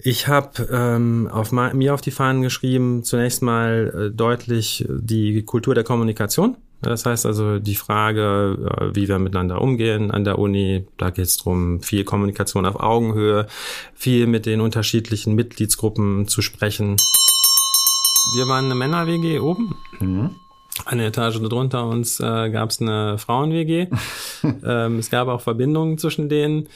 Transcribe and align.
Ich 0.00 0.28
habe 0.28 0.68
ähm, 0.70 1.28
auf 1.30 1.50
mir 1.50 1.94
auf 1.94 2.00
die 2.00 2.12
Fahnen 2.12 2.42
geschrieben, 2.42 3.02
zunächst 3.02 3.42
mal 3.42 4.10
äh, 4.10 4.14
deutlich 4.14 4.86
die 4.88 5.42
Kultur 5.42 5.74
der 5.74 5.84
Kommunikation. 5.84 6.56
Das 6.80 7.04
heißt 7.04 7.26
also 7.26 7.58
die 7.58 7.74
Frage, 7.74 8.56
äh, 8.78 8.94
wie 8.94 9.08
wir 9.08 9.18
miteinander 9.18 9.60
umgehen 9.60 10.12
an 10.12 10.22
der 10.22 10.38
Uni, 10.38 10.86
da 10.96 11.10
geht 11.10 11.24
es 11.24 11.38
darum, 11.38 11.82
viel 11.82 12.04
Kommunikation 12.04 12.66
auf 12.66 12.78
Augenhöhe, 12.78 13.48
viel 13.94 14.28
mit 14.28 14.46
den 14.46 14.60
unterschiedlichen 14.60 15.34
Mitgliedsgruppen 15.34 16.28
zu 16.28 16.42
sprechen. 16.42 16.96
Wir 18.36 18.46
waren 18.46 18.66
eine 18.66 18.76
Männer-WG 18.76 19.40
oben. 19.40 19.74
Mhm. 19.98 20.30
Eine 20.84 21.06
Etage 21.06 21.40
drunter 21.40 21.86
uns 21.86 22.20
äh, 22.20 22.50
gab 22.50 22.70
es 22.70 22.80
eine 22.80 23.18
Frauen-WG. 23.18 23.88
ähm, 24.64 24.98
es 25.00 25.10
gab 25.10 25.26
auch 25.26 25.40
Verbindungen 25.40 25.98
zwischen 25.98 26.28
denen 26.28 26.68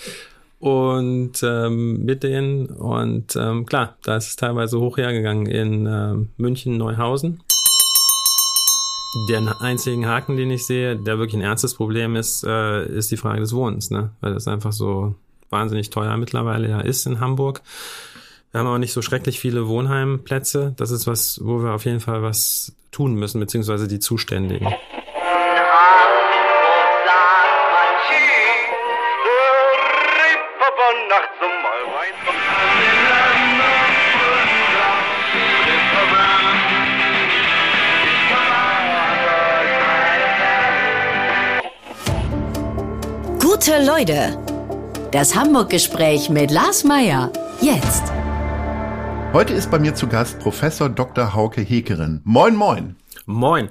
und 0.62 1.42
ähm, 1.42 2.04
mit 2.04 2.22
denen. 2.22 2.66
Und 2.66 3.34
ähm, 3.34 3.66
klar, 3.66 3.96
da 4.04 4.16
ist 4.16 4.28
es 4.28 4.36
teilweise 4.36 4.78
hoch 4.78 4.96
hergegangen 4.96 5.46
in 5.46 5.86
äh, 5.86 6.14
München, 6.36 6.76
Neuhausen. 6.76 7.42
Der 9.28 9.60
einzigen 9.60 10.06
Haken, 10.06 10.36
den 10.36 10.52
ich 10.52 10.64
sehe, 10.64 10.94
der 10.94 11.18
wirklich 11.18 11.34
ein 11.34 11.44
ernstes 11.44 11.74
Problem 11.74 12.14
ist, 12.14 12.44
äh, 12.44 12.86
ist 12.86 13.10
die 13.10 13.16
Frage 13.16 13.40
des 13.40 13.52
Wohnens, 13.52 13.90
ne? 13.90 14.12
Weil 14.20 14.34
das 14.34 14.46
einfach 14.46 14.70
so 14.70 15.16
wahnsinnig 15.50 15.90
teuer 15.90 16.16
mittlerweile 16.16 16.68
ja 16.68 16.80
ist 16.80 17.06
in 17.06 17.18
Hamburg. 17.18 17.60
Wir 18.52 18.60
haben 18.60 18.68
auch 18.68 18.78
nicht 18.78 18.92
so 18.92 19.02
schrecklich 19.02 19.40
viele 19.40 19.66
Wohnheimplätze. 19.66 20.74
Das 20.76 20.92
ist 20.92 21.08
was, 21.08 21.40
wo 21.42 21.60
wir 21.64 21.72
auf 21.72 21.86
jeden 21.86 22.00
Fall 22.00 22.22
was 22.22 22.76
tun 22.92 23.16
müssen, 23.16 23.40
beziehungsweise 23.40 23.88
die 23.88 23.98
Zuständigen. 23.98 24.68
Leute. 44.02 44.36
Das 45.12 45.36
Hamburg-Gespräch 45.36 46.28
mit 46.28 46.50
Lars 46.50 46.82
Meier. 46.82 47.30
Jetzt. 47.60 48.02
Heute 49.32 49.52
ist 49.52 49.70
bei 49.70 49.78
mir 49.78 49.94
zu 49.94 50.08
Gast 50.08 50.40
Professor 50.40 50.88
Dr. 50.88 51.34
Hauke 51.34 51.60
Hekerin. 51.60 52.20
Moin, 52.24 52.56
moin. 52.56 52.96
Moin. 53.26 53.70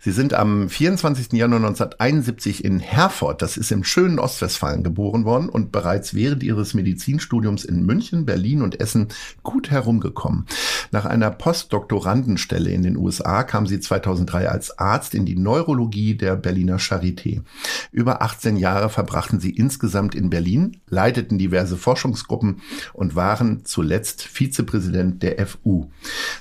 Sie 0.00 0.12
sind 0.12 0.32
am 0.32 0.68
24. 0.68 1.32
Januar 1.32 1.58
1971 1.60 2.64
in 2.64 2.78
Herford, 2.78 3.42
das 3.42 3.56
ist 3.56 3.72
im 3.72 3.82
schönen 3.82 4.18
Ostwestfalen, 4.18 4.84
geboren 4.84 5.24
worden 5.24 5.48
und 5.48 5.72
bereits 5.72 6.14
während 6.14 6.42
ihres 6.42 6.74
Medizinstudiums 6.74 7.64
in 7.64 7.84
München, 7.84 8.24
Berlin 8.24 8.62
und 8.62 8.80
Essen 8.80 9.08
gut 9.42 9.70
herumgekommen. 9.70 10.46
Nach 10.92 11.04
einer 11.04 11.30
Postdoktorandenstelle 11.30 12.70
in 12.70 12.82
den 12.82 12.96
USA 12.96 13.42
kam 13.42 13.66
sie 13.66 13.80
2003 13.80 14.48
als 14.48 14.78
Arzt 14.78 15.14
in 15.14 15.26
die 15.26 15.36
Neurologie 15.36 16.14
der 16.14 16.36
Berliner 16.36 16.78
Charité. 16.78 17.42
Über 17.90 18.22
18 18.22 18.56
Jahre 18.56 18.90
verbrachten 18.90 19.40
sie 19.40 19.50
insgesamt 19.50 20.14
in 20.14 20.30
Berlin, 20.30 20.76
leiteten 20.88 21.38
diverse 21.38 21.76
Forschungsgruppen 21.76 22.60
und 22.92 23.16
waren 23.16 23.64
zuletzt 23.64 24.22
Vizepräsident 24.22 25.22
der 25.22 25.44
FU. 25.46 25.86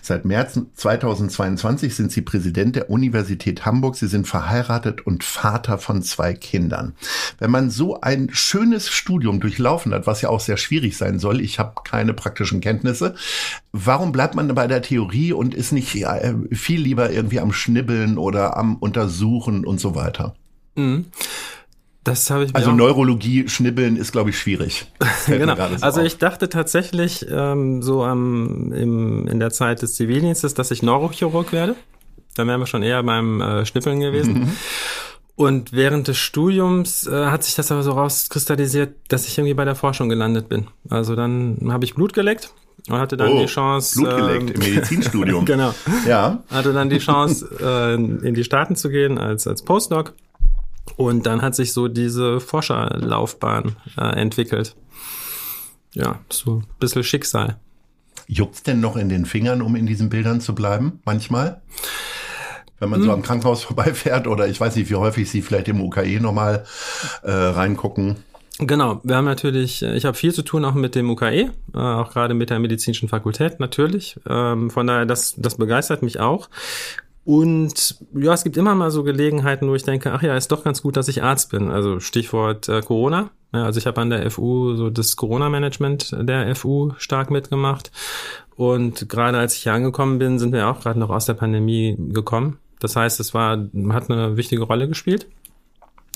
Seit 0.02 0.26
März 0.26 0.60
2022 0.76 1.96
sind 1.96 2.12
sie 2.12 2.22
Präsident 2.22 2.76
der 2.76 2.90
Universität 2.90 3.47
Universität 3.48 3.66
Hamburg. 3.66 3.96
Sie 3.96 4.08
sind 4.08 4.28
verheiratet 4.28 5.06
und 5.06 5.24
Vater 5.24 5.78
von 5.78 6.02
zwei 6.02 6.34
Kindern. 6.34 6.94
Wenn 7.40 7.52
man 7.52 7.70
so 7.70 8.02
ein 8.02 8.30
schönes 8.32 8.90
Studium 8.90 9.40
durchlaufen 9.40 9.94
hat, 9.94 10.08
was 10.08 10.22
ja 10.22 10.30
auch 10.30 10.40
sehr 10.40 10.58
schwierig 10.58 10.98
sein 10.98 11.20
soll, 11.20 11.42
ich 11.42 11.60
habe 11.60 11.82
keine 11.84 12.14
praktischen 12.14 12.62
Kenntnisse, 12.62 13.16
warum 13.72 14.12
bleibt 14.12 14.36
man 14.36 14.54
bei 14.54 14.68
der 14.68 14.82
Theorie 14.82 15.34
und 15.34 15.54
ist 15.54 15.72
nicht 15.72 15.96
äh, 15.96 16.34
viel 16.52 16.82
lieber 16.82 17.12
irgendwie 17.12 17.40
am 17.40 17.54
Schnibbeln 17.54 18.18
oder 18.18 18.58
am 18.58 18.76
Untersuchen 18.78 19.66
und 19.66 19.80
so 19.80 19.96
weiter? 19.96 20.36
Mhm. 20.76 21.06
Das 22.04 22.30
habe 22.30 22.46
ich 22.46 22.56
also 22.56 22.72
Neurologie 22.72 23.50
schnibbeln 23.50 23.98
ist, 23.98 24.14
glaube 24.14 24.30
ich, 24.30 24.40
schwierig. 24.40 24.86
genau. 25.28 25.56
So 25.56 25.62
also 25.82 26.00
auf. 26.00 26.08
ich 26.08 26.18
dachte 26.18 26.48
tatsächlich 26.48 27.26
ähm, 27.30 27.82
so 27.82 28.04
am, 28.04 28.72
im, 28.72 29.28
in 29.28 29.42
der 29.42 29.50
Zeit 29.50 29.82
des 29.82 29.96
Zivildienstes, 29.96 30.54
dass 30.54 30.72
ich 30.72 30.82
Neurochirurg 30.82 31.52
werde. 31.52 31.76
Da 32.38 32.46
wären 32.46 32.60
wir 32.60 32.68
schon 32.68 32.84
eher 32.84 33.02
beim 33.04 33.42
äh, 33.42 33.66
Schnippeln 33.66 34.00
gewesen. 34.00 34.34
Mhm. 34.34 34.52
Und 35.36 35.72
während 35.72 36.08
des 36.08 36.18
Studiums 36.18 37.06
äh, 37.06 37.28
hat 37.28 37.44
sich 37.44 37.54
das 37.54 37.72
aber 37.72 37.84
so 37.84 37.92
rauskristallisiert, 37.92 38.96
dass 39.08 39.28
ich 39.28 39.38
irgendwie 39.38 39.54
bei 39.54 39.66
der 39.66 39.76
Forschung 39.76 40.10
gelandet 40.10 40.50
bin. 40.50 40.68
Also 40.90 41.16
dann 41.16 41.60
habe 41.70 41.86
ich 41.86 41.94
Blut 41.94 42.14
geleckt 42.14 42.52
und 42.90 42.98
hatte 42.98 43.18
dann 43.18 43.34
oh, 43.34 43.40
die 43.42 43.46
Chance. 43.46 44.02
Blut 44.02 44.18
geleckt 44.18 44.50
äh, 44.50 44.54
im 44.54 44.60
Medizinstudium. 44.60 45.46
genau. 45.46 45.76
Ja. 46.08 46.44
Hatte 46.50 46.74
dann 46.74 46.90
die 46.90 46.98
Chance, 46.98 47.48
äh, 47.62 47.94
in 47.94 48.34
die 48.34 48.44
Staaten 48.44 48.76
zu 48.76 48.90
gehen 48.90 49.20
als, 49.20 49.46
als 49.46 49.62
Postdoc. 49.62 50.14
Und 50.96 51.28
dann 51.28 51.44
hat 51.44 51.54
sich 51.54 51.72
so 51.72 51.88
diese 51.88 52.40
Forscherlaufbahn 52.40 53.76
äh, 53.98 54.20
entwickelt. 54.20 54.76
Ja, 55.94 56.20
so 56.30 56.58
ein 56.58 56.68
bisschen 56.80 57.04
Schicksal. 57.04 57.58
Juckt's 58.28 58.64
denn 58.64 58.80
noch 58.80 58.96
in 58.96 59.10
den 59.10 59.26
Fingern, 59.26 59.62
um 59.62 59.76
in 59.76 59.86
diesen 59.86 60.10
Bildern 60.10 60.42
zu 60.42 60.56
bleiben? 60.56 61.00
Manchmal? 61.06 61.62
Wenn 62.80 62.90
man 62.90 63.02
mhm. 63.02 63.06
so 63.06 63.12
am 63.12 63.22
Krankenhaus 63.22 63.64
vorbeifährt 63.66 64.28
oder 64.28 64.48
ich 64.48 64.60
weiß 64.60 64.76
nicht, 64.76 64.90
wie 64.90 64.96
häufig 64.96 65.30
Sie 65.30 65.42
vielleicht 65.42 65.68
im 65.68 65.82
UKE 65.82 66.20
nochmal 66.20 66.66
äh, 67.24 67.32
reingucken. 67.32 68.18
Genau, 68.60 69.02
wir 69.04 69.16
haben 69.16 69.26
natürlich, 69.26 69.84
äh, 69.84 69.96
ich 69.96 70.06
habe 70.06 70.18
viel 70.18 70.34
zu 70.34 70.42
tun 70.42 70.66
auch 70.66 70.74
mit 70.74 70.96
dem 70.96 71.10
UKE, 71.10 71.28
äh, 71.28 71.52
auch 71.74 72.12
gerade 72.12 72.34
mit 72.34 72.50
der 72.50 72.60
medizinischen 72.60 73.08
Fakultät 73.08 73.60
natürlich. 73.60 74.20
Ähm, 74.28 74.72
von 74.72 74.88
daher, 74.88 75.06
das, 75.06 75.36
das 75.38 75.56
begeistert 75.56 76.02
mich 76.02 76.20
auch. 76.20 76.50
Und 77.24 77.98
ja, 78.16 78.34
es 78.34 78.44
gibt 78.44 78.56
immer 78.58 78.74
mal 78.74 78.90
so 78.90 79.04
Gelegenheiten, 79.04 79.68
wo 79.68 79.76
ich 79.76 79.84
denke, 79.84 80.14
ach 80.14 80.24
ja, 80.24 80.36
ist 80.38 80.52
doch 80.52 80.64
ganz 80.64 80.82
gut, 80.82 80.96
dass 80.96 81.10
ich 81.10 81.24
Arzt 81.24 81.52
bin. 81.52 81.70
Also 81.70 82.00
Stichwort 82.00 82.70
äh, 82.70 82.82
Corona. 82.82 83.32
Ja, 83.54 83.66
also 83.66 83.80
ich 83.80 83.86
habe 83.86 84.00
an 84.02 84.10
der 84.10 84.30
FU 84.32 84.76
so 84.76 84.90
das 84.90 85.16
Corona-Management 85.18 86.16
der 86.22 86.56
FU 86.56 86.94
stark 86.98 87.30
mitgemacht. 87.30 87.92
Und 88.56 89.08
gerade 89.10 89.38
als 89.38 89.56
ich 89.56 89.64
hier 89.64 89.74
angekommen 89.74 90.20
bin, 90.20 90.40
sind 90.40 90.54
wir 90.54 90.68
auch 90.68 90.80
gerade 90.80 91.00
noch 91.00 91.10
aus 91.10 91.26
der 91.26 91.34
Pandemie 91.34 91.96
gekommen. 91.98 92.60
Das 92.80 92.96
heißt, 92.96 93.20
es 93.20 93.34
war, 93.34 93.58
hat 93.90 94.10
eine 94.10 94.38
wichtige 94.38 94.64
Rolle 94.64 94.88
gespielt. 94.88 95.28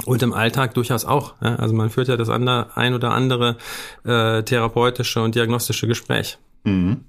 Und 0.06 0.24
im 0.24 0.34
Alltag 0.34 0.74
durchaus 0.74 1.06
auch. 1.06 1.36
Ja? 1.42 1.56
Also 1.58 1.76
man 1.76 1.90
führt 1.90 2.08
ja 2.08 2.18
das 2.18 2.30
andere, 2.30 2.76
ein 2.76 2.94
oder 2.94 3.12
andere 3.12 3.58
äh, 4.04 4.42
therapeutische 4.42 5.22
und 5.22 5.36
diagnostische 5.36 5.88
Gespräch. 5.88 6.40
Mhm. 6.64 7.02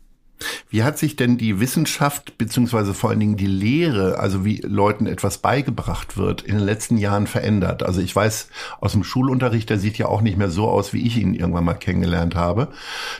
Wie 0.70 0.82
hat 0.82 0.98
sich 0.98 1.16
denn 1.16 1.38
die 1.38 1.60
Wissenschaft 1.60 2.38
beziehungsweise 2.38 2.94
vor 2.94 3.10
allen 3.10 3.20
Dingen 3.20 3.36
die 3.36 3.46
Lehre, 3.46 4.18
also 4.18 4.44
wie 4.44 4.60
Leuten 4.60 5.06
etwas 5.06 5.38
beigebracht 5.38 6.16
wird, 6.16 6.42
in 6.42 6.56
den 6.56 6.64
letzten 6.64 6.98
Jahren 6.98 7.26
verändert? 7.26 7.82
Also 7.82 8.00
ich 8.00 8.14
weiß 8.14 8.48
aus 8.80 8.92
dem 8.92 9.04
Schulunterricht, 9.04 9.70
der 9.70 9.78
sieht 9.78 9.98
ja 9.98 10.06
auch 10.06 10.20
nicht 10.20 10.36
mehr 10.36 10.50
so 10.50 10.68
aus, 10.68 10.92
wie 10.92 11.06
ich 11.06 11.16
ihn 11.16 11.34
irgendwann 11.34 11.64
mal 11.64 11.74
kennengelernt 11.74 12.34
habe. 12.34 12.68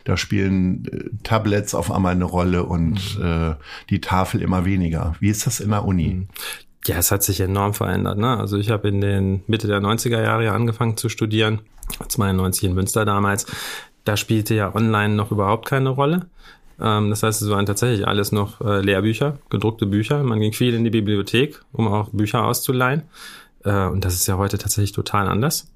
Da 0.05 0.17
spielen 0.17 0.87
äh, 0.87 1.11
Tablets 1.23 1.75
auf 1.75 1.91
einmal 1.91 2.13
eine 2.13 2.25
Rolle 2.25 2.65
und 2.65 3.19
mhm. 3.19 3.25
äh, 3.25 3.55
die 3.91 4.01
Tafel 4.01 4.43
immer 4.43 4.65
weniger. 4.65 5.15
Wie 5.21 5.29
ist 5.29 5.47
das 5.47 5.61
in 5.61 5.71
der 5.71 5.85
Uni? 5.85 6.09
Mhm. 6.09 6.29
Ja, 6.87 6.97
es 6.97 7.13
hat 7.13 7.23
sich 7.23 7.41
enorm 7.41 7.75
verändert. 7.75 8.19
Ne? 8.19 8.37
Also 8.37 8.59
ich 8.59 8.71
habe 8.71 8.89
in 8.89 9.01
den 9.01 9.45
Mitte 9.47 9.69
der 9.69 9.81
90er 9.81 10.21
Jahre 10.21 10.51
angefangen 10.51 10.97
zu 10.97 11.09
studieren, 11.09 11.61
92 12.09 12.65
in 12.65 12.75
Münster 12.75 13.05
damals. 13.05 13.47
Da 14.05 14.17
spielte 14.17 14.55
ja 14.55 14.75
online 14.75 15.15
noch 15.15 15.31
überhaupt 15.31 15.69
keine 15.69 15.91
Rolle. 15.91 16.27
Ähm, 16.83 17.11
das 17.11 17.23
heißt, 17.23 17.41
es 17.41 17.49
waren 17.49 17.67
tatsächlich 17.67 18.07
alles 18.07 18.33
noch 18.33 18.61
äh, 18.61 18.81
Lehrbücher, 18.81 19.39
gedruckte 19.51 19.87
Bücher. 19.87 20.23
Man 20.23 20.41
ging 20.41 20.53
viel 20.53 20.75
in 20.75 20.85
die 20.85 20.91
Bibliothek, 20.91 21.61
um 21.73 21.89
auch 21.89 22.11
Bücher 22.11 22.45
auszuleihen. 22.45 23.03
Äh, 23.65 23.87
und 23.87 24.05
das 24.05 24.15
ist 24.15 24.27
ja 24.27 24.37
heute 24.37 24.59
tatsächlich 24.59 24.93
total 24.93 25.29
anders. 25.29 25.69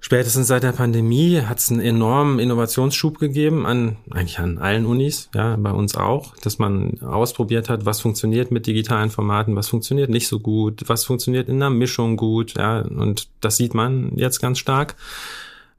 Spätestens 0.00 0.46
seit 0.46 0.62
der 0.62 0.72
Pandemie 0.72 1.40
hat 1.40 1.58
es 1.58 1.70
einen 1.70 1.80
enormen 1.80 2.38
Innovationsschub 2.38 3.18
gegeben 3.18 3.66
an 3.66 3.96
eigentlich 4.10 4.38
an 4.38 4.58
allen 4.58 4.86
Unis, 4.86 5.30
ja, 5.34 5.56
bei 5.56 5.72
uns 5.72 5.96
auch, 5.96 6.36
dass 6.36 6.60
man 6.60 7.00
ausprobiert 7.00 7.68
hat, 7.68 7.86
was 7.86 8.00
funktioniert 8.00 8.52
mit 8.52 8.68
digitalen 8.68 9.10
Formaten, 9.10 9.56
was 9.56 9.68
funktioniert 9.68 10.08
nicht 10.08 10.28
so 10.28 10.38
gut, 10.38 10.84
was 10.86 11.04
funktioniert 11.04 11.48
in 11.48 11.56
einer 11.56 11.70
Mischung 11.70 12.16
gut, 12.16 12.54
ja, 12.56 12.82
und 12.82 13.28
das 13.40 13.56
sieht 13.56 13.74
man 13.74 14.12
jetzt 14.14 14.38
ganz 14.38 14.60
stark. 14.60 14.94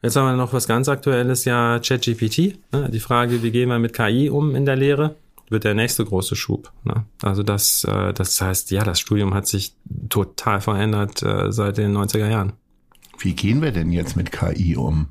Jetzt 0.01 0.15
haben 0.15 0.25
wir 0.25 0.35
noch 0.35 0.53
was 0.53 0.67
ganz 0.67 0.89
Aktuelles, 0.89 1.45
ja, 1.45 1.79
ChatGPT. 1.79 2.59
Ne? 2.71 2.89
Die 2.91 2.99
Frage, 2.99 3.41
wie 3.41 3.51
gehen 3.51 3.69
wir 3.69 3.79
mit 3.79 3.93
KI 3.93 4.29
um 4.29 4.55
in 4.55 4.65
der 4.65 4.75
Lehre, 4.75 5.15
wird 5.49 5.63
der 5.63 5.73
nächste 5.73 6.05
große 6.05 6.35
Schub. 6.35 6.71
Ne? 6.83 7.05
Also 7.23 7.43
das, 7.43 7.83
äh, 7.83 8.13
das 8.13 8.39
heißt, 8.39 8.71
ja, 8.71 8.83
das 8.83 8.99
Studium 8.99 9.33
hat 9.33 9.47
sich 9.47 9.73
total 10.09 10.61
verändert 10.61 11.23
äh, 11.23 11.51
seit 11.51 11.77
den 11.77 11.97
90er 11.97 12.29
Jahren. 12.29 12.53
Wie 13.19 13.33
gehen 13.33 13.61
wir 13.61 13.71
denn 13.71 13.91
jetzt 13.91 14.15
mit 14.15 14.31
KI 14.31 14.75
um? 14.75 15.07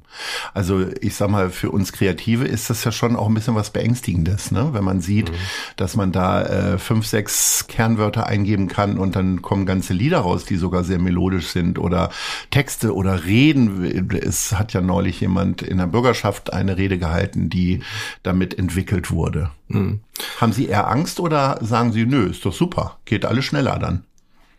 Also 0.55 0.87
ich 1.00 1.14
sag 1.17 1.29
mal, 1.29 1.50
für 1.50 1.70
uns 1.70 1.93
Kreative 1.93 2.44
ist 2.44 2.70
das 2.70 2.85
ja 2.85 2.93
schon 2.93 3.17
auch 3.17 3.26
ein 3.26 3.35
bisschen 3.35 3.55
was 3.55 3.70
Beängstigendes, 3.70 4.50
ne? 4.50 4.70
wenn 4.73 4.85
man 4.85 5.00
sieht, 5.00 5.31
mhm. 5.31 5.37
dass 5.76 5.97
man 5.97 6.12
da 6.12 6.43
äh, 6.43 6.79
fünf, 6.79 7.06
sechs 7.06 7.67
Kernwörter 7.67 8.26
eingeben 8.26 8.69
kann 8.69 8.99
und 8.99 9.17
dann 9.17 9.43
kommen 9.43 9.67
ganze 9.67 9.93
Lieder 9.93 10.20
raus, 10.20 10.44
die 10.44 10.56
sogar 10.56 10.85
sehr 10.85 10.99
melodisch 10.99 11.49
sind 11.49 11.79
oder 11.79 12.11
Texte 12.50 12.94
oder 12.94 13.25
Reden. 13.25 14.09
Es 14.23 14.52
hat 14.52 14.73
ja 14.73 14.81
neulich 14.81 15.20
jemand 15.20 15.62
in 15.62 15.79
der 15.79 15.87
Bürgerschaft 15.87 16.52
eine 16.52 16.76
Rede 16.76 16.99
gehalten, 16.99 17.50
die 17.50 17.81
damit 18.23 18.59
entwickelt 18.59 19.11
wurde. 19.11 19.50
Mhm. 19.69 20.00
Haben 20.41 20.52
Sie 20.52 20.67
eher 20.67 20.88
Angst 20.88 21.20
oder 21.20 21.59
sagen 21.61 21.93
Sie, 21.93 22.06
nö, 22.06 22.26
ist 22.26 22.44
doch 22.44 22.52
super, 22.52 22.99
geht 23.05 23.25
alles 23.25 23.44
schneller 23.44 23.79
dann? 23.79 24.05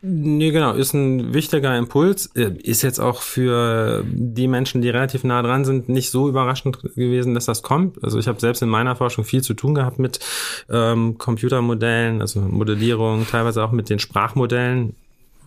Nee, 0.09 0.51
genau, 0.51 0.71
ist 0.71 0.93
ein 0.93 1.33
wichtiger 1.33 1.77
Impuls. 1.77 2.27
Äh, 2.27 2.53
ist 2.63 2.81
jetzt 2.81 2.99
auch 2.99 3.21
für 3.21 4.05
die 4.07 4.47
Menschen, 4.47 4.81
die 4.81 4.89
relativ 4.89 5.25
nah 5.25 5.41
dran 5.41 5.65
sind, 5.65 5.89
nicht 5.89 6.11
so 6.11 6.29
überraschend 6.29 6.81
gewesen, 6.95 7.33
dass 7.33 7.45
das 7.45 7.61
kommt. 7.61 8.01
Also 8.01 8.17
ich 8.17 8.29
habe 8.29 8.39
selbst 8.39 8.61
in 8.61 8.69
meiner 8.69 8.95
Forschung 8.95 9.25
viel 9.25 9.41
zu 9.41 9.53
tun 9.53 9.75
gehabt 9.75 9.99
mit 9.99 10.21
ähm, 10.69 11.17
Computermodellen, 11.17 12.21
also 12.21 12.39
Modellierung, 12.39 13.27
teilweise 13.29 13.61
auch 13.61 13.73
mit 13.73 13.89
den 13.89 13.99
Sprachmodellen, 13.99 14.95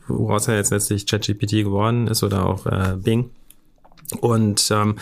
woraus 0.09 0.47
ja 0.47 0.55
jetzt 0.55 0.73
letztlich 0.73 1.07
ChatGPT 1.07 1.53
geworden 1.53 2.07
ist 2.07 2.23
oder 2.23 2.45
auch 2.45 2.67
äh, 2.67 2.97
Bing. 2.99 3.31
Und 4.21 4.71
ähm, 4.71 4.97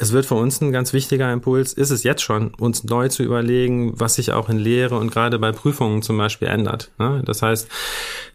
es 0.00 0.12
wird 0.12 0.26
für 0.26 0.36
uns 0.36 0.60
ein 0.60 0.72
ganz 0.72 0.92
wichtiger 0.92 1.32
Impuls, 1.32 1.72
ist 1.72 1.90
es 1.90 2.04
jetzt 2.04 2.22
schon, 2.22 2.54
uns 2.54 2.84
neu 2.84 3.08
zu 3.08 3.24
überlegen, 3.24 3.98
was 3.98 4.14
sich 4.14 4.32
auch 4.32 4.48
in 4.48 4.58
Lehre 4.58 4.96
und 4.96 5.10
gerade 5.10 5.38
bei 5.38 5.50
Prüfungen 5.50 6.02
zum 6.02 6.16
Beispiel 6.16 6.48
ändert. 6.48 6.92
Ne? 6.98 7.22
Das 7.26 7.42
heißt, 7.42 7.68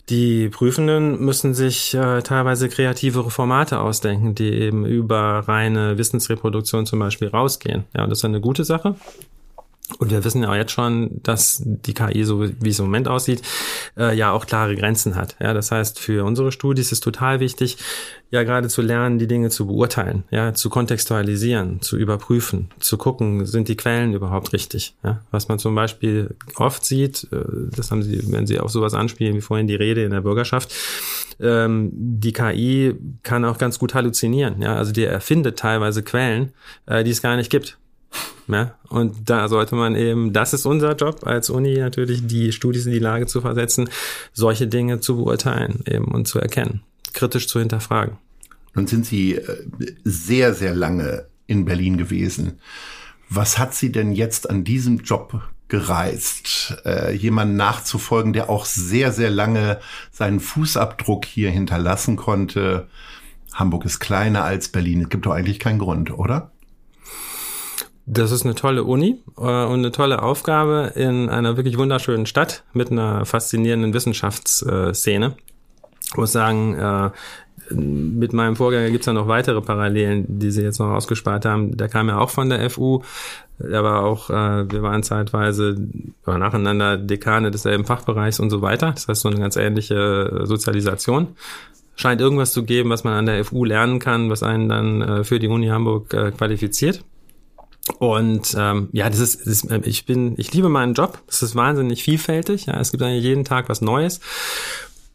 die 0.09 0.49
Prüfenden 0.49 1.23
müssen 1.23 1.53
sich 1.53 1.93
äh, 1.93 2.21
teilweise 2.21 2.67
kreativere 2.67 3.31
Formate 3.31 3.79
ausdenken, 3.79 4.35
die 4.35 4.51
eben 4.51 4.85
über 4.85 5.43
reine 5.47 5.97
Wissensreproduktion 5.97 6.85
zum 6.85 6.99
Beispiel 6.99 7.29
rausgehen. 7.29 7.85
Ja, 7.95 8.03
und 8.03 8.09
das 8.09 8.19
ist 8.19 8.25
eine 8.25 8.41
gute 8.41 8.65
Sache. 8.65 8.95
Und 9.99 10.11
wir 10.11 10.23
wissen 10.23 10.43
ja 10.43 10.49
auch 10.49 10.55
jetzt 10.55 10.71
schon, 10.71 11.21
dass 11.23 11.61
die 11.63 11.93
KI, 11.93 12.23
so 12.23 12.43
wie 12.43 12.69
es 12.69 12.79
im 12.79 12.85
Moment 12.85 13.07
aussieht, 13.07 13.41
äh, 13.97 14.15
ja 14.15 14.31
auch 14.31 14.45
klare 14.45 14.75
Grenzen 14.75 15.15
hat. 15.15 15.35
Ja, 15.39 15.53
das 15.53 15.71
heißt, 15.71 15.99
für 15.99 16.25
unsere 16.25 16.51
Studis 16.51 16.91
ist 16.91 17.01
total 17.01 17.39
wichtig, 17.39 17.77
ja 18.33 18.41
gerade 18.43 18.67
zu 18.67 18.81
lernen, 18.81 19.19
die 19.19 19.27
Dinge 19.27 19.51
zu 19.51 19.67
beurteilen, 19.67 20.23
ja, 20.31 20.55
zu 20.55 20.71
kontextualisieren, 20.71 21.81
zu 21.81 21.97
überprüfen, 21.97 22.69
zu 22.79 22.97
gucken, 22.97 23.45
sind 23.45 23.67
die 23.67 23.77
Quellen 23.77 24.13
überhaupt 24.13 24.53
richtig. 24.53 24.95
Ja, 25.03 25.21
was 25.29 25.49
man 25.49 25.59
zum 25.59 25.75
Beispiel 25.75 26.35
oft 26.55 26.83
sieht, 26.83 27.27
äh, 27.31 27.69
das 27.75 27.91
haben 27.91 28.01
Sie, 28.01 28.31
wenn 28.31 28.47
Sie 28.47 28.59
auf 28.59 28.71
sowas 28.71 28.95
anspielen, 28.95 29.35
wie 29.35 29.41
vorhin 29.41 29.67
die 29.67 29.75
Rede 29.75 30.03
in 30.03 30.09
der 30.09 30.21
Bürgerschaft, 30.21 30.73
ähm, 31.39 31.91
die 31.93 32.33
KI 32.33 32.95
kann 33.21 33.45
auch 33.45 33.59
ganz 33.59 33.77
gut 33.77 33.93
halluzinieren. 33.93 34.61
Ja, 34.63 34.75
also 34.77 34.91
die 34.91 35.03
erfindet 35.03 35.59
teilweise 35.59 36.01
Quellen, 36.01 36.53
äh, 36.87 37.03
die 37.03 37.11
es 37.11 37.21
gar 37.21 37.35
nicht 37.35 37.51
gibt. 37.51 37.77
Ja, 38.47 38.75
und 38.89 39.29
da 39.29 39.47
sollte 39.47 39.75
man 39.75 39.95
eben, 39.95 40.33
das 40.33 40.53
ist 40.53 40.65
unser 40.65 40.95
Job 40.95 41.25
als 41.25 41.49
Uni 41.49 41.77
natürlich, 41.77 42.27
die 42.27 42.51
Studis 42.51 42.85
in 42.85 42.91
die 42.91 42.99
Lage 42.99 43.25
zu 43.25 43.41
versetzen, 43.41 43.89
solche 44.33 44.67
Dinge 44.67 44.99
zu 44.99 45.17
beurteilen 45.17 45.83
eben 45.87 46.05
und 46.05 46.27
zu 46.27 46.39
erkennen, 46.39 46.81
kritisch 47.13 47.47
zu 47.47 47.59
hinterfragen. 47.59 48.17
Nun 48.73 48.87
sind 48.87 49.05
Sie 49.05 49.35
äh, 49.35 49.65
sehr, 50.03 50.53
sehr 50.53 50.73
lange 50.73 51.25
in 51.47 51.65
Berlin 51.65 51.97
gewesen. 51.97 52.59
Was 53.29 53.57
hat 53.57 53.73
Sie 53.73 53.91
denn 53.91 54.11
jetzt 54.11 54.49
an 54.49 54.63
diesem 54.63 54.99
Job 54.99 55.41
gereizt, 55.67 56.75
äh, 56.85 57.13
jemanden 57.15 57.55
nachzufolgen, 57.55 58.33
der 58.33 58.49
auch 58.49 58.65
sehr, 58.65 59.11
sehr 59.11 59.29
lange 59.29 59.79
seinen 60.11 60.39
Fußabdruck 60.39 61.25
hier 61.25 61.49
hinterlassen 61.49 62.15
konnte? 62.15 62.87
Hamburg 63.53 63.85
ist 63.85 63.99
kleiner 63.99 64.43
als 64.43 64.69
Berlin. 64.69 65.01
Es 65.01 65.09
gibt 65.09 65.25
doch 65.25 65.31
eigentlich 65.31 65.59
keinen 65.59 65.79
Grund, 65.79 66.11
oder? 66.11 66.51
Das 68.05 68.31
ist 68.31 68.43
eine 68.43 68.55
tolle 68.55 68.83
Uni 68.83 69.21
äh, 69.37 69.41
und 69.41 69.79
eine 69.79 69.91
tolle 69.91 70.21
Aufgabe 70.21 70.91
in 70.95 71.29
einer 71.29 71.55
wirklich 71.55 71.77
wunderschönen 71.77 72.25
Stadt 72.25 72.63
mit 72.73 72.91
einer 72.91 73.25
faszinierenden 73.25 73.93
Wissenschaftsszene. 73.93 75.35
Ich 76.05 76.17
muss 76.17 76.33
sagen, 76.33 76.75
äh, 76.75 77.11
mit 77.73 78.33
meinem 78.33 78.57
Vorgänger 78.57 78.91
gibt's 78.91 79.07
ja 79.07 79.13
noch 79.13 79.29
weitere 79.29 79.61
Parallelen, 79.61 80.25
die 80.27 80.51
sie 80.51 80.63
jetzt 80.63 80.79
noch 80.79 80.89
ausgespart 80.89 81.45
haben. 81.45 81.77
Der 81.77 81.87
kam 81.87 82.09
ja 82.09 82.17
auch 82.19 82.29
von 82.29 82.49
der 82.49 82.69
FU. 82.69 83.01
Der 83.57 83.85
war 83.85 84.03
auch, 84.03 84.29
äh, 84.29 84.69
wir 84.69 84.81
waren 84.81 85.01
zeitweise 85.01 85.77
nacheinander 86.25 86.97
Dekane 86.97 87.51
desselben 87.51 87.85
Fachbereichs 87.85 88.41
und 88.41 88.49
so 88.49 88.61
weiter. 88.61 88.91
Das 88.91 89.07
heißt, 89.07 89.21
so 89.21 89.29
eine 89.29 89.39
ganz 89.39 89.55
ähnliche 89.55 90.41
Sozialisation 90.43 91.29
scheint 91.95 92.19
irgendwas 92.19 92.51
zu 92.51 92.65
geben, 92.65 92.89
was 92.89 93.05
man 93.05 93.13
an 93.13 93.27
der 93.27 93.45
FU 93.45 93.63
lernen 93.63 93.99
kann, 93.99 94.29
was 94.29 94.43
einen 94.43 94.67
dann 94.67 95.23
für 95.23 95.39
die 95.39 95.47
Uni 95.47 95.67
Hamburg 95.67 96.09
qualifiziert. 96.09 97.05
Und 97.99 98.55
ähm, 98.57 98.89
ja, 98.93 99.09
das 99.09 99.19
ist, 99.19 99.41
das 99.41 99.47
ist, 99.47 99.71
äh, 99.71 99.81
ich 99.83 100.05
bin, 100.05 100.35
ich 100.37 100.53
liebe 100.53 100.69
meinen 100.69 100.93
Job. 100.93 101.21
Es 101.27 101.43
ist 101.43 101.55
wahnsinnig 101.55 102.03
vielfältig. 102.03 102.67
Ja, 102.67 102.79
es 102.79 102.91
gibt 102.91 103.03
eigentlich 103.03 103.23
jeden 103.23 103.43
Tag 103.43 103.67
was 103.67 103.81
Neues. 103.81 104.21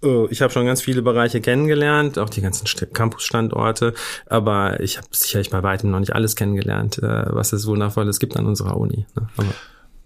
Äh, 0.03 0.26
ich 0.26 0.43
habe 0.43 0.53
schon 0.53 0.67
ganz 0.67 0.82
viele 0.82 1.03
Bereiche 1.03 1.41
kennengelernt, 1.41 2.19
auch 2.19 2.31
die 2.31 2.43
ganzen 2.43 2.67
Campusstandorte, 2.93 3.94
aber 4.26 4.81
ich 4.81 4.99
habe 4.99 5.09
sicherlich 5.12 5.50
bei 5.50 5.62
weitem 5.62 5.91
noch 5.91 6.00
nicht 6.00 6.15
alles 6.15 6.37
kennengelernt, 6.37 6.99
äh, 6.99 7.25
was 7.35 7.53
es 7.53 7.67
wundervolles 7.67 8.19
gibt 8.19 8.37
an 8.37 8.47
unserer 8.47 8.76
Uni. 8.76 9.06
Ne? 9.15 9.29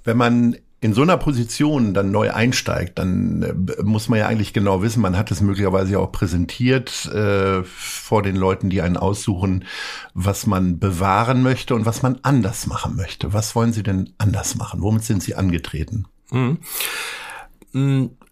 Wenn 0.04 0.16
man 0.16 0.56
in 0.82 0.94
so 0.94 1.02
einer 1.02 1.16
Position 1.16 1.94
dann 1.94 2.10
neu 2.10 2.32
einsteigt, 2.32 2.98
dann 2.98 3.42
äh, 3.42 3.82
muss 3.84 4.08
man 4.08 4.18
ja 4.18 4.26
eigentlich 4.26 4.52
genau 4.52 4.82
wissen, 4.82 5.00
man 5.00 5.16
hat 5.16 5.30
es 5.30 5.40
möglicherweise 5.40 6.00
auch 6.00 6.10
präsentiert 6.10 7.06
äh, 7.06 7.62
vor 7.62 8.22
den 8.22 8.34
Leuten, 8.34 8.68
die 8.68 8.82
einen 8.82 8.96
aussuchen, 8.96 9.64
was 10.12 10.44
man 10.44 10.80
bewahren 10.80 11.44
möchte 11.44 11.76
und 11.76 11.86
was 11.86 12.02
man 12.02 12.18
anders 12.22 12.66
machen 12.66 12.96
möchte. 12.96 13.32
Was 13.32 13.54
wollen 13.54 13.72
Sie 13.72 13.84
denn 13.84 14.10
anders 14.18 14.56
machen? 14.56 14.82
Womit 14.82 15.04
sind 15.04 15.22
Sie 15.22 15.36
angetreten? 15.36 16.06
Mhm. 16.32 16.58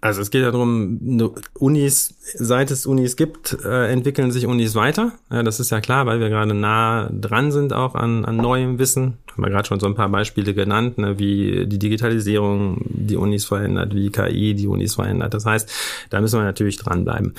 Also 0.03 0.23
es 0.23 0.31
geht 0.31 0.43
ja 0.43 0.51
darum, 0.51 1.31
Unis, 1.59 2.15
seit 2.35 2.71
es 2.71 2.87
Unis 2.87 3.17
gibt, 3.17 3.59
äh, 3.65 3.93
entwickeln 3.93 4.31
sich 4.31 4.47
Unis 4.47 4.75
weiter. 4.75 5.13
Ja, 5.31 5.43
das 5.43 5.61
ist 5.61 5.71
ja 5.71 5.81
klar, 5.81 6.07
weil 6.07 6.21
wir 6.21 6.31
gerade 6.31 6.55
nah 6.55 7.11
dran 7.13 7.53
sind 7.53 7.75
auch 7.75 7.95
an, 7.95 8.25
an 8.25 8.37
neuem 8.37 8.79
Wissen. 8.79 9.19
Haben 9.33 9.45
wir 9.45 9.51
gerade 9.51 9.69
schon 9.69 9.79
so 9.79 9.87
ein 9.87 9.95
paar 9.95 10.09
Beispiele 10.09 10.55
genannt, 10.55 10.97
ne, 10.97 11.19
wie 11.19 11.67
die 11.67 11.79
Digitalisierung 11.79 12.81
die 12.89 13.17
Unis 13.17 13.45
verändert, 13.45 13.95
wie 13.95 14.11
KI 14.11 14.55
die 14.55 14.69
Unis 14.69 14.95
verändert. 14.95 15.35
Das 15.35 15.45
heißt, 15.45 15.71
da 16.09 16.21
müssen 16.23 16.39
wir 16.39 16.45
natürlich 16.45 16.79
dranbleiben. 16.79 17.35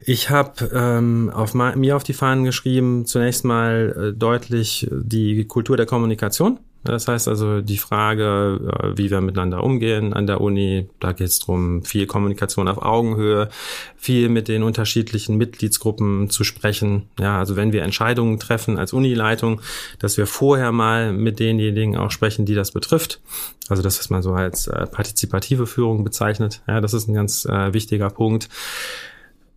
Ich 0.00 0.28
habe 0.28 0.70
ähm, 0.74 1.30
auf 1.32 1.54
mir 1.54 1.96
auf 1.96 2.04
die 2.04 2.12
Fahnen 2.12 2.44
geschrieben, 2.44 3.06
zunächst 3.06 3.44
mal 3.44 4.12
äh, 4.12 4.18
deutlich 4.18 4.86
die 4.90 5.46
Kultur 5.46 5.78
der 5.78 5.86
Kommunikation. 5.86 6.58
Das 6.92 7.08
heißt 7.08 7.28
also 7.28 7.60
die 7.60 7.78
Frage, 7.78 8.60
äh, 8.82 8.96
wie 8.96 9.10
wir 9.10 9.20
miteinander 9.20 9.62
umgehen 9.62 10.12
an 10.12 10.26
der 10.26 10.40
Uni, 10.40 10.88
da 11.00 11.12
geht 11.12 11.28
es 11.28 11.40
darum, 11.40 11.82
viel 11.84 12.06
Kommunikation 12.06 12.68
auf 12.68 12.78
Augenhöhe, 12.78 13.48
viel 13.96 14.28
mit 14.28 14.48
den 14.48 14.62
unterschiedlichen 14.62 15.36
Mitgliedsgruppen 15.36 16.30
zu 16.30 16.44
sprechen. 16.44 17.08
Ja, 17.18 17.38
also 17.38 17.56
wenn 17.56 17.72
wir 17.72 17.82
Entscheidungen 17.82 18.38
treffen 18.38 18.78
als 18.78 18.92
Unileitung, 18.92 19.60
dass 19.98 20.16
wir 20.16 20.26
vorher 20.26 20.72
mal 20.72 21.12
mit 21.12 21.40
denjenigen 21.40 21.96
auch 21.96 22.10
sprechen, 22.10 22.46
die 22.46 22.54
das 22.54 22.72
betrifft. 22.72 23.20
Also 23.68 23.82
das, 23.82 23.98
was 23.98 24.10
man 24.10 24.22
so 24.22 24.32
als 24.32 24.68
äh, 24.68 24.86
partizipative 24.86 25.66
Führung 25.66 26.04
bezeichnet. 26.04 26.62
Ja, 26.66 26.80
das 26.80 26.94
ist 26.94 27.08
ein 27.08 27.14
ganz 27.14 27.44
äh, 27.44 27.72
wichtiger 27.72 28.10
Punkt. 28.10 28.48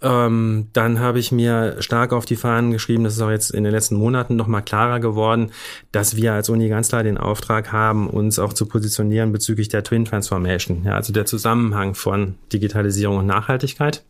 Ähm, 0.01 0.67
dann 0.73 0.99
habe 0.99 1.19
ich 1.19 1.31
mir 1.31 1.81
stark 1.81 2.13
auf 2.13 2.25
die 2.25 2.37
Fahnen 2.37 2.71
geschrieben, 2.71 3.03
das 3.03 3.15
ist 3.15 3.21
auch 3.21 3.29
jetzt 3.29 3.51
in 3.51 3.63
den 3.63 3.73
letzten 3.73 3.95
Monaten 3.95 4.35
noch 4.35 4.47
mal 4.47 4.61
klarer 4.61 4.99
geworden, 4.99 5.51
dass 5.91 6.15
wir 6.15 6.33
als 6.33 6.49
Uni 6.49 6.69
ganz 6.69 6.89
klar 6.89 7.03
den 7.03 7.17
Auftrag 7.17 7.71
haben, 7.73 8.09
uns 8.09 8.39
auch 8.39 8.53
zu 8.53 8.65
positionieren 8.65 9.31
bezüglich 9.31 9.67
der 9.67 9.83
Twin 9.83 10.05
Transformation, 10.05 10.83
ja, 10.85 10.95
also 10.95 11.11
der 11.11 11.25
Zusammenhang 11.25 11.95
von 11.95 12.35
Digitalisierung 12.53 13.17
und 13.17 13.25
Nachhaltigkeit 13.25 14.03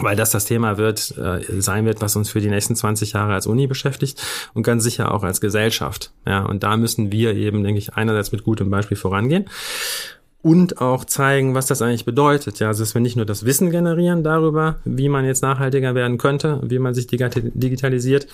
weil 0.00 0.14
das 0.14 0.30
das 0.30 0.44
Thema 0.44 0.78
wird, 0.78 1.16
äh, 1.18 1.60
sein 1.60 1.84
wird, 1.84 2.00
was 2.00 2.14
uns 2.14 2.30
für 2.30 2.40
die 2.40 2.50
nächsten 2.50 2.76
20 2.76 3.14
Jahre 3.14 3.34
als 3.34 3.48
Uni 3.48 3.66
beschäftigt 3.66 4.22
und 4.54 4.62
ganz 4.62 4.84
sicher 4.84 5.12
auch 5.12 5.24
als 5.24 5.40
Gesellschaft. 5.40 6.12
Ja, 6.24 6.44
und 6.44 6.62
da 6.62 6.76
müssen 6.76 7.10
wir 7.10 7.34
eben, 7.34 7.64
denke 7.64 7.78
ich, 7.78 7.94
einerseits 7.94 8.30
mit 8.30 8.44
gutem 8.44 8.70
Beispiel 8.70 8.96
vorangehen 8.96 9.46
und 10.42 10.80
auch 10.80 11.04
zeigen, 11.04 11.54
was 11.54 11.66
das 11.66 11.82
eigentlich 11.82 12.04
bedeutet. 12.04 12.58
Ja, 12.60 12.68
also 12.68 12.82
dass 12.82 12.94
wir 12.94 13.00
nicht 13.00 13.16
nur 13.16 13.26
das 13.26 13.44
Wissen 13.44 13.70
generieren 13.70 14.22
darüber, 14.22 14.76
wie 14.84 15.08
man 15.08 15.24
jetzt 15.24 15.42
nachhaltiger 15.42 15.94
werden 15.94 16.18
könnte, 16.18 16.60
wie 16.64 16.78
man 16.78 16.94
sich 16.94 17.06
digitalisiert, 17.06 18.26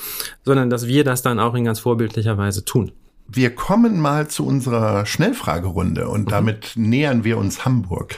sondern 0.45 0.71
dass 0.71 0.87
wir 0.87 1.05
das 1.05 1.23
dann 1.23 1.41
auch 1.41 1.55
in 1.55 1.65
ganz 1.65 1.81
vorbildlicher 1.81 2.37
Weise 2.37 2.65
tun. 2.65 2.93
Wir 3.27 3.55
kommen 3.55 4.01
mal 4.01 4.29
zu 4.29 4.47
unserer 4.47 5.07
Schnellfragerunde 5.07 6.09
und 6.09 6.27
mhm. 6.27 6.31
damit 6.31 6.73
nähern 6.77 7.25
wir 7.25 7.39
uns 7.39 7.65
Hamburg. 7.65 8.17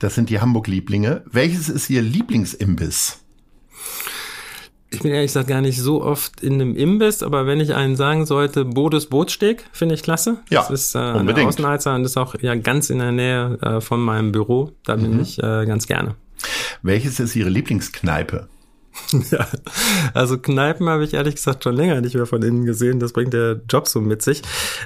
Das 0.00 0.14
sind 0.14 0.28
die 0.28 0.40
Hamburg-Lieblinge. 0.40 1.22
Welches 1.30 1.68
ist 1.68 1.88
Ihr 1.88 2.02
Lieblingsimbiss? 2.02 3.20
Ich 4.96 5.02
bin 5.02 5.12
ehrlich 5.12 5.28
gesagt 5.28 5.48
gar 5.48 5.60
nicht 5.60 5.80
so 5.80 6.02
oft 6.02 6.42
in 6.42 6.54
einem 6.54 6.74
Imbiss, 6.74 7.22
aber 7.22 7.46
wenn 7.46 7.60
ich 7.60 7.74
einen 7.74 7.96
sagen 7.96 8.26
sollte, 8.26 8.64
Bodes 8.64 9.06
Bootsteg, 9.06 9.64
finde 9.72 9.94
ich 9.94 10.02
klasse. 10.02 10.38
Ja, 10.50 10.60
das 10.62 10.70
ist 10.70 10.94
äh, 10.94 10.98
unbedingt. 10.98 11.38
eine 11.38 11.48
Außenheizer 11.48 11.94
und 11.94 12.04
ist 12.04 12.16
auch 12.16 12.34
ja 12.40 12.54
ganz 12.54 12.90
in 12.90 12.98
der 12.98 13.12
Nähe 13.12 13.58
äh, 13.60 13.80
von 13.80 14.00
meinem 14.00 14.32
Büro. 14.32 14.72
Da 14.84 14.96
bin 14.96 15.14
mhm. 15.14 15.20
ich 15.20 15.38
äh, 15.38 15.66
ganz 15.66 15.86
gerne. 15.86 16.14
Welches 16.82 17.20
ist 17.20 17.36
Ihre 17.36 17.48
Lieblingskneipe? 17.48 18.48
Ja, 19.30 19.46
also 20.14 20.38
Kneipen 20.38 20.88
habe 20.88 21.04
ich 21.04 21.14
ehrlich 21.14 21.36
gesagt 21.36 21.64
schon 21.64 21.74
länger 21.74 22.00
nicht 22.00 22.14
mehr 22.14 22.26
von 22.26 22.42
innen 22.42 22.64
gesehen. 22.64 23.00
Das 23.00 23.12
bringt 23.12 23.32
der 23.32 23.60
Job 23.68 23.88
so 23.88 24.00
mit 24.00 24.22
sich. 24.22 24.42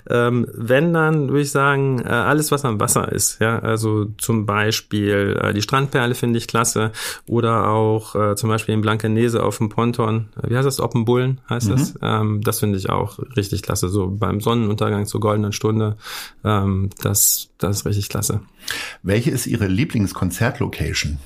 Ähm, 0.08 0.46
wenn 0.52 0.92
dann 0.92 1.28
würde 1.28 1.42
ich 1.42 1.50
sagen, 1.50 2.00
äh, 2.00 2.08
alles 2.08 2.50
was 2.50 2.64
am 2.64 2.80
Wasser 2.80 3.10
ist. 3.12 3.40
Ja, 3.40 3.58
also 3.58 4.06
zum 4.18 4.46
Beispiel 4.46 5.38
äh, 5.40 5.52
die 5.52 5.62
Strandperle 5.62 6.14
finde 6.14 6.38
ich 6.38 6.46
klasse 6.46 6.92
oder 7.26 7.68
auch 7.68 8.14
äh, 8.14 8.36
zum 8.36 8.48
Beispiel 8.48 8.74
in 8.74 8.80
Blankenese 8.80 9.42
auf 9.42 9.58
dem 9.58 9.68
Ponton. 9.68 10.28
Wie 10.46 10.56
heißt 10.56 10.66
das? 10.66 10.80
Oppenbullen 10.80 11.40
heißt 11.48 11.68
mhm. 11.68 11.72
das. 11.72 11.94
Ähm, 12.02 12.40
das 12.42 12.60
finde 12.60 12.78
ich 12.78 12.90
auch 12.90 13.18
richtig 13.36 13.62
klasse. 13.62 13.88
So 13.88 14.08
beim 14.08 14.40
Sonnenuntergang 14.40 15.06
zur 15.06 15.20
goldenen 15.20 15.52
Stunde. 15.52 15.96
Ähm, 16.44 16.90
das, 17.02 17.48
das 17.58 17.78
ist 17.78 17.86
richtig 17.86 18.08
klasse. 18.08 18.40
Welche 19.02 19.30
ist 19.30 19.46
Ihre 19.46 19.66
Lieblingskonzertlocation? 19.66 21.18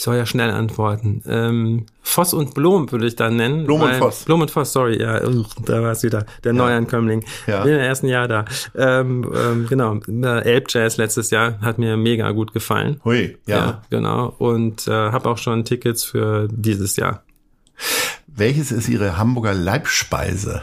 Ich 0.00 0.04
soll 0.04 0.16
ja 0.16 0.24
schnell 0.24 0.50
antworten. 0.50 1.22
Ähm, 1.26 1.84
Voss 2.00 2.32
und 2.32 2.54
Blom 2.54 2.90
würde 2.90 3.06
ich 3.06 3.16
dann 3.16 3.36
nennen. 3.36 3.66
Blom 3.66 3.82
und 3.82 3.96
Voss. 3.96 4.24
Blom 4.24 4.40
und 4.40 4.50
Voss, 4.50 4.72
sorry, 4.72 4.98
ja, 4.98 5.20
da 5.66 5.82
war 5.82 5.92
es 5.92 6.02
wieder. 6.02 6.24
Der 6.42 6.54
ja. 6.54 6.58
Neuankömmling. 6.58 7.22
Ja. 7.46 7.64
Bin 7.64 7.74
im 7.74 7.80
ersten 7.80 8.06
Jahr 8.06 8.26
da. 8.26 8.46
Ähm, 8.74 9.30
ähm, 9.36 9.66
genau, 9.68 9.96
Elbjazz 10.38 10.96
letztes 10.96 11.30
Jahr 11.30 11.60
hat 11.60 11.76
mir 11.76 11.98
mega 11.98 12.30
gut 12.30 12.54
gefallen. 12.54 12.98
Hui, 13.04 13.36
ja. 13.44 13.56
ja 13.56 13.82
genau. 13.90 14.34
Und 14.38 14.88
äh, 14.88 14.90
habe 14.90 15.28
auch 15.28 15.36
schon 15.36 15.66
Tickets 15.66 16.02
für 16.02 16.48
dieses 16.50 16.96
Jahr. 16.96 17.22
Welches 18.26 18.72
ist 18.72 18.88
Ihre 18.88 19.18
Hamburger 19.18 19.52
Leibspeise? 19.52 20.62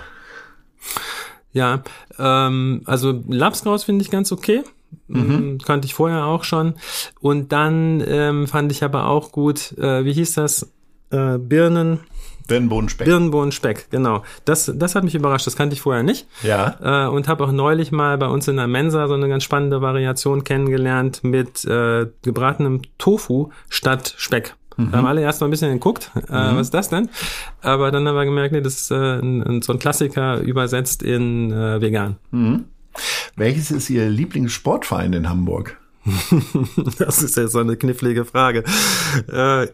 Ja, 1.51 1.83
ähm, 2.17 2.81
also 2.85 3.23
Lapskaus 3.27 3.83
finde 3.83 4.03
ich 4.03 4.09
ganz 4.09 4.31
okay. 4.31 4.63
Mhm. 5.07 5.31
Ähm, 5.31 5.57
kannte 5.65 5.85
ich 5.85 5.93
vorher 5.93 6.25
auch 6.25 6.43
schon. 6.43 6.75
Und 7.19 7.51
dann 7.51 8.03
ähm, 8.05 8.47
fand 8.47 8.71
ich 8.71 8.83
aber 8.83 9.07
auch 9.07 9.31
gut, 9.31 9.77
äh, 9.77 10.05
wie 10.05 10.13
hieß 10.13 10.33
das? 10.33 10.71
Äh, 11.09 11.37
Birnen. 11.37 12.01
Birnenbohnenspeck. 12.47 13.05
Birnenbohnenspeck, 13.05 13.89
genau. 13.91 14.23
Das, 14.45 14.71
das 14.73 14.95
hat 14.95 15.03
mich 15.03 15.15
überrascht, 15.15 15.45
das 15.45 15.57
kannte 15.57 15.73
ich 15.73 15.81
vorher 15.81 16.03
nicht. 16.03 16.27
Ja. 16.43 17.05
Äh, 17.05 17.09
und 17.09 17.27
habe 17.27 17.43
auch 17.43 17.51
neulich 17.51 17.91
mal 17.91 18.17
bei 18.17 18.27
uns 18.27 18.47
in 18.47 18.55
der 18.55 18.67
Mensa 18.67 19.07
so 19.07 19.13
eine 19.13 19.27
ganz 19.27 19.43
spannende 19.43 19.81
Variation 19.81 20.43
kennengelernt 20.43 21.23
mit 21.23 21.65
äh, 21.65 22.07
gebratenem 22.23 22.81
Tofu 22.97 23.49
statt 23.69 24.13
Speck. 24.17 24.55
Mhm. 24.77 24.91
Da 24.91 24.97
haben 24.99 25.05
alle 25.07 25.21
erst 25.21 25.41
mal 25.41 25.47
ein 25.47 25.51
bisschen 25.51 25.73
geguckt, 25.73 26.11
äh, 26.15 26.19
mhm. 26.19 26.55
was 26.55 26.67
ist 26.67 26.73
das 26.73 26.89
denn? 26.89 27.09
Aber 27.61 27.91
dann 27.91 28.07
haben 28.07 28.15
wir 28.15 28.25
gemerkt, 28.25 28.53
nee, 28.53 28.61
das 28.61 28.75
ist 28.75 28.91
äh, 28.91 29.19
so 29.61 29.73
ein 29.73 29.79
Klassiker 29.79 30.39
übersetzt 30.39 31.03
in 31.03 31.51
äh, 31.51 31.81
vegan. 31.81 32.15
Mhm. 32.31 32.65
Welches 33.37 33.69
ist 33.69 33.91
Ihr 33.91 34.09
Lieblingssportverein 34.09 35.13
in 35.13 35.29
Hamburg? 35.29 35.77
das 36.97 37.21
ist 37.21 37.37
ja 37.37 37.47
so 37.47 37.59
eine 37.59 37.77
knifflige 37.77 38.25
Frage. 38.25 38.63
Äh, 39.31 39.67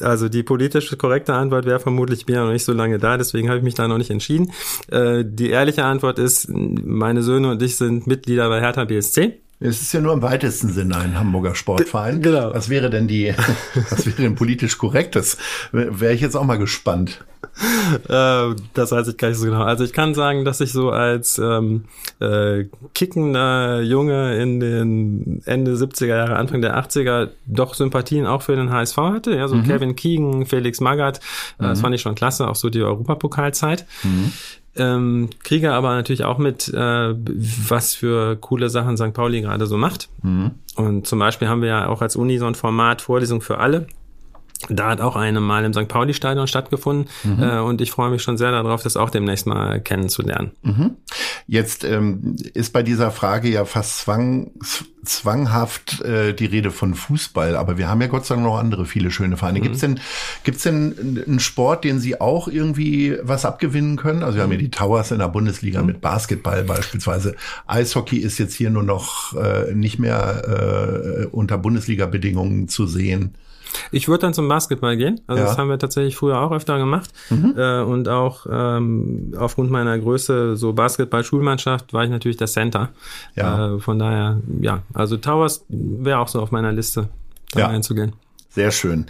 also 0.00 0.28
die 0.28 0.44
politische 0.44 0.96
korrekte 0.96 1.34
Antwort 1.34 1.66
wäre 1.66 1.80
vermutlich, 1.80 2.20
ich 2.20 2.26
bin 2.26 2.36
ja 2.36 2.44
noch 2.44 2.52
nicht 2.52 2.64
so 2.64 2.72
lange 2.72 2.98
da, 2.98 3.16
deswegen 3.16 3.48
habe 3.48 3.58
ich 3.58 3.64
mich 3.64 3.74
da 3.74 3.88
noch 3.88 3.98
nicht 3.98 4.10
entschieden. 4.10 4.52
Äh, 4.92 5.24
die 5.26 5.50
ehrliche 5.50 5.84
Antwort 5.84 6.20
ist, 6.20 6.48
meine 6.48 7.24
Söhne 7.24 7.50
und 7.50 7.60
ich 7.60 7.76
sind 7.76 8.06
Mitglieder 8.06 8.48
bei 8.48 8.60
Hertha 8.60 8.84
BSC. 8.84 9.40
Es 9.58 9.82
ist 9.82 9.92
ja 9.92 10.00
nur 10.00 10.12
im 10.12 10.22
weitesten 10.22 10.68
Sinne 10.68 10.98
ein 10.98 11.18
Hamburger 11.18 11.56
Sportverein. 11.56 12.22
Genau. 12.22 12.54
Was 12.54 12.68
wäre 12.68 12.88
denn 12.88 13.08
die, 13.08 13.34
was 13.90 14.06
wäre 14.06 14.22
denn 14.22 14.36
politisch 14.36 14.78
korrektes? 14.78 15.38
Wäre 15.72 16.14
ich 16.14 16.20
jetzt 16.20 16.36
auch 16.36 16.44
mal 16.44 16.58
gespannt. 16.58 17.24
Äh, 18.08 18.54
das 18.74 18.92
weiß 18.92 19.08
ich 19.08 19.16
gar 19.16 19.28
nicht 19.28 19.38
so 19.38 19.46
genau. 19.46 19.62
Also 19.62 19.82
ich 19.82 19.92
kann 19.92 20.14
sagen, 20.14 20.44
dass 20.44 20.60
ich 20.60 20.72
so 20.72 20.90
als 20.90 21.38
ähm, 21.38 21.84
äh, 22.20 22.64
kickender 22.94 23.80
Junge 23.80 24.40
in 24.40 24.60
den 24.60 25.42
Ende 25.46 25.74
70er 25.74 26.06
Jahre, 26.06 26.36
Anfang 26.36 26.60
der 26.60 26.78
80er 26.78 27.30
doch 27.46 27.74
Sympathien 27.74 28.26
auch 28.26 28.42
für 28.42 28.56
den 28.56 28.70
HSV 28.70 28.96
hatte. 28.96 29.34
Ja, 29.34 29.48
so 29.48 29.56
mhm. 29.56 29.64
Kevin 29.64 29.96
Keegan, 29.96 30.46
Felix 30.46 30.80
Magath, 30.80 31.18
äh, 31.58 31.64
mhm. 31.64 31.68
das 31.68 31.80
fand 31.80 31.94
ich 31.94 32.02
schon 32.02 32.14
klasse, 32.14 32.48
auch 32.48 32.56
so 32.56 32.70
die 32.70 32.82
Europapokalzeit. 32.82 33.86
Mhm. 34.02 34.32
Ähm, 34.76 35.30
kriege 35.42 35.72
aber 35.72 35.94
natürlich 35.94 36.24
auch 36.24 36.38
mit, 36.38 36.68
äh, 36.68 37.14
was 37.14 37.94
für 37.94 38.36
coole 38.36 38.70
Sachen 38.70 38.96
St. 38.96 39.12
Pauli 39.12 39.40
gerade 39.40 39.66
so 39.66 39.76
macht. 39.76 40.08
Mhm. 40.22 40.52
Und 40.76 41.06
zum 41.06 41.18
Beispiel 41.18 41.48
haben 41.48 41.62
wir 41.62 41.68
ja 41.68 41.88
auch 41.88 42.02
als 42.02 42.16
Uni 42.16 42.38
so 42.38 42.46
ein 42.46 42.54
Format 42.54 43.02
Vorlesung 43.02 43.40
für 43.40 43.58
alle. 43.58 43.88
Da 44.68 44.90
hat 44.90 45.00
auch 45.00 45.14
eine 45.14 45.40
mal 45.40 45.64
im 45.64 45.72
St. 45.72 45.86
Pauli-Stadion 45.86 46.48
stattgefunden 46.48 47.08
mhm. 47.22 47.42
äh, 47.42 47.58
und 47.60 47.80
ich 47.80 47.92
freue 47.92 48.10
mich 48.10 48.22
schon 48.22 48.36
sehr 48.36 48.50
darauf, 48.50 48.82
das 48.82 48.96
auch 48.96 49.10
demnächst 49.10 49.46
mal 49.46 49.80
kennenzulernen. 49.80 50.50
Mhm. 50.62 50.96
Jetzt 51.46 51.84
ähm, 51.84 52.36
ist 52.54 52.72
bei 52.72 52.82
dieser 52.82 53.12
Frage 53.12 53.48
ja 53.48 53.64
fast 53.64 53.98
zwang, 53.98 54.50
zwanghaft 55.04 56.00
äh, 56.02 56.34
die 56.34 56.46
Rede 56.46 56.72
von 56.72 56.94
Fußball, 56.94 57.54
aber 57.54 57.78
wir 57.78 57.88
haben 57.88 58.00
ja 58.00 58.08
Gott 58.08 58.26
sei 58.26 58.34
Dank 58.34 58.46
noch 58.46 58.58
andere 58.58 58.84
viele 58.84 59.12
schöne 59.12 59.36
Vereine. 59.36 59.60
Mhm. 59.60 59.62
Gibt's 59.62 59.80
denn 59.80 60.00
gibt's 60.42 60.62
denn 60.64 61.22
einen 61.26 61.40
Sport, 61.40 61.84
den 61.84 62.00
Sie 62.00 62.20
auch 62.20 62.48
irgendwie 62.48 63.16
was 63.22 63.44
abgewinnen 63.44 63.96
können? 63.96 64.24
Also 64.24 64.36
wir 64.36 64.42
haben 64.42 64.52
ja 64.52 64.58
die 64.58 64.70
Towers 64.70 65.12
in 65.12 65.20
der 65.20 65.28
Bundesliga 65.28 65.80
mhm. 65.80 65.86
mit 65.86 66.00
Basketball 66.00 66.64
beispielsweise. 66.64 67.36
Eishockey 67.68 68.18
ist 68.18 68.38
jetzt 68.38 68.54
hier 68.54 68.70
nur 68.70 68.82
noch 68.82 69.36
äh, 69.36 69.72
nicht 69.72 70.00
mehr 70.00 71.22
äh, 71.22 71.26
unter 71.26 71.58
Bundesliga-Bedingungen 71.58 72.66
zu 72.66 72.88
sehen. 72.88 73.36
Ich 73.90 74.08
würde 74.08 74.22
dann 74.22 74.34
zum 74.34 74.48
Basketball 74.48 74.96
gehen. 74.96 75.20
Also 75.26 75.42
ja. 75.42 75.48
das 75.48 75.58
haben 75.58 75.68
wir 75.68 75.78
tatsächlich 75.78 76.16
früher 76.16 76.40
auch 76.40 76.52
öfter 76.52 76.78
gemacht. 76.78 77.10
Mhm. 77.30 77.54
Äh, 77.56 77.82
und 77.82 78.08
auch 78.08 78.46
ähm, 78.50 79.34
aufgrund 79.38 79.70
meiner 79.70 79.98
Größe, 79.98 80.56
so 80.56 80.72
Basketball-Schulmannschaft, 80.72 81.92
war 81.92 82.04
ich 82.04 82.10
natürlich 82.10 82.36
der 82.36 82.46
Center. 82.46 82.90
Ja. 83.34 83.74
Äh, 83.74 83.78
von 83.80 83.98
daher, 83.98 84.38
ja, 84.60 84.82
also 84.94 85.16
Towers 85.16 85.64
wäre 85.68 86.18
auch 86.18 86.28
so 86.28 86.40
auf 86.40 86.50
meiner 86.50 86.72
Liste, 86.72 87.08
da 87.52 87.60
ja. 87.60 87.68
einzugehen. 87.68 88.12
Sehr 88.50 88.70
schön. 88.70 89.06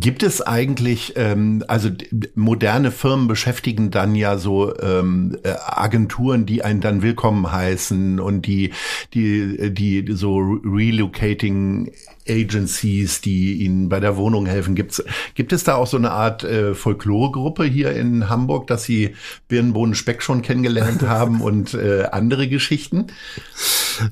Gibt 0.00 0.22
es 0.22 0.42
eigentlich, 0.42 1.14
ähm, 1.16 1.64
also 1.68 1.88
moderne 2.34 2.90
Firmen 2.90 3.28
beschäftigen 3.28 3.90
dann 3.90 4.14
ja 4.14 4.36
so 4.36 4.76
ähm, 4.78 5.38
äh, 5.42 5.54
Agenturen, 5.64 6.44
die 6.44 6.62
einen 6.62 6.80
dann 6.80 7.02
willkommen 7.02 7.50
heißen 7.50 8.20
und 8.20 8.46
die, 8.46 8.72
die, 9.14 9.72
die 9.72 10.04
so 10.12 10.38
Relocating 10.38 11.92
Agencies, 12.28 13.20
die 13.20 13.54
ihnen 13.62 13.88
bei 13.88 14.00
der 14.00 14.16
Wohnung 14.16 14.46
helfen. 14.46 14.74
Gibt's, 14.74 15.02
gibt 15.34 15.52
es 15.52 15.64
da 15.64 15.76
auch 15.76 15.86
so 15.86 15.96
eine 15.96 16.10
Art 16.10 16.44
äh, 16.44 16.74
Folkloregruppe 16.74 17.64
hier 17.64 17.92
in 17.92 18.28
Hamburg, 18.28 18.66
dass 18.66 18.84
Sie 18.84 19.14
Birnenbohnen 19.48 19.94
Speck 19.94 20.22
schon 20.22 20.42
kennengelernt 20.42 21.02
haben 21.08 21.40
und 21.40 21.74
äh, 21.74 22.04
andere 22.10 22.48
Geschichten? 22.48 23.06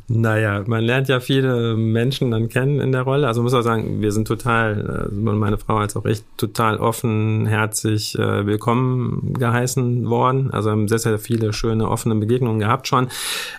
Naja, 0.09 0.65
man 0.67 0.85
lernt 0.85 1.09
ja 1.09 1.21
viele 1.21 1.77
Menschen 1.77 2.31
dann 2.31 2.49
kennen 2.49 2.81
in 2.81 2.93
der 2.93 3.03
Rolle. 3.03 3.27
Also 3.27 3.43
muss 3.43 3.55
auch 3.55 3.63
sagen, 3.63 4.01
wir 4.01 4.13
sind 4.13 4.27
total, 4.27 5.11
äh, 5.11 5.15
meine 5.15 5.59
Frau 5.59 5.77
als 5.77 5.97
auch 5.97 6.05
ich, 6.05 6.23
total 6.37 6.79
offen, 6.79 7.47
herzlich 7.47 8.19
äh, 8.19 8.47
willkommen 8.47 9.35
geheißen 9.35 10.09
worden. 10.09 10.51
Also 10.51 10.71
haben 10.71 10.89
sehr, 10.89 10.99
sehr 10.99 11.19
viele 11.19 11.53
schöne, 11.53 11.89
offene 11.89 12.15
Begegnungen 12.15 12.59
gehabt 12.59 12.89
schon. 12.89 13.09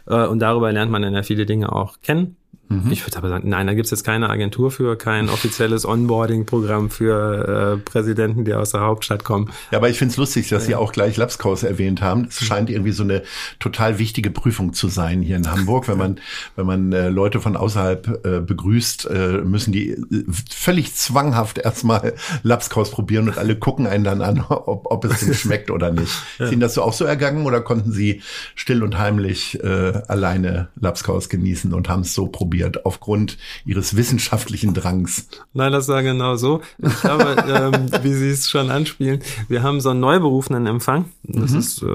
Äh, 0.07 0.25
und 0.27 0.39
darüber 0.39 0.71
lernt 0.71 0.91
man 0.91 1.01
dann 1.01 1.13
ja 1.13 1.23
viele 1.23 1.45
Dinge 1.45 1.71
auch 1.71 2.01
kennen. 2.01 2.37
Mhm. 2.67 2.91
Ich 2.91 3.05
würde 3.05 3.17
aber 3.17 3.29
sagen, 3.29 3.49
nein, 3.49 3.67
da 3.67 3.73
gibt 3.73 3.85
es 3.85 3.91
jetzt 3.91 4.03
keine 4.03 4.29
Agentur 4.29 4.71
für, 4.71 4.97
kein 4.97 5.29
offizielles 5.29 5.85
Onboarding-Programm 5.85 6.89
für 6.89 7.75
äh, 7.75 7.77
Präsidenten, 7.77 8.43
die 8.43 8.53
aus 8.53 8.71
der 8.71 8.81
Hauptstadt 8.81 9.23
kommen. 9.23 9.51
Ja, 9.71 9.77
aber 9.77 9.89
ich 9.89 9.97
finde 9.97 10.11
es 10.11 10.17
lustig, 10.17 10.49
dass 10.49 10.63
ja. 10.63 10.67
Sie 10.67 10.75
auch 10.75 10.91
gleich 10.91 11.17
Lapskaus 11.17 11.63
erwähnt 11.63 12.01
haben. 12.01 12.25
Es 12.29 12.43
scheint 12.43 12.69
irgendwie 12.69 12.91
so 12.91 13.03
eine 13.03 13.21
total 13.59 13.99
wichtige 13.99 14.31
Prüfung 14.31 14.73
zu 14.73 14.87
sein 14.87 15.21
hier 15.21 15.35
in 15.35 15.49
Hamburg. 15.49 15.87
Wenn 15.87 15.97
man, 15.97 16.19
wenn 16.55 16.65
man 16.65 16.91
äh, 16.91 17.09
Leute 17.09 17.39
von 17.39 17.55
außerhalb 17.55 18.25
äh, 18.25 18.39
begrüßt, 18.39 19.09
äh, 19.11 19.41
müssen 19.43 19.71
die 19.71 19.91
äh, 19.91 20.25
völlig 20.49 20.95
zwanghaft 20.95 21.59
erstmal 21.59 22.13
Lapskaus 22.41 22.89
probieren 22.89 23.29
und 23.29 23.37
alle 23.37 23.55
gucken 23.55 23.85
einen 23.85 24.03
dann 24.03 24.21
an, 24.21 24.43
ob, 24.49 24.91
ob 24.91 25.05
es 25.05 25.21
ihnen 25.21 25.33
schmeckt 25.33 25.71
oder 25.71 25.91
nicht. 25.91 26.05
Ja. 26.37 26.45
Ist 26.45 26.51
Ihnen 26.51 26.61
das 26.61 26.73
so 26.73 26.81
auch 26.81 26.93
so 26.93 27.05
ergangen 27.05 27.45
oder 27.45 27.61
konnten 27.61 27.91
Sie 27.91 28.21
still 28.55 28.83
und 28.83 28.97
heimlich 28.97 29.63
äh, 29.63 30.01
alleine 30.07 30.69
Lapskaus 30.79 31.29
genießen 31.29 31.73
und 31.73 31.87
haben 31.87 32.01
es 32.01 32.13
so 32.13 32.27
probiert? 32.27 32.54
Ausprobiert 32.55 32.85
aufgrund 32.85 33.37
ihres 33.65 33.95
wissenschaftlichen 33.95 34.73
Drangs. 34.73 35.27
Nein, 35.53 35.71
das 35.71 35.87
war 35.87 36.03
genau 36.03 36.35
so. 36.35 36.61
Ich 36.77 37.03
habe, 37.03 37.71
ähm, 37.75 38.03
wie 38.03 38.13
Sie 38.13 38.29
es 38.29 38.49
schon 38.49 38.69
anspielen, 38.69 39.19
wir 39.47 39.63
haben 39.63 39.81
so 39.81 39.89
einen 39.89 39.99
neuberufenen 39.99 40.67
Empfang. 40.67 41.05
Das 41.23 41.51
mhm. 41.51 41.59
ist, 41.59 41.81
äh, 41.81 41.85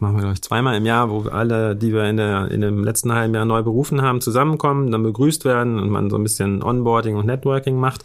machen 0.00 0.16
wir 0.16 0.20
glaube 0.20 0.34
ich 0.34 0.42
zweimal 0.42 0.76
im 0.76 0.86
Jahr, 0.86 1.10
wo 1.10 1.22
alle, 1.22 1.76
die 1.76 1.92
wir 1.92 2.04
in, 2.04 2.16
der, 2.16 2.50
in 2.50 2.60
dem 2.60 2.84
letzten 2.84 3.12
halben 3.12 3.34
Jahr 3.34 3.44
neu 3.44 3.62
berufen 3.62 4.02
haben, 4.02 4.20
zusammenkommen, 4.20 4.90
dann 4.90 5.02
begrüßt 5.02 5.44
werden 5.44 5.78
und 5.78 5.90
man 5.90 6.10
so 6.10 6.16
ein 6.16 6.22
bisschen 6.22 6.62
Onboarding 6.62 7.16
und 7.16 7.26
Networking 7.26 7.78
macht. 7.78 8.04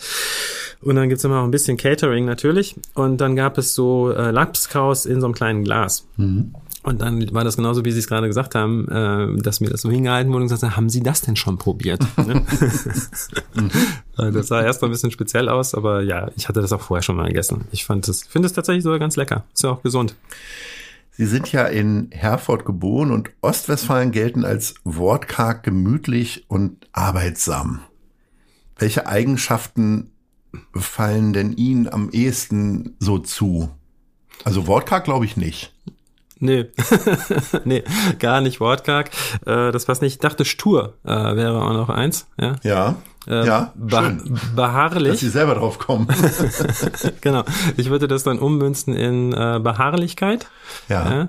Und 0.82 0.96
dann 0.96 1.10
gibt's 1.10 1.24
immer 1.24 1.38
noch 1.38 1.46
ein 1.46 1.52
bisschen 1.52 1.78
Catering 1.78 2.26
natürlich. 2.26 2.76
Und 2.94 3.20
dann 3.20 3.36
gab 3.36 3.58
es 3.58 3.74
so 3.74 4.12
äh, 4.12 4.32
Lapskaus 4.32 5.06
in 5.06 5.20
so 5.20 5.28
einem 5.28 5.34
kleinen 5.34 5.64
Glas. 5.64 6.06
Mhm. 6.18 6.54
Und 6.86 7.02
dann 7.02 7.34
war 7.34 7.44
das 7.44 7.56
genauso, 7.56 7.84
wie 7.84 7.92
Sie 7.92 7.98
es 7.98 8.08
gerade 8.08 8.28
gesagt 8.28 8.54
haben, 8.54 8.88
äh, 8.88 9.42
dass 9.42 9.60
mir 9.60 9.70
das 9.70 9.82
so 9.82 9.90
hingehalten 9.90 10.32
wurde 10.32 10.44
und 10.44 10.50
gesagt 10.50 10.62
haben, 10.62 10.76
haben 10.78 10.90
Sie 10.90 11.02
das 11.02 11.22
denn 11.22 11.36
schon 11.36 11.58
probiert? 11.58 12.02
Ne? 12.26 12.44
das 14.32 14.48
sah 14.48 14.62
erst 14.62 14.82
mal 14.82 14.88
ein 14.88 14.92
bisschen 14.92 15.12
speziell 15.12 15.50
aus, 15.50 15.76
aber 15.76 16.02
ja, 16.02 16.32
ich 16.36 16.48
hatte 16.48 16.62
das 16.62 16.72
auch 16.72 16.82
vorher 16.82 17.04
schon 17.04 17.16
mal 17.16 17.28
gegessen. 17.28 17.66
Ich 17.72 17.86
fand 17.86 18.08
es, 18.08 18.24
finde 18.24 18.48
es 18.48 18.54
tatsächlich 18.54 18.84
sogar 18.84 19.00
ganz 19.00 19.16
lecker. 19.16 19.44
Ist 19.54 19.64
ja 19.64 19.72
auch 19.72 19.84
gesund. 19.84 20.16
Sie 21.12 21.26
sind 21.26 21.52
ja 21.52 21.66
in 21.66 22.10
Herford 22.12 22.66
geboren 22.66 23.12
und 23.12 23.32
Ostwestfalen 23.42 24.12
gelten 24.12 24.44
als 24.44 24.76
wortkarg, 24.84 25.64
gemütlich 25.64 26.46
und 26.48 26.88
arbeitsam. 26.94 27.82
Welche 28.78 29.08
Eigenschaften 29.08 30.12
fallen 30.74 31.34
denn 31.34 31.54
Ihnen 31.54 31.88
am 31.88 32.10
ehesten 32.10 32.96
so 33.00 33.20
zu? 33.20 33.70
Also 34.44 34.68
wortkarg 34.68 35.06
glaube 35.06 35.26
ich 35.26 35.38
nicht. 35.38 35.74
Nee, 36.40 36.66
nee, 37.66 37.84
gar 38.20 38.42
nicht 38.42 38.60
wortkarg. 38.60 39.10
Äh, 39.46 39.72
das 39.72 39.86
passt 39.86 40.02
nicht. 40.02 40.14
Ich 40.16 40.20
dachte, 40.20 40.44
stur 40.46 40.96
äh, 41.06 41.10
wäre 41.10 41.62
auch 41.62 41.74
noch 41.74 41.90
eins. 41.90 42.28
Ja, 42.40 42.56
Ja, 42.64 42.96
äh, 43.28 43.46
ja, 43.48 43.72
beh 43.76 43.96
schön. 43.98 44.22
Dass 44.34 44.56
beharrlich. 44.56 45.20
Sie 45.20 45.30
selber 45.30 45.56
drauf 45.56 45.80
kommen. 45.80 46.08
genau. 47.22 47.44
Ich 47.78 47.90
würde 47.90 48.08
das 48.08 48.24
dann 48.24 48.40
ummünzen 48.40 48.94
in 48.94 49.32
äh, 49.34 49.60
Beharrlichkeit. 49.64 50.48
ja. 50.90 51.28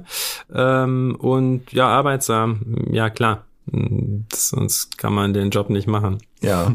Ja? 0.52 0.82
Ähm, 0.84 1.16
und 1.18 1.72
ja, 1.72 1.86
arbeitsam. 1.88 2.84
Ja, 2.90 3.08
klar. 3.10 3.44
Hm, 3.70 4.26
Sonst 4.34 4.98
kann 4.98 5.12
man 5.14 5.32
den 5.32 5.50
Job 5.50 5.70
nicht 5.70 5.86
machen. 5.86 6.18
Ja. 6.40 6.72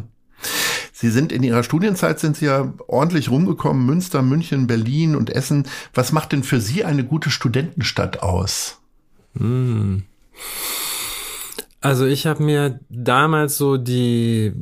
Sie 1.01 1.09
sind 1.09 1.31
in 1.31 1.41
Ihrer 1.41 1.63
Studienzeit 1.63 2.19
sind 2.19 2.37
Sie 2.37 2.45
ja 2.45 2.71
ordentlich 2.85 3.31
rumgekommen, 3.31 3.87
Münster, 3.87 4.21
München, 4.21 4.67
Berlin 4.67 5.15
und 5.15 5.31
Essen. 5.31 5.67
Was 5.95 6.11
macht 6.11 6.31
denn 6.31 6.43
für 6.43 6.61
Sie 6.61 6.85
eine 6.85 7.03
gute 7.03 7.31
Studentenstadt 7.31 8.21
aus? 8.21 8.79
Also 11.81 12.05
ich 12.05 12.27
habe 12.27 12.43
mir 12.43 12.79
damals 12.89 13.57
so 13.57 13.77
die 13.77 14.53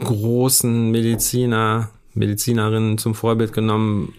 großen 0.00 0.90
Mediziner, 0.90 1.90
Medizinerinnen 2.14 2.98
zum 2.98 3.14
Vorbild 3.14 3.52
genommen. 3.52 4.14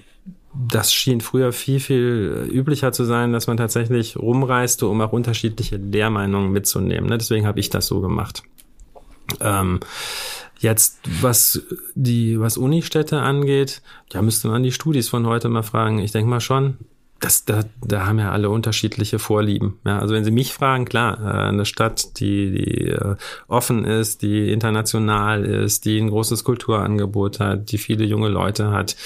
Das 0.53 0.93
schien 0.93 1.19
früher 1.19 1.51
viel, 1.51 1.81
viel 1.81 2.49
üblicher 2.49 2.93
zu 2.93 3.03
sein, 3.03 3.33
dass 3.33 3.47
man 3.47 3.57
tatsächlich 3.57 4.15
rumreiste, 4.15 4.87
um 4.87 5.01
auch 5.01 5.11
unterschiedliche 5.11 5.75
Lehrmeinungen 5.75 6.53
mitzunehmen. 6.53 7.09
ne? 7.09 7.17
Deswegen 7.17 7.45
habe 7.45 7.59
ich 7.59 7.69
das 7.69 7.87
so 7.87 7.99
gemacht. 7.99 8.43
Ähm, 9.41 9.81
jetzt, 10.65 10.99
was 11.21 11.61
die, 11.93 12.39
was 12.39 12.57
Unistädte 12.57 13.19
angeht, 13.21 13.81
ja, 14.11 14.21
müsste 14.21 14.47
man 14.49 14.63
die 14.63 14.71
Studis 14.71 15.07
von 15.07 15.25
heute 15.27 15.47
mal 15.47 15.63
fragen. 15.63 15.99
Ich 15.99 16.11
denke 16.11 16.29
mal 16.29 16.41
schon, 16.41 16.77
das, 17.19 17.45
da, 17.45 17.63
da 17.81 18.05
haben 18.05 18.19
ja 18.19 18.31
alle 18.31 18.49
unterschiedliche 18.49 19.19
Vorlieben. 19.19 19.79
Ja, 19.85 19.99
also 19.99 20.13
wenn 20.13 20.25
Sie 20.25 20.31
mich 20.31 20.53
fragen, 20.53 20.85
klar, 20.85 21.19
äh, 21.21 21.47
eine 21.49 21.65
Stadt, 21.65 22.19
die, 22.19 22.51
die 22.51 22.89
äh, 22.89 23.15
offen 23.47 23.85
ist, 23.85 24.21
die 24.21 24.51
international 24.51 25.45
ist, 25.45 25.85
die 25.85 25.99
ein 25.99 26.09
großes 26.09 26.43
Kulturangebot 26.43 27.39
hat, 27.39 27.71
die 27.71 27.77
viele 27.77 28.03
junge 28.03 28.27
Leute 28.27 28.71
hat, 28.71 28.97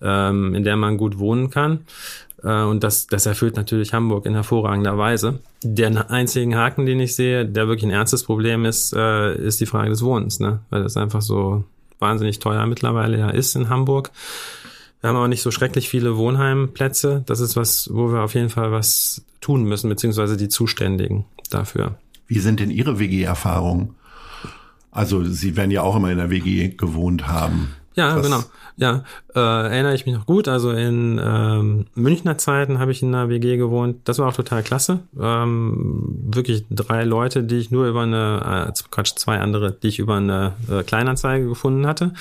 ähm, 0.00 0.54
in 0.54 0.64
der 0.64 0.76
man 0.76 0.96
gut 0.96 1.18
wohnen 1.18 1.50
kann. 1.50 1.80
Äh, 2.42 2.62
Und 2.62 2.82
das, 2.82 3.06
das 3.06 3.26
erfüllt 3.26 3.56
natürlich 3.56 3.92
Hamburg 3.92 4.26
in 4.26 4.34
hervorragender 4.34 4.98
Weise. 4.98 5.40
Der 5.62 6.10
einzigen 6.10 6.56
Haken, 6.56 6.86
den 6.86 7.00
ich 7.00 7.14
sehe, 7.14 7.46
der 7.46 7.68
wirklich 7.68 7.84
ein 7.84 7.90
ernstes 7.90 8.24
Problem 8.24 8.64
ist, 8.64 8.92
äh, 8.94 9.34
ist 9.36 9.60
die 9.60 9.66
Frage 9.66 9.90
des 9.90 10.02
Wohnens, 10.02 10.40
ne? 10.40 10.60
Weil 10.70 10.82
das 10.82 10.96
einfach 10.96 11.22
so 11.22 11.64
wahnsinnig 11.98 12.40
teuer 12.40 12.66
mittlerweile 12.66 13.18
ja 13.18 13.30
ist 13.30 13.54
in 13.54 13.68
Hamburg. 13.68 14.10
Wir 15.00 15.08
haben 15.10 15.16
auch 15.16 15.28
nicht 15.28 15.42
so 15.42 15.50
schrecklich 15.50 15.88
viele 15.88 16.16
Wohnheimplätze. 16.16 17.22
Das 17.26 17.40
ist 17.40 17.56
was, 17.56 17.90
wo 17.92 18.12
wir 18.12 18.22
auf 18.22 18.34
jeden 18.34 18.50
Fall 18.50 18.70
was 18.70 19.22
tun 19.40 19.64
müssen, 19.64 19.88
beziehungsweise 19.88 20.36
die 20.36 20.48
Zuständigen 20.48 21.24
dafür. 21.50 21.96
Wie 22.28 22.38
sind 22.38 22.60
denn 22.60 22.70
Ihre 22.70 22.98
WG-Erfahrungen? 22.98 23.94
Also 24.90 25.24
Sie 25.24 25.56
werden 25.56 25.70
ja 25.70 25.82
auch 25.82 25.96
immer 25.96 26.10
in 26.10 26.18
der 26.18 26.30
WG 26.30 26.68
gewohnt 26.68 27.26
haben. 27.26 27.74
Ja, 27.94 28.16
Was- 28.16 28.24
genau. 28.24 28.42
Ja, 28.76 29.04
äh, 29.34 29.38
erinnere 29.38 29.94
ich 29.94 30.06
mich 30.06 30.14
noch 30.14 30.24
gut. 30.26 30.48
Also 30.48 30.70
in 30.70 31.20
ähm, 31.22 31.86
Münchner 31.94 32.38
Zeiten 32.38 32.78
habe 32.78 32.90
ich 32.90 33.02
in 33.02 33.14
einer 33.14 33.28
WG 33.28 33.56
gewohnt. 33.58 34.00
Das 34.04 34.18
war 34.18 34.28
auch 34.28 34.34
total 34.34 34.62
klasse. 34.62 35.00
Ähm, 35.20 36.18
wirklich 36.32 36.64
drei 36.70 37.04
Leute, 37.04 37.42
die 37.44 37.58
ich 37.58 37.70
nur 37.70 37.86
über 37.86 38.02
eine, 38.02 38.70
äh, 38.70 38.82
Quatsch, 38.90 39.12
zwei 39.16 39.38
andere, 39.38 39.72
die 39.72 39.88
ich 39.88 39.98
über 39.98 40.16
eine 40.16 40.54
äh, 40.70 40.82
Kleinanzeige 40.82 41.46
gefunden 41.46 41.86
hatte. 41.86 42.14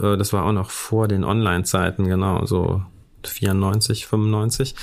Äh, 0.00 0.16
das 0.16 0.32
war 0.32 0.44
auch 0.44 0.52
noch 0.52 0.70
vor 0.70 1.08
den 1.08 1.24
Online-Zeiten, 1.24 2.04
genau, 2.04 2.44
so 2.44 2.82
94, 3.24 4.06
95. 4.06 4.74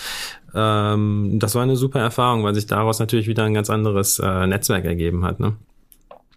Ähm, 0.55 1.37
das 1.39 1.55
war 1.55 1.63
eine 1.63 1.75
super 1.75 1.99
Erfahrung, 1.99 2.43
weil 2.43 2.55
sich 2.55 2.65
daraus 2.65 2.99
natürlich 2.99 3.27
wieder 3.27 3.43
ein 3.43 3.53
ganz 3.53 3.69
anderes 3.69 4.19
äh, 4.19 4.47
Netzwerk 4.47 4.85
ergeben 4.85 5.23
hat. 5.23 5.39
Ne? 5.39 5.55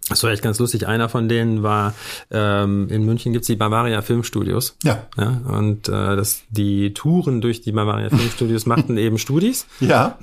Das 0.09 0.23
war 0.25 0.31
echt 0.31 0.43
ganz 0.43 0.59
lustig. 0.59 0.87
Einer 0.87 1.09
von 1.09 1.29
denen 1.29 1.63
war, 1.63 1.95
ähm, 2.31 2.89
in 2.91 3.05
München 3.05 3.33
gibt's 3.33 3.47
die 3.47 3.57
Bavaria 3.57 4.03
Filmstudios. 4.03 4.77
Ja. 4.83 5.07
Ja, 5.17 5.41
und 5.47 5.89
äh, 5.89 6.17
das, 6.17 6.43
die 6.51 6.93
Touren 6.93 7.41
durch 7.41 7.61
die 7.61 7.73
Bavaria 7.73 8.11
Filmstudios 8.11 8.67
machten 8.67 8.97
eben 8.99 9.19
Studis. 9.19 9.67
Ja. 9.81 10.19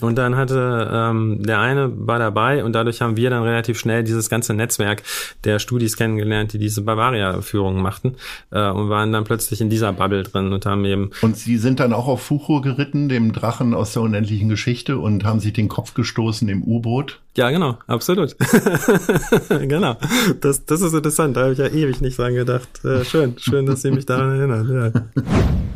Und 0.00 0.16
dann 0.16 0.36
hatte 0.36 0.90
ähm, 0.92 1.42
der 1.42 1.58
eine 1.60 1.90
war 2.06 2.18
dabei 2.18 2.64
und 2.64 2.74
dadurch 2.74 3.00
haben 3.00 3.16
wir 3.16 3.30
dann 3.30 3.42
relativ 3.42 3.78
schnell 3.78 4.04
dieses 4.04 4.28
ganze 4.28 4.52
Netzwerk 4.52 5.02
der 5.44 5.58
Studis 5.58 5.96
kennengelernt, 5.96 6.52
die 6.52 6.58
diese 6.58 6.82
Bavaria-Führungen 6.82 7.82
machten 7.82 8.16
äh, 8.50 8.68
und 8.68 8.90
waren 8.90 9.12
dann 9.12 9.24
plötzlich 9.24 9.60
in 9.60 9.70
dieser 9.70 9.92
Bubble 9.92 10.22
drin 10.22 10.52
und 10.52 10.66
haben 10.66 10.84
eben 10.84 11.10
Und 11.22 11.36
Sie 11.36 11.56
sind 11.56 11.80
dann 11.80 11.94
auch 11.94 12.08
auf 12.08 12.22
Fuchur 12.22 12.60
geritten, 12.60 13.08
dem 13.08 13.32
Drachen 13.32 13.72
aus 13.74 13.94
der 13.94 14.02
unendlichen 14.02 14.48
Geschichte, 14.48 14.98
und 14.98 15.24
haben 15.24 15.40
sich 15.40 15.52
den 15.52 15.68
Kopf 15.68 15.94
gestoßen 15.94 16.48
im 16.48 16.62
U-Boot. 16.62 17.20
Ja, 17.36 17.50
genau, 17.50 17.78
absolut. 17.86 18.36
genau. 19.48 19.96
Das, 20.40 20.64
das 20.66 20.82
ist 20.82 20.94
interessant. 20.94 21.36
Da 21.36 21.42
habe 21.42 21.52
ich 21.52 21.58
ja 21.58 21.66
ewig 21.66 22.00
nicht 22.00 22.16
dran 22.16 22.34
gedacht. 22.34 22.84
Äh, 22.84 23.04
schön, 23.04 23.34
schön, 23.38 23.66
dass 23.66 23.82
Sie 23.82 23.90
mich 23.90 24.06
daran 24.06 24.38
erinnern. 24.38 24.92
Ja. 24.94 25.24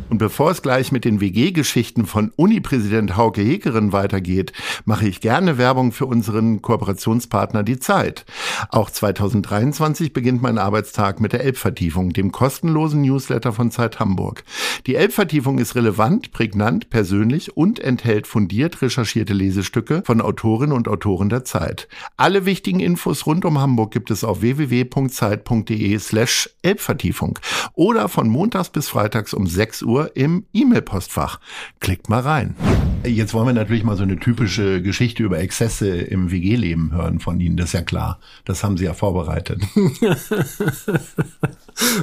Und 0.09 0.19
bevor 0.19 0.51
es 0.53 0.63
gleich 0.63 0.93
mit 0.93 1.05
den 1.05 1.21
WG-Geschichten 1.21 2.07
von 2.07 2.33
Uni-Präsident 2.37 3.17
Hauke 3.17 3.43
Hekerin 3.79 3.93
weitergeht, 3.93 4.53
mache 4.85 5.07
ich 5.09 5.21
gerne 5.21 5.59
Werbung 5.59 5.93
für 5.93 6.07
unseren 6.07 6.63
Kooperationspartner 6.63 7.63
Die 7.63 7.79
Zeit. 7.79 8.25
Auch 8.71 8.91
2023 8.91 10.13
beginnt 10.13 10.43
mein 10.43 10.59
Arbeitstag 10.59 11.21
mit 11.21 11.33
der 11.33 11.45
Elbvertiefung, 11.45 12.13
dem 12.13 12.33
kostenlosen 12.33 13.03
Newsletter 13.03 13.53
von 13.53 13.71
Zeit 13.71 14.01
Hamburg. 14.01 14.43
Die 14.87 14.97
Elbvertiefung 14.97 15.59
ist 15.59 15.75
relevant, 15.75 16.33
prägnant, 16.33 16.91
persönlich 16.91 17.57
und 17.57 17.79
enthält 17.79 18.27
fundiert 18.27 18.83
recherchierte 18.83 19.33
Lesestücke 19.33 20.03
von 20.05 20.21
Autorinnen 20.21 20.77
und 20.77 20.89
Autoren 20.89 21.29
der 21.29 21.45
Zeit. 21.45 21.89
Alle 22.17 22.45
wichtigen 22.45 22.81
Infos 22.81 23.27
rund 23.27 23.45
um 23.45 23.59
Hamburg 23.59 23.93
gibt 23.93 24.11
es 24.11 24.25
auf 24.25 24.41
www.zeit.de 24.41 25.99
slash 25.99 26.51
Elbvertiefung 26.63 27.39
oder 27.75 28.09
von 28.09 28.29
montags 28.29 28.71
bis 28.71 28.89
freitags 28.89 29.35
um 29.35 29.47
6 29.47 29.83
Uhr 29.83 30.17
im 30.17 30.47
E-Mail-Postfach. 30.53 31.39
Klickt 31.81 32.09
mal 32.09 32.21
rein. 32.21 32.57
Jetzt 33.05 33.33
wollen 33.33 33.47
wir 33.47 33.53
natürlich 33.53 33.68
mal 33.85 33.97
so 33.97 34.03
eine 34.03 34.19
typische 34.19 34.83
Geschichte 34.83 35.23
über 35.23 35.39
Exzesse 35.39 35.89
im 35.89 36.31
WG-Leben 36.31 36.93
hören 36.93 37.21
von 37.21 37.41
Ihnen, 37.41 37.57
das 37.57 37.67
ist 37.67 37.73
ja 37.73 37.83
klar. 37.83 38.19
Das 38.45 38.65
haben 38.65 38.77
Sie 38.77 38.85
ja 38.85 38.95
vorbereitet. 38.95 39.63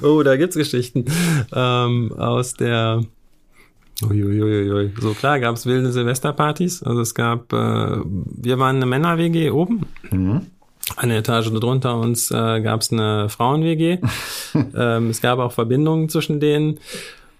Oh, 0.01 0.23
da 0.23 0.37
gibt's 0.37 0.55
Geschichten 0.55 1.05
ähm, 1.53 2.13
aus 2.17 2.53
der. 2.53 3.01
Uiuiuiui. 4.03 4.91
So 4.99 5.13
klar 5.13 5.39
gab's 5.39 5.65
wilde 5.65 5.91
Silvesterpartys. 5.91 6.83
Also 6.83 7.01
es 7.01 7.15
gab, 7.15 7.53
äh, 7.53 7.97
wir 8.05 8.59
waren 8.59 8.75
eine 8.75 8.85
Männer-WG 8.85 9.51
oben. 9.51 9.85
Eine 10.97 11.17
Etage 11.17 11.49
drunter 11.51 11.97
uns 11.97 12.29
äh, 12.29 12.61
gab's 12.61 12.91
eine 12.91 13.29
Frauen-WG. 13.29 13.99
ähm, 14.75 15.09
es 15.09 15.21
gab 15.21 15.39
auch 15.39 15.53
Verbindungen 15.53 16.09
zwischen 16.09 16.39
denen 16.39 16.79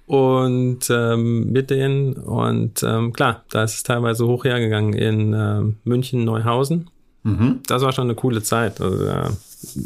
und 0.05 0.89
ähm, 0.89 1.51
mit 1.51 1.69
denen. 1.69 2.13
Und 2.13 2.83
ähm, 2.83 3.13
klar, 3.13 3.43
da 3.49 3.63
ist 3.63 3.75
es 3.75 3.83
teilweise 3.83 4.25
hoch 4.27 4.45
hergegangen 4.45 4.93
in 4.93 5.33
ähm, 5.33 5.77
München, 5.83 6.23
Neuhausen. 6.23 6.89
Das 7.67 7.81
war 7.81 7.91
schon 7.91 8.03
eine 8.03 8.15
coole 8.15 8.43
Zeit. 8.43 8.79
Also 8.79 9.03
da 9.03 9.31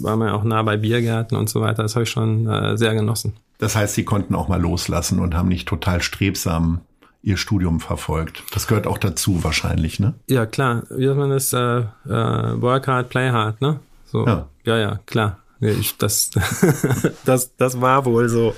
war 0.02 0.18
man 0.18 0.28
ja 0.28 0.34
auch 0.34 0.44
nah 0.44 0.62
bei 0.62 0.76
Biergärten 0.76 1.38
und 1.38 1.50
so 1.50 1.62
weiter. 1.62 1.84
Das 1.84 1.96
habe 1.96 2.04
ich 2.04 2.10
schon 2.10 2.48
äh, 2.48 2.78
sehr 2.78 2.94
genossen. 2.94 3.34
Das 3.60 3.76
heißt, 3.76 3.96
Sie 3.96 4.04
konnten 4.04 4.36
auch 4.36 4.50
mal 4.50 4.60
loslassen 4.62 5.20
und 5.20 5.36
haben 5.36 5.48
nicht 5.48 5.68
total 5.68 6.02
strebsam 6.02 6.82
Ihr 7.22 7.38
Studium 7.38 7.80
verfolgt. 7.80 8.44
Das 8.54 8.68
gehört 8.68 8.88
auch 8.88 8.98
dazu 8.98 9.44
wahrscheinlich, 9.44 10.00
ne? 10.00 10.14
Ja, 10.30 10.46
klar. 10.46 10.84
Wie 10.90 11.06
sagt 11.06 11.18
man 11.18 11.30
das? 11.30 11.52
Äh, 11.52 11.80
äh, 11.80 12.62
work 12.62 12.88
hard, 12.88 13.10
play 13.10 13.30
hard, 13.30 13.62
ne? 13.62 13.80
So. 14.06 14.26
Ja. 14.26 14.48
Ja, 14.66 14.78
ja, 14.78 15.00
klar. 15.06 15.40
Ich, 15.60 15.98
das, 15.98 16.32
das, 17.26 17.56
das 17.58 17.82
war 17.82 18.06
wohl 18.06 18.30
so. 18.30 18.54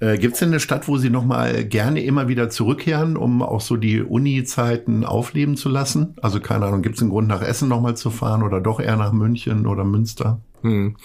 Äh, 0.00 0.16
Gibt 0.18 0.34
es 0.34 0.40
denn 0.40 0.48
eine 0.48 0.60
Stadt, 0.60 0.88
wo 0.88 0.96
Sie 0.96 1.10
noch 1.10 1.24
mal 1.24 1.64
gerne 1.64 2.02
immer 2.02 2.26
wieder 2.26 2.48
zurückkehren, 2.48 3.16
um 3.16 3.42
auch 3.42 3.60
so 3.60 3.76
die 3.76 4.02
Uni-Zeiten 4.02 5.04
aufleben 5.04 5.56
zu 5.56 5.68
lassen? 5.68 6.14
Also 6.22 6.40
keine 6.40 6.66
Ahnung, 6.66 6.82
gibt 6.82 6.96
es 6.96 7.02
einen 7.02 7.10
Grund, 7.10 7.28
nach 7.28 7.42
Essen 7.42 7.68
noch 7.68 7.82
mal 7.82 7.96
zu 7.96 8.10
fahren 8.10 8.42
oder 8.42 8.60
doch 8.60 8.80
eher 8.80 8.96
nach 8.96 9.12
München 9.12 9.66
oder 9.66 9.84
Münster? 9.84 10.40
Hm. 10.62 10.96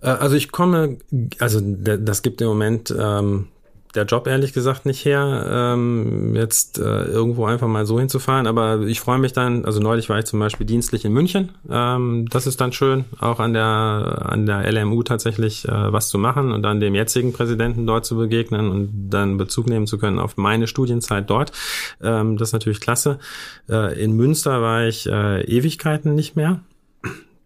Äh, 0.00 0.08
Also 0.08 0.36
ich 0.36 0.52
komme, 0.52 0.98
also 1.40 1.60
das 1.60 2.22
gibt 2.22 2.40
im 2.40 2.48
Moment 2.48 2.94
ähm, 2.96 3.48
der 3.94 4.04
Job 4.04 4.26
ehrlich 4.26 4.52
gesagt 4.52 4.86
nicht 4.86 5.04
her, 5.04 5.46
ähm, 5.50 6.34
jetzt 6.34 6.78
äh, 6.78 7.04
irgendwo 7.04 7.46
einfach 7.46 7.68
mal 7.68 7.86
so 7.86 7.98
hinzufahren. 7.98 8.46
Aber 8.46 8.82
ich 8.82 9.00
freue 9.00 9.18
mich 9.18 9.32
dann, 9.32 9.64
also 9.64 9.80
neulich 9.80 10.08
war 10.08 10.18
ich 10.18 10.26
zum 10.26 10.38
Beispiel 10.38 10.66
dienstlich 10.66 11.04
in 11.04 11.12
München. 11.12 11.50
Ähm, 11.70 12.26
das 12.30 12.46
ist 12.46 12.60
dann 12.60 12.72
schön, 12.72 13.06
auch 13.18 13.40
an 13.40 13.54
der 13.54 14.26
an 14.26 14.46
der 14.46 14.70
LMU 14.70 15.02
tatsächlich 15.02 15.66
äh, 15.66 15.92
was 15.92 16.08
zu 16.08 16.18
machen 16.18 16.52
und 16.52 16.62
dann 16.62 16.80
dem 16.80 16.94
jetzigen 16.94 17.32
Präsidenten 17.32 17.86
dort 17.86 18.04
zu 18.04 18.16
begegnen 18.16 18.70
und 18.70 19.10
dann 19.10 19.38
Bezug 19.38 19.66
nehmen 19.66 19.86
zu 19.86 19.98
können 19.98 20.18
auf 20.18 20.36
meine 20.36 20.66
Studienzeit 20.66 21.30
dort. 21.30 21.52
Ähm, 22.02 22.36
das 22.36 22.50
ist 22.50 22.52
natürlich 22.52 22.80
klasse. 22.80 23.18
Äh, 23.68 24.02
in 24.02 24.12
Münster 24.12 24.60
war 24.60 24.86
ich 24.86 25.08
äh, 25.08 25.42
Ewigkeiten 25.44 26.14
nicht 26.14 26.36
mehr. 26.36 26.60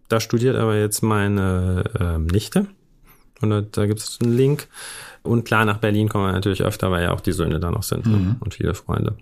Da 0.09 0.20
studiert 0.20 0.57
aber 0.57 0.76
jetzt 0.76 1.02
meine 1.02 1.85
ähm, 1.98 2.26
Nichte. 2.26 2.66
Und 3.40 3.76
da 3.76 3.87
gibt 3.87 4.00
es 4.00 4.18
einen 4.22 4.37
Link. 4.37 4.68
Und 5.23 5.45
klar, 5.45 5.65
nach 5.65 5.79
Berlin 5.79 6.09
kommen 6.09 6.27
wir 6.27 6.33
natürlich 6.33 6.63
öfter, 6.63 6.91
weil 6.91 7.05
ja 7.05 7.13
auch 7.13 7.21
die 7.21 7.33
Söhne 7.33 7.61
da 7.61 7.71
noch 7.71 7.83
sind 7.83 8.07
mhm. 8.07 8.37
und 8.41 8.55
viele 8.55 8.75
Freunde. 8.75 9.17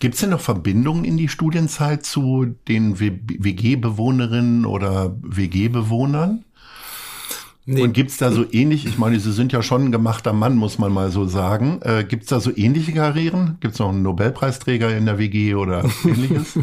Gibt 0.00 0.14
es 0.14 0.20
denn 0.20 0.30
noch 0.30 0.40
Verbindungen 0.40 1.04
in 1.04 1.16
die 1.16 1.28
Studienzeit 1.28 2.04
zu 2.04 2.54
den 2.68 3.00
WG-Bewohnerinnen 3.00 4.66
oder 4.66 5.16
WG-Bewohnern? 5.22 6.44
Nee. 7.64 7.82
Und 7.82 7.92
gibt's 7.92 8.16
da 8.16 8.32
so 8.32 8.44
ähnlich, 8.50 8.86
ich 8.86 8.98
meine, 8.98 9.20
Sie 9.20 9.30
sind 9.30 9.52
ja 9.52 9.62
schon 9.62 9.84
ein 9.84 9.92
gemachter 9.92 10.32
Mann, 10.32 10.56
muss 10.56 10.78
man 10.78 10.92
mal 10.92 11.12
so 11.12 11.26
sagen. 11.26 11.78
Äh, 11.82 12.02
gibt's 12.02 12.26
da 12.26 12.40
so 12.40 12.50
ähnliche 12.54 12.92
Karrieren? 12.92 13.56
Gibt's 13.60 13.78
noch 13.78 13.90
einen 13.90 14.02
Nobelpreisträger 14.02 14.96
in 14.96 15.06
der 15.06 15.18
WG 15.18 15.54
oder 15.54 15.84
ähnliches? 16.04 16.58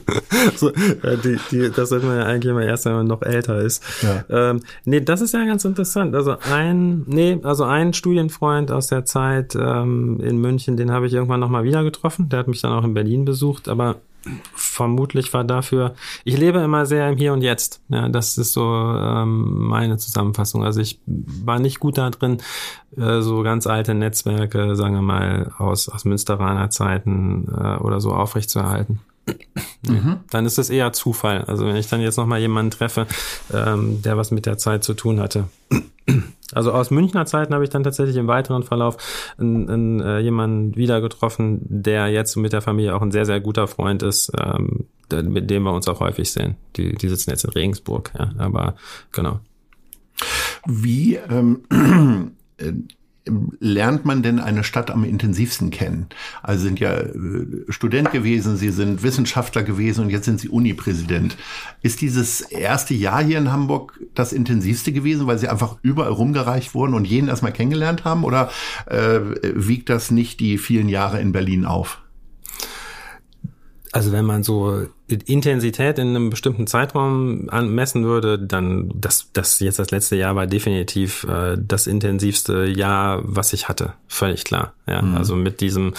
so, 0.56 0.70
äh, 0.70 1.18
die, 1.22 1.38
die, 1.50 1.70
das 1.70 1.90
sollte 1.90 2.06
man 2.06 2.16
ja 2.16 2.24
eigentlich 2.24 2.50
immer 2.50 2.64
erst, 2.64 2.86
wenn 2.86 2.94
man 2.94 3.06
noch 3.06 3.20
älter 3.20 3.60
ist. 3.60 3.84
Ja. 4.00 4.24
Ähm, 4.50 4.62
nee, 4.86 5.02
das 5.02 5.20
ist 5.20 5.34
ja 5.34 5.44
ganz 5.44 5.66
interessant. 5.66 6.14
Also 6.14 6.36
ein, 6.50 7.02
nee, 7.06 7.38
also 7.42 7.64
ein 7.64 7.92
Studienfreund 7.92 8.70
aus 8.70 8.86
der 8.86 9.04
Zeit 9.04 9.54
ähm, 9.54 10.18
in 10.20 10.38
München, 10.38 10.78
den 10.78 10.90
habe 10.90 11.06
ich 11.08 11.12
irgendwann 11.12 11.40
nochmal 11.40 11.64
wieder 11.64 11.84
getroffen. 11.84 12.30
Der 12.30 12.38
hat 12.38 12.48
mich 12.48 12.62
dann 12.62 12.72
auch 12.72 12.84
in 12.84 12.94
Berlin 12.94 13.26
besucht, 13.26 13.68
aber 13.68 13.96
vermutlich 14.54 15.32
war 15.32 15.44
dafür, 15.44 15.94
ich 16.24 16.36
lebe 16.36 16.58
immer 16.58 16.86
sehr 16.86 17.08
im 17.08 17.16
Hier 17.16 17.32
und 17.32 17.42
Jetzt. 17.42 17.80
Ja, 17.88 18.08
das 18.08 18.38
ist 18.38 18.52
so 18.52 18.64
ähm, 18.64 19.68
meine 19.68 19.96
Zusammenfassung. 19.96 20.64
Also 20.64 20.80
ich 20.80 21.00
war 21.06 21.58
nicht 21.58 21.80
gut 21.80 21.98
da 21.98 22.10
drin, 22.10 22.38
äh, 22.96 23.20
so 23.20 23.42
ganz 23.42 23.66
alte 23.66 23.94
Netzwerke, 23.94 24.76
sagen 24.76 24.94
wir 24.94 25.02
mal, 25.02 25.52
aus, 25.58 25.88
aus 25.88 26.04
Münsteraner 26.04 26.70
Zeiten 26.70 27.48
äh, 27.48 27.76
oder 27.78 28.00
so 28.00 28.12
aufrechtzuerhalten. 28.12 29.00
Mhm. 29.86 30.20
Dann 30.30 30.46
ist 30.46 30.58
es 30.58 30.70
eher 30.70 30.92
Zufall. 30.92 31.44
Also 31.44 31.66
wenn 31.66 31.76
ich 31.76 31.88
dann 31.88 32.00
jetzt 32.00 32.16
nochmal 32.16 32.40
jemanden 32.40 32.70
treffe, 32.70 33.06
ähm, 33.52 34.02
der 34.02 34.16
was 34.16 34.30
mit 34.30 34.46
der 34.46 34.58
Zeit 34.58 34.84
zu 34.84 34.94
tun 34.94 35.20
hatte. 35.20 35.44
Also 36.52 36.72
aus 36.72 36.90
Münchner 36.90 37.26
Zeiten 37.26 37.52
habe 37.52 37.64
ich 37.64 37.70
dann 37.70 37.84
tatsächlich 37.84 38.16
im 38.16 38.26
weiteren 38.26 38.62
Verlauf 38.62 38.96
einen, 39.38 39.68
einen, 39.68 40.00
äh, 40.00 40.18
jemanden 40.20 40.76
wieder 40.76 41.00
getroffen, 41.00 41.60
der 41.62 42.08
jetzt 42.08 42.36
mit 42.36 42.52
der 42.52 42.62
Familie 42.62 42.94
auch 42.94 43.02
ein 43.02 43.10
sehr, 43.10 43.26
sehr 43.26 43.40
guter 43.40 43.68
Freund 43.68 44.02
ist, 44.02 44.32
ähm, 44.38 44.86
mit 45.10 45.50
dem 45.50 45.64
wir 45.64 45.72
uns 45.72 45.88
auch 45.88 46.00
häufig 46.00 46.32
sehen. 46.32 46.56
Die, 46.76 46.94
die 46.94 47.08
sitzen 47.08 47.30
jetzt 47.30 47.44
in 47.44 47.50
Regensburg, 47.50 48.12
ja, 48.18 48.32
aber 48.38 48.76
genau. 49.12 49.40
Wie 50.66 51.16
ähm, 51.16 51.60
äh, 52.56 52.72
lernt 53.60 54.04
man 54.04 54.22
denn 54.22 54.38
eine 54.38 54.64
Stadt 54.64 54.90
am 54.90 55.04
intensivsten 55.04 55.70
kennen? 55.70 56.06
Also 56.42 56.64
sind 56.64 56.80
ja 56.80 56.92
äh, 56.92 57.46
Student 57.68 58.10
gewesen, 58.10 58.56
Sie 58.56 58.70
sind 58.70 59.02
Wissenschaftler 59.02 59.62
gewesen 59.62 60.04
und 60.04 60.10
jetzt 60.10 60.24
sind 60.24 60.40
Sie 60.40 60.48
Uni-Präsident. 60.48 61.36
Ist 61.82 62.00
dieses 62.00 62.40
erste 62.40 62.94
Jahr 62.94 63.22
hier 63.22 63.38
in 63.38 63.52
Hamburg 63.52 64.00
das 64.14 64.32
intensivste 64.32 64.92
gewesen, 64.92 65.26
weil 65.26 65.38
Sie 65.38 65.48
einfach 65.48 65.76
überall 65.82 66.12
rumgereicht 66.12 66.74
wurden 66.74 66.94
und 66.94 67.06
jeden 67.06 67.28
erstmal 67.28 67.52
kennengelernt 67.52 68.04
haben? 68.04 68.24
Oder 68.24 68.50
äh, 68.86 69.20
wiegt 69.42 69.88
das 69.88 70.10
nicht 70.10 70.40
die 70.40 70.58
vielen 70.58 70.88
Jahre 70.88 71.20
in 71.20 71.32
Berlin 71.32 71.64
auf? 71.64 72.02
Also 73.92 74.12
wenn 74.12 74.24
man 74.24 74.42
so 74.42 74.86
Intensität 75.08 75.98
in 75.98 76.08
einem 76.08 76.28
bestimmten 76.28 76.66
Zeitraum 76.66 77.46
messen 77.46 78.04
würde, 78.04 78.38
dann 78.38 78.92
das, 78.94 79.30
das 79.32 79.58
jetzt 79.60 79.78
das 79.78 79.90
letzte 79.90 80.16
Jahr 80.16 80.36
war 80.36 80.46
definitiv 80.46 81.24
äh, 81.24 81.56
das 81.58 81.86
intensivste 81.86 82.66
Jahr, 82.66 83.22
was 83.24 83.54
ich 83.54 83.68
hatte. 83.68 83.94
Völlig 84.06 84.44
klar. 84.44 84.74
Ja, 84.86 85.02
mhm. 85.02 85.16
also 85.16 85.34
mit 85.34 85.60
diesem 85.60 85.94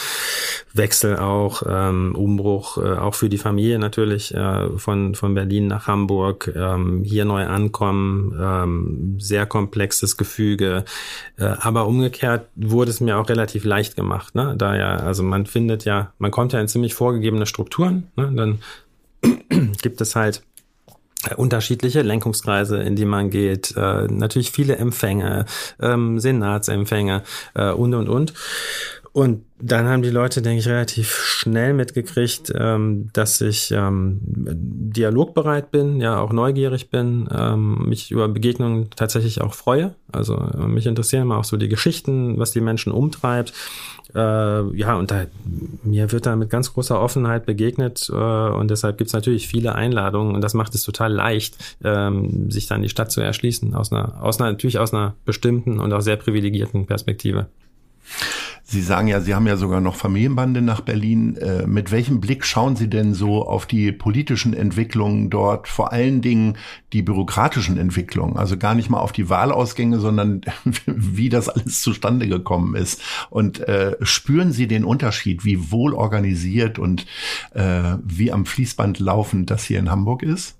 Wechsel 0.73 1.17
auch, 1.17 1.63
ähm, 1.67 2.15
Umbruch, 2.15 2.77
äh, 2.77 2.97
auch 2.97 3.15
für 3.15 3.29
die 3.29 3.37
Familie 3.37 3.79
natürlich, 3.79 4.33
äh, 4.33 4.77
von, 4.77 5.15
von 5.15 5.33
Berlin 5.33 5.67
nach 5.67 5.87
Hamburg, 5.87 6.51
ähm, 6.55 7.03
hier 7.03 7.25
neu 7.25 7.45
ankommen, 7.45 8.35
ähm, 8.39 9.15
sehr 9.19 9.45
komplexes 9.45 10.17
Gefüge. 10.17 10.85
Äh, 11.37 11.45
aber 11.59 11.87
umgekehrt 11.87 12.47
wurde 12.55 12.91
es 12.91 13.01
mir 13.01 13.17
auch 13.17 13.29
relativ 13.29 13.63
leicht 13.63 13.95
gemacht, 13.95 14.35
ne? 14.35 14.55
Da 14.57 14.75
ja, 14.75 14.97
also 14.97 15.23
man 15.23 15.45
findet 15.45 15.85
ja, 15.85 16.13
man 16.19 16.31
kommt 16.31 16.53
ja 16.53 16.59
in 16.59 16.67
ziemlich 16.67 16.93
vorgegebene 16.93 17.45
Strukturen, 17.45 18.07
ne? 18.15 18.31
Dann 18.35 18.59
gibt 19.81 20.01
es 20.01 20.15
halt 20.15 20.43
äh, 21.29 21.35
unterschiedliche 21.35 22.01
Lenkungskreise, 22.01 22.81
in 22.81 22.95
die 22.95 23.05
man 23.05 23.29
geht, 23.29 23.75
äh, 23.75 24.07
natürlich 24.07 24.51
viele 24.51 24.77
Empfänge, 24.77 25.45
ähm, 25.81 26.19
Senatsempfänge 26.19 27.23
äh, 27.55 27.71
und 27.71 27.93
und 27.93 28.07
und. 28.07 28.33
Und 29.11 29.43
dann 29.59 29.87
haben 29.87 30.03
die 30.03 30.09
Leute, 30.09 30.41
denke 30.41 30.59
ich, 30.59 30.67
relativ 30.67 31.11
schnell 31.11 31.73
mitgekriegt, 31.73 32.53
ähm, 32.55 33.09
dass 33.13 33.41
ich 33.41 33.71
ähm, 33.71 34.19
dialogbereit 34.23 35.71
bin, 35.71 35.99
ja 35.99 36.19
auch 36.19 36.31
neugierig 36.31 36.89
bin, 36.89 37.27
ähm, 37.31 37.89
mich 37.89 38.11
über 38.11 38.27
Begegnungen 38.27 38.89
tatsächlich 38.95 39.41
auch 39.41 39.53
freue. 39.53 39.95
Also 40.11 40.37
äh, 40.37 40.67
mich 40.67 40.85
interessieren 40.85 41.23
immer 41.23 41.37
auch 41.37 41.43
so 41.43 41.57
die 41.57 41.69
Geschichten, 41.69 42.37
was 42.37 42.51
die 42.51 42.61
Menschen 42.61 42.91
umtreibt. 42.91 43.53
Äh, 44.13 44.77
ja, 44.77 44.95
und 44.95 45.11
da, 45.11 45.25
mir 45.83 46.11
wird 46.11 46.25
da 46.25 46.35
mit 46.35 46.49
ganz 46.49 46.73
großer 46.73 46.99
Offenheit 46.99 47.45
begegnet 47.45 48.09
äh, 48.11 48.15
und 48.15 48.71
deshalb 48.71 48.97
gibt's 48.97 49.13
natürlich 49.13 49.47
viele 49.47 49.75
Einladungen 49.75 50.33
und 50.33 50.41
das 50.41 50.53
macht 50.55 50.73
es 50.73 50.81
total 50.81 51.13
leicht, 51.13 51.57
ähm, 51.83 52.49
sich 52.49 52.67
dann 52.67 52.81
die 52.81 52.89
Stadt 52.89 53.11
zu 53.11 53.21
erschließen, 53.21 53.75
aus 53.75 53.91
einer, 53.91 54.23
aus 54.23 54.39
einer, 54.39 54.51
natürlich 54.51 54.79
aus 54.79 54.93
einer 54.93 55.15
bestimmten 55.25 55.79
und 55.79 55.93
auch 55.93 56.01
sehr 56.01 56.15
privilegierten 56.15 56.87
Perspektive. 56.87 57.47
Sie 58.71 58.83
sagen 58.83 59.07
ja, 59.07 59.19
Sie 59.19 59.33
haben 59.33 59.47
ja 59.47 59.57
sogar 59.57 59.81
noch 59.81 59.95
Familienbande 59.95 60.61
nach 60.61 60.81
Berlin. 60.81 61.35
Äh, 61.37 61.65
mit 61.65 61.89
welchem 61.89 62.21
Blick 62.21 62.45
schauen 62.45 62.75
Sie 62.75 62.87
denn 62.87 63.15
so 63.15 63.47
auf 63.47 63.65
die 63.65 63.91
politischen 63.91 64.53
Entwicklungen 64.53 65.31
dort, 65.31 65.67
vor 65.67 65.91
allen 65.91 66.21
Dingen 66.21 66.55
die 66.93 67.01
bürokratischen 67.01 67.79
Entwicklungen? 67.79 68.37
Also 68.37 68.57
gar 68.57 68.75
nicht 68.75 68.91
mal 68.91 68.99
auf 68.99 69.11
die 69.11 69.27
Wahlausgänge, 69.27 69.99
sondern 69.99 70.41
wie 70.85 71.29
das 71.29 71.49
alles 71.49 71.81
zustande 71.81 72.27
gekommen 72.27 72.75
ist. 72.75 73.01
Und 73.31 73.59
äh, 73.61 73.95
spüren 74.03 74.51
Sie 74.51 74.67
den 74.67 74.83
Unterschied, 74.83 75.43
wie 75.43 75.71
wohl 75.71 75.95
organisiert 75.95 76.77
und 76.77 77.07
äh, 77.55 77.95
wie 78.03 78.31
am 78.31 78.45
Fließband 78.45 78.99
laufend 78.99 79.49
das 79.49 79.63
hier 79.63 79.79
in 79.79 79.89
Hamburg 79.89 80.21
ist? 80.21 80.55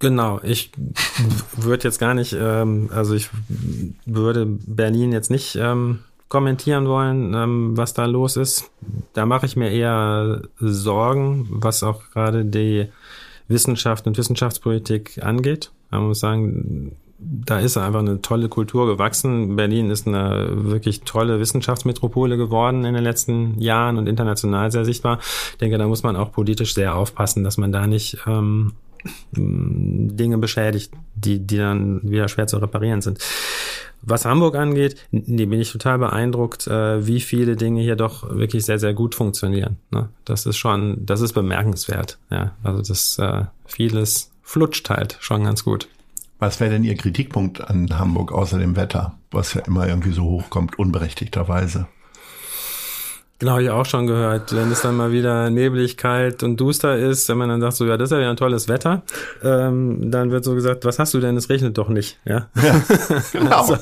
Genau, 0.00 0.40
ich 0.42 0.72
würde 1.56 1.84
jetzt 1.84 2.00
gar 2.00 2.14
nicht, 2.14 2.36
ähm, 2.36 2.90
also 2.92 3.14
ich 3.14 3.30
würde 4.06 4.44
Berlin 4.46 5.12
jetzt 5.12 5.30
nicht 5.30 5.54
ähm, 5.54 6.00
kommentieren 6.28 6.86
wollen, 6.86 7.34
ähm, 7.34 7.76
was 7.76 7.94
da 7.94 8.04
los 8.04 8.36
ist. 8.36 8.70
Da 9.14 9.26
mache 9.26 9.46
ich 9.46 9.56
mir 9.56 9.70
eher 9.70 10.42
Sorgen, 10.58 11.46
was 11.50 11.82
auch 11.82 12.02
gerade 12.12 12.44
die 12.44 12.88
Wissenschaft 13.48 14.06
und 14.06 14.18
Wissenschaftspolitik 14.18 15.22
angeht. 15.22 15.70
Man 15.90 16.06
muss 16.08 16.20
sagen, 16.20 16.96
da 17.18 17.58
ist 17.58 17.76
einfach 17.76 18.00
eine 18.00 18.22
tolle 18.22 18.48
Kultur 18.48 18.86
gewachsen. 18.86 19.56
Berlin 19.56 19.90
ist 19.90 20.06
eine 20.06 20.48
wirklich 20.52 21.00
tolle 21.00 21.40
Wissenschaftsmetropole 21.40 22.36
geworden 22.36 22.84
in 22.84 22.94
den 22.94 23.02
letzten 23.02 23.60
Jahren 23.60 23.96
und 23.96 24.06
international 24.06 24.70
sehr 24.70 24.84
sichtbar. 24.84 25.18
Ich 25.52 25.58
denke, 25.58 25.78
da 25.78 25.88
muss 25.88 26.02
man 26.02 26.14
auch 26.14 26.30
politisch 26.30 26.74
sehr 26.74 26.94
aufpassen, 26.94 27.42
dass 27.42 27.56
man 27.56 27.72
da 27.72 27.86
nicht 27.86 28.18
ähm, 28.26 28.74
Dinge 29.32 30.38
beschädigt, 30.38 30.92
die, 31.14 31.44
die 31.44 31.58
dann 31.58 32.00
wieder 32.02 32.28
schwer 32.28 32.46
zu 32.46 32.58
reparieren 32.58 33.00
sind. 33.00 33.18
Was 34.02 34.24
Hamburg 34.24 34.54
angeht, 34.56 34.96
nee, 35.10 35.46
bin 35.46 35.60
ich 35.60 35.72
total 35.72 35.98
beeindruckt, 35.98 36.66
äh, 36.66 37.06
wie 37.06 37.20
viele 37.20 37.56
Dinge 37.56 37.82
hier 37.82 37.96
doch 37.96 38.28
wirklich 38.30 38.64
sehr, 38.64 38.78
sehr 38.78 38.94
gut 38.94 39.14
funktionieren. 39.14 39.76
Ne? 39.90 40.08
Das 40.24 40.46
ist 40.46 40.56
schon, 40.56 41.04
das 41.04 41.20
ist 41.20 41.32
bemerkenswert. 41.32 42.18
Ja, 42.30 42.52
also 42.62 42.82
das 42.82 43.18
äh, 43.18 43.44
vieles 43.66 44.30
flutscht 44.42 44.88
halt 44.88 45.18
schon 45.20 45.44
ganz 45.44 45.64
gut. 45.64 45.88
Was 46.38 46.60
wäre 46.60 46.70
denn 46.70 46.84
Ihr 46.84 46.94
Kritikpunkt 46.94 47.60
an 47.68 47.98
Hamburg 47.98 48.32
außer 48.32 48.58
dem 48.58 48.76
Wetter, 48.76 49.18
was 49.30 49.54
ja 49.54 49.62
immer 49.62 49.88
irgendwie 49.88 50.12
so 50.12 50.22
hochkommt, 50.24 50.78
unberechtigterweise? 50.78 51.88
Genau, 53.38 53.52
habe 53.52 53.62
ich 53.62 53.70
auch 53.70 53.86
schon 53.86 54.08
gehört. 54.08 54.52
Wenn 54.54 54.72
es 54.72 54.82
dann 54.82 54.96
mal 54.96 55.12
wieder 55.12 55.48
neblig, 55.48 55.96
kalt 55.96 56.42
und 56.42 56.56
duster 56.56 56.98
ist, 56.98 57.28
wenn 57.28 57.38
man 57.38 57.48
dann 57.48 57.60
sagt, 57.60 57.76
so, 57.76 57.86
ja, 57.86 57.96
das 57.96 58.08
ist 58.08 58.12
ja 58.12 58.18
wieder 58.18 58.30
ein 58.30 58.36
tolles 58.36 58.66
Wetter, 58.66 59.02
ähm, 59.44 60.10
dann 60.10 60.32
wird 60.32 60.44
so 60.44 60.54
gesagt, 60.54 60.84
was 60.84 60.98
hast 60.98 61.14
du 61.14 61.20
denn? 61.20 61.36
Es 61.36 61.48
regnet 61.48 61.78
doch 61.78 61.88
nicht. 61.88 62.18
Ja, 62.24 62.48
ja 62.60 62.82
genau. 63.32 63.60
also, 63.60 63.78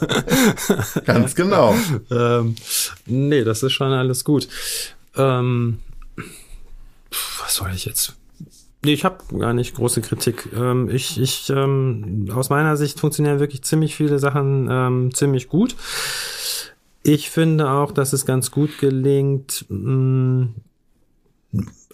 Ganz 1.07 1.35
genau. 1.35 1.75
Ähm, 2.11 2.55
nee, 3.07 3.45
das 3.45 3.63
ist 3.63 3.73
schon 3.73 3.93
alles 3.93 4.25
gut. 4.25 4.47
Ähm, 5.17 5.79
was 7.41 7.55
soll 7.55 7.71
ich 7.75 7.87
jetzt? 7.87 8.15
Nee, 8.85 8.93
ich 8.93 9.07
habe 9.07 9.19
gar 9.39 9.55
nicht 9.55 9.75
große 9.75 10.03
Kritik. 10.03 10.51
Ähm, 10.55 10.91
ich, 10.91 11.19
ich, 11.19 11.49
ähm, 11.49 12.29
aus 12.35 12.51
meiner 12.51 12.77
Sicht 12.77 13.01
funktionieren 13.01 13.41
wirklich 13.41 13.63
ziemlich 13.63 13.97
viele 13.97 14.19
Sachen 14.19 14.69
ähm, 14.71 15.15
ziemlich 15.15 15.49
gut. 15.49 15.75
Ich 17.09 17.31
finde 17.31 17.71
auch, 17.71 17.93
dass 17.93 18.13
es 18.13 18.27
ganz 18.27 18.51
gut 18.51 18.79
gelingt. 18.79 19.65
Mm, 19.69 20.47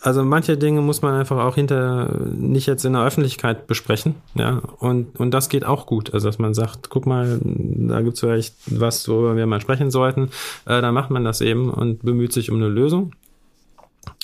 also 0.00 0.24
manche 0.24 0.56
Dinge 0.56 0.80
muss 0.80 1.02
man 1.02 1.12
einfach 1.12 1.36
auch 1.44 1.56
hinter 1.56 2.16
nicht 2.34 2.66
jetzt 2.66 2.86
in 2.86 2.94
der 2.94 3.04
Öffentlichkeit 3.04 3.66
besprechen, 3.66 4.14
ja. 4.34 4.62
Und, 4.78 5.20
und 5.20 5.32
das 5.32 5.50
geht 5.50 5.66
auch 5.66 5.84
gut. 5.84 6.14
Also 6.14 6.28
dass 6.28 6.38
man 6.38 6.54
sagt, 6.54 6.88
guck 6.88 7.04
mal, 7.04 7.38
da 7.44 8.00
gibt's 8.00 8.20
vielleicht 8.20 8.54
was, 8.66 9.06
worüber 9.06 9.36
wir 9.36 9.46
mal 9.46 9.60
sprechen 9.60 9.90
sollten. 9.90 10.30
Äh, 10.64 10.80
dann 10.80 10.94
macht 10.94 11.10
man 11.10 11.24
das 11.24 11.42
eben 11.42 11.68
und 11.68 12.02
bemüht 12.02 12.32
sich 12.32 12.50
um 12.50 12.56
eine 12.56 12.68
Lösung. 12.68 13.12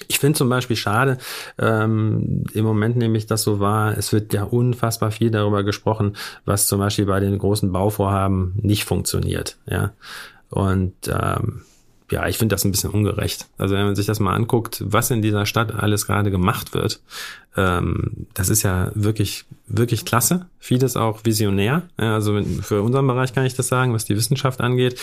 Ich 0.08 0.18
finde 0.18 0.38
zum 0.38 0.48
Beispiel 0.48 0.74
schade, 0.74 1.18
ähm, 1.58 2.44
im 2.54 2.64
Moment 2.64 2.96
nehme 2.96 3.18
ich 3.18 3.26
das 3.26 3.42
so 3.42 3.60
wahr, 3.60 3.94
es 3.98 4.10
wird 4.14 4.32
ja 4.32 4.44
unfassbar 4.44 5.10
viel 5.10 5.30
darüber 5.30 5.64
gesprochen, 5.64 6.16
was 6.46 6.66
zum 6.66 6.78
Beispiel 6.78 7.04
bei 7.04 7.20
den 7.20 7.36
großen 7.36 7.70
Bauvorhaben 7.70 8.54
nicht 8.62 8.84
funktioniert. 8.84 9.58
Ja. 9.66 9.92
Und 10.50 10.94
ähm, 11.08 11.62
ja, 12.10 12.26
ich 12.26 12.38
finde 12.38 12.54
das 12.54 12.64
ein 12.64 12.70
bisschen 12.70 12.90
ungerecht. 12.90 13.46
Also 13.58 13.74
wenn 13.74 13.84
man 13.84 13.94
sich 13.94 14.06
das 14.06 14.18
mal 14.18 14.34
anguckt, 14.34 14.82
was 14.86 15.10
in 15.10 15.20
dieser 15.20 15.44
Stadt 15.44 15.74
alles 15.74 16.06
gerade 16.06 16.30
gemacht 16.30 16.72
wird, 16.72 17.00
ähm, 17.56 18.26
das 18.34 18.48
ist 18.48 18.62
ja 18.62 18.90
wirklich, 18.94 19.44
wirklich 19.66 20.04
klasse. 20.04 20.46
Vieles 20.58 20.96
auch 20.96 21.24
visionär. 21.24 21.82
Ja, 22.00 22.14
also 22.14 22.40
für 22.62 22.82
unseren 22.82 23.06
Bereich 23.06 23.34
kann 23.34 23.44
ich 23.44 23.54
das 23.54 23.68
sagen, 23.68 23.92
was 23.92 24.06
die 24.06 24.16
Wissenschaft 24.16 24.60
angeht. 24.60 24.98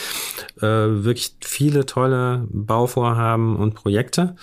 Äh, 0.57 0.63
wirklich 0.63 1.35
viele 1.41 1.85
tolle 1.85 2.47
Bauvorhaben 2.49 3.55
und 3.55 3.75
Projekte. 3.75 4.35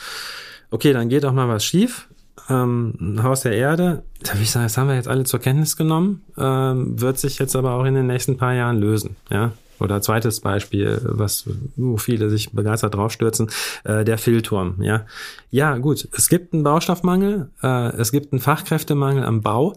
Okay, 0.70 0.92
dann 0.92 1.08
geht 1.08 1.24
auch 1.24 1.32
mal 1.32 1.48
was 1.48 1.64
schief. 1.64 2.08
Ähm, 2.48 3.20
Haus 3.22 3.42
der 3.42 3.52
Erde, 3.52 4.02
da 4.22 4.32
würde 4.32 4.42
ich 4.42 4.50
sagen, 4.50 4.66
das 4.66 4.76
haben 4.76 4.88
wir 4.88 4.96
jetzt 4.96 5.08
alle 5.08 5.24
zur 5.24 5.40
Kenntnis 5.40 5.76
genommen, 5.76 6.22
ähm, 6.36 7.00
wird 7.00 7.18
sich 7.18 7.38
jetzt 7.38 7.54
aber 7.54 7.72
auch 7.72 7.84
in 7.84 7.94
den 7.94 8.06
nächsten 8.06 8.36
paar 8.36 8.54
Jahren 8.54 8.78
lösen. 8.78 9.16
Ja, 9.30 9.52
oder 9.82 10.00
zweites 10.00 10.40
Beispiel, 10.40 11.00
was 11.04 11.44
wo 11.76 11.96
viele 11.96 12.30
sich 12.30 12.52
begeistert 12.52 12.94
draufstürzen, 12.94 13.50
äh, 13.84 14.04
der 14.04 14.18
Filturm. 14.18 14.82
Ja, 14.82 15.06
ja 15.50 15.76
gut, 15.78 16.08
es 16.16 16.28
gibt 16.28 16.54
einen 16.54 16.62
Baustoffmangel, 16.62 17.50
äh, 17.62 17.96
es 17.96 18.12
gibt 18.12 18.32
einen 18.32 18.40
Fachkräftemangel 18.40 19.24
am 19.24 19.42
Bau. 19.42 19.74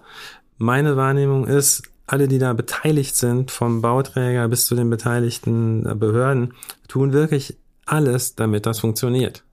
Meine 0.58 0.96
Wahrnehmung 0.96 1.48
ist, 1.48 1.84
alle, 2.08 2.28
die 2.28 2.40
da 2.40 2.54
beteiligt 2.54 3.16
sind, 3.16 3.52
vom 3.52 3.82
Bauträger 3.82 4.48
bis 4.48 4.68
zu 4.68 4.76
den 4.76 4.90
beteiligten 4.90 5.84
Behörden, 6.00 6.54
tun 6.88 7.14
wirklich 7.14 7.58
alles, 7.86 8.36
damit 8.36 8.66
das 8.66 8.80
funktioniert. 8.80 9.45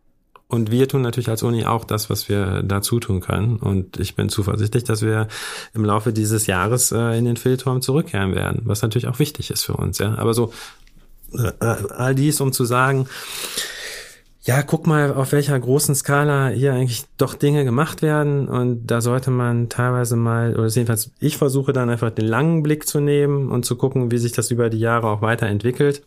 Und 0.53 0.71
wir 0.71 0.87
tun 0.87 1.01
natürlich 1.01 1.31
als 1.31 1.43
Uni 1.43 1.65
auch 1.65 1.87
das, 1.87 2.11
was 2.11 2.29
wir 2.29 2.62
dazu 2.62 3.01
tun 3.01 3.21
können. 3.21 3.57
Und 3.57 3.99
ich 3.99 4.17
bin 4.17 4.29
zuversichtlich, 4.29 4.85
dass 4.85 5.01
wir 5.01 5.29
im 5.73 5.83
Laufe 5.83 6.12
dieses 6.12 6.47
Jahres 6.47 6.93
äh, 6.93 7.17
in 7.17 7.25
den 7.25 7.38
Filturm 7.38 7.81
zurückkehren 7.81 8.35
werden, 8.35 8.61
was 8.65 8.83
natürlich 8.83 9.09
auch 9.09 9.19
wichtig 9.19 9.51
ist 9.51 9.65
für 9.65 9.73
uns. 9.73 9.99
Ja, 9.99 10.19
aber 10.19 10.35
so 10.35 10.53
äh, 11.33 11.53
all 11.62 12.15
dies, 12.15 12.43
um 12.43 12.53
zu 12.53 12.67
sagen, 12.67 13.07
ja, 14.43 14.61
guck 14.62 14.87
mal, 14.87 15.15
auf 15.15 15.33
welcher 15.33 15.59
großen 15.59 15.95
Skala 15.95 16.49
hier 16.49 16.75
eigentlich 16.75 17.05
doch 17.17 17.33
Dinge 17.33 17.65
gemacht 17.65 18.03
werden. 18.03 18.47
Und 18.47 18.88
da 18.88 19.01
sollte 19.01 19.31
man 19.31 19.71
teilweise 19.71 20.17
mal, 20.17 20.55
oder 20.55 20.67
jedenfalls, 20.67 21.12
ich 21.19 21.38
versuche 21.38 21.73
dann 21.73 21.88
einfach 21.88 22.11
den 22.11 22.27
langen 22.27 22.62
Blick 22.62 22.87
zu 22.87 23.01
nehmen 23.01 23.51
und 23.51 23.65
zu 23.65 23.77
gucken, 23.77 24.11
wie 24.11 24.19
sich 24.19 24.33
das 24.33 24.51
über 24.51 24.69
die 24.69 24.81
Jahre 24.81 25.07
auch 25.07 25.23
weiterentwickelt 25.23 26.03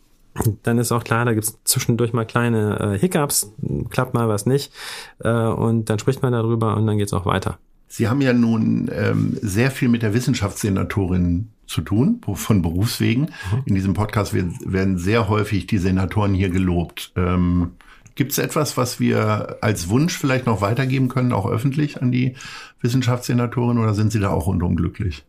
dann 0.64 0.78
ist 0.78 0.92
auch 0.92 1.04
klar, 1.04 1.26
da 1.26 1.34
gibt's 1.34 1.58
zwischendurch 1.64 2.14
mal 2.14 2.26
kleine 2.26 2.80
äh, 2.80 3.00
Hiccups, 3.00 3.54
klappt 3.90 4.14
mal 4.14 4.28
was 4.28 4.46
nicht 4.46 4.74
äh, 5.20 5.30
und 5.30 5.90
dann 5.90 6.00
spricht 6.00 6.22
man 6.22 6.34
darüber 6.34 6.76
und 6.78 6.88
dann 6.88 6.98
geht's 6.98 7.14
auch 7.14 7.26
weiter. 7.26 7.58
Sie 7.88 8.10
haben 8.10 8.22
ja 8.22 8.34
nun 8.34 8.90
ähm, 8.94 9.38
sehr 9.42 9.72
viel 9.72 9.88
mit 9.88 10.02
der 10.02 10.14
Wissenschaftssenatorin 10.14 11.50
zu 11.66 11.82
tun, 11.82 12.22
von 12.34 12.62
Berufswegen. 12.62 13.24
Mhm. 13.24 13.62
In 13.66 13.76
diesem 13.76 13.94
Podcast 13.94 14.34
werden, 14.34 14.58
werden, 14.66 14.98
sehr 14.98 15.30
häufig 15.30 15.68
die 15.68 15.78
Senatoren 15.78 16.34
hier 16.34 16.50
gelobt. 16.50 17.14
Ähm, 17.16 17.72
Gibt 18.16 18.32
es 18.32 18.38
etwas, 18.38 18.78
was 18.78 19.00
wir 19.00 19.58
als 19.62 19.90
Wunsch 19.90 20.18
vielleicht 20.18 20.46
noch 20.46 20.62
weitergeben 20.62 21.10
können, 21.10 21.34
auch 21.34 21.50
öffentlich 21.50 22.02
an 22.02 22.12
die 22.12 22.36
Wissenschaftssenatorin, 22.82 23.78
oder 23.78 23.94
sind 23.94 24.12
Sie 24.12 24.20
da 24.20 24.30
auch 24.30 24.48
rundum 24.48 24.76
glücklich? 24.76 25.26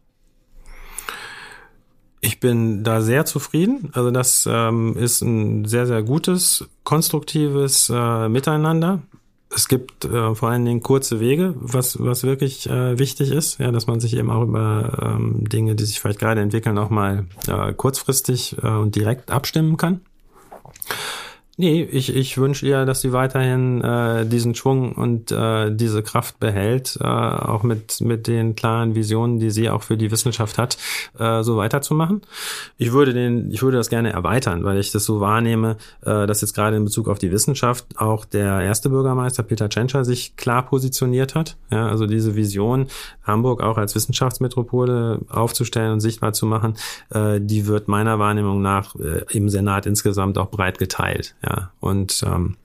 Ich 2.21 2.41
bin 2.41 2.83
da 2.83 3.03
sehr 3.03 3.25
zufrieden. 3.25 3.91
Also 3.93 4.11
das 4.11 4.49
ähm, 4.51 4.97
ist 4.97 5.21
ein 5.23 5.65
sehr, 5.65 5.87
sehr 5.87 6.03
gutes, 6.03 6.69
konstruktives 6.83 7.91
äh, 7.93 8.29
Miteinander. 8.29 9.03
Es 9.55 9.69
gibt 9.69 10.05
äh, 10.05 10.35
vor 10.35 10.51
allen 10.51 10.65
Dingen 10.65 10.83
kurze 10.83 11.21
Wege, 11.21 11.55
was, 11.57 11.99
was 12.01 12.25
wirklich 12.25 12.69
äh, 12.69 12.99
wichtig 12.99 13.31
ist, 13.31 13.59
ja, 13.59 13.71
dass 13.71 13.87
man 13.87 14.01
sich 14.01 14.17
eben 14.17 14.31
auch 14.31 14.43
über 14.43 15.17
ähm, 15.17 15.49
Dinge, 15.49 15.77
die 15.77 15.85
sich 15.85 16.01
vielleicht 16.01 16.19
gerade 16.19 16.41
entwickeln, 16.41 16.79
auch 16.79 16.91
mal 16.91 17.27
äh, 17.47 17.73
kurzfristig 17.73 18.57
äh, 18.63 18.67
und 18.67 18.97
direkt 18.97 19.31
abstimmen 19.31 19.77
kann. 19.77 20.01
Nee, 21.59 21.85
ich, 21.91 22.15
ich 22.15 22.37
wünsche 22.37 22.67
ihr, 22.67 22.85
dass 22.85 23.01
sie 23.01 23.15
weiterhin 23.15 23.81
äh, 23.81 24.27
diesen 24.27 24.55
Schwung 24.55 24.93
und 24.93 25.33
äh, 25.33 25.75
diese 25.75 26.03
Kraft 26.03 26.39
behält, 26.39 26.99
äh, 27.01 27.07
auch 27.07 27.63
mit, 27.63 28.03
mit 28.03 28.27
den 28.27 28.55
klaren 28.55 28.95
Visionen, 28.95 29.39
die 29.39 29.51
sie 29.51 29.71
auch 29.71 29.83
für 29.83 29.97
die 29.97 30.11
Wissenschaft 30.11 30.59
hat, 30.59 30.77
äh, 31.19 31.43
so 31.43 31.57
weiterzumachen. 31.57 32.21
Ich 32.77 32.93
würde 32.93 33.15
den, 33.15 33.51
ich 33.51 33.63
würde 33.63 33.79
das 33.79 33.89
gerne 33.89 34.13
erweitern, 34.13 34.65
weil 34.65 34.79
ich 34.79 34.93
das 34.93 35.07
so 35.07 35.21
wahrnehme, 35.21 35.79
äh, 36.03 36.27
dass 36.27 36.43
jetzt 36.43 36.53
gerade 36.53 36.77
in 36.77 36.85
Bezug 36.85 37.09
auf 37.09 37.19
die 37.19 37.33
Wissenschaft 37.33 37.87
auch 37.97 38.27
der 38.27 38.61
erste 38.61 38.91
Bürgermeister 38.91 39.43
Peter 39.43 39.71
Tschentscher 39.71 40.05
sich 40.05 40.37
klar 40.37 40.67
positioniert 40.67 41.35
hat. 41.35 41.57
Ja, 41.71 41.89
also 41.89 42.05
diese 42.05 42.37
Vision, 42.37 42.89
Hamburg 43.23 43.63
auch 43.63 43.79
als 43.79 43.95
Wissenschaftsmetropole 43.95 45.21
aufzustellen 45.31 45.93
und 45.93 46.01
sichtbar 46.01 46.35
zu 46.35 46.45
machen, 46.45 46.75
äh, 47.15 47.41
die 47.41 47.67
wird 47.67 47.89
meiner 47.89 48.19
Wahrnehmung 48.19 48.61
nach 48.61 48.95
äh, 48.97 49.25
im 49.31 49.49
Senat 49.49 49.87
insgesamt 49.87 50.37
auch 50.37 50.51
breit 50.51 50.79
geteilt. 50.79 51.35
Ja, 51.47 51.71
und 51.81 52.23
ähm, 52.27 52.57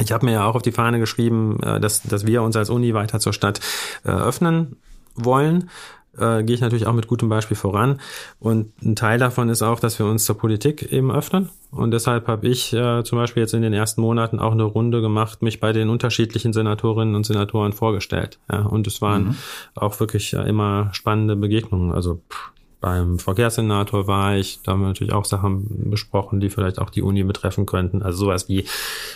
ich 0.00 0.12
habe 0.12 0.26
mir 0.26 0.32
ja 0.32 0.46
auch 0.46 0.54
auf 0.54 0.62
die 0.62 0.72
Fahne 0.72 0.98
geschrieben, 0.98 1.60
äh, 1.62 1.80
dass, 1.80 2.02
dass 2.02 2.26
wir 2.26 2.42
uns 2.42 2.56
als 2.56 2.70
Uni 2.70 2.94
weiter 2.94 3.20
zur 3.20 3.32
Stadt 3.32 3.60
äh, 4.04 4.10
öffnen 4.10 4.76
wollen. 5.14 5.70
Äh, 6.18 6.42
gehe 6.42 6.54
ich 6.54 6.60
natürlich 6.60 6.86
auch 6.86 6.92
mit 6.92 7.06
gutem 7.06 7.28
Beispiel 7.28 7.56
voran. 7.56 8.00
Und 8.40 8.72
ein 8.82 8.96
Teil 8.96 9.18
davon 9.18 9.48
ist 9.48 9.62
auch, 9.62 9.78
dass 9.78 9.98
wir 9.98 10.06
uns 10.06 10.24
zur 10.24 10.36
Politik 10.36 10.92
eben 10.92 11.12
öffnen. 11.12 11.50
Und 11.70 11.92
deshalb 11.92 12.26
habe 12.26 12.48
ich 12.48 12.72
äh, 12.72 13.04
zum 13.04 13.18
Beispiel 13.18 13.42
jetzt 13.42 13.54
in 13.54 13.62
den 13.62 13.72
ersten 13.72 14.00
Monaten 14.00 14.40
auch 14.40 14.52
eine 14.52 14.64
Runde 14.64 15.02
gemacht, 15.02 15.40
mich 15.42 15.60
bei 15.60 15.72
den 15.72 15.88
unterschiedlichen 15.88 16.52
Senatorinnen 16.52 17.14
und 17.14 17.26
Senatoren 17.26 17.72
vorgestellt. 17.72 18.40
Ja, 18.50 18.62
und 18.62 18.88
es 18.88 19.00
waren 19.00 19.22
mhm. 19.22 19.36
auch 19.76 20.00
wirklich 20.00 20.34
äh, 20.34 20.48
immer 20.48 20.88
spannende 20.92 21.36
Begegnungen. 21.36 21.92
Also 21.92 22.20
pff, 22.28 22.50
beim 22.80 23.18
Verkehrssenator 23.18 24.06
war 24.06 24.36
ich, 24.36 24.60
da 24.62 24.72
haben 24.72 24.80
wir 24.80 24.88
natürlich 24.88 25.12
auch 25.12 25.24
Sachen 25.26 25.90
besprochen, 25.90 26.40
die 26.40 26.48
vielleicht 26.48 26.78
auch 26.78 26.90
die 26.90 27.02
Uni 27.02 27.22
betreffen 27.22 27.66
könnten. 27.66 28.02
Also 28.02 28.24
sowas 28.24 28.48
wie, 28.48 28.64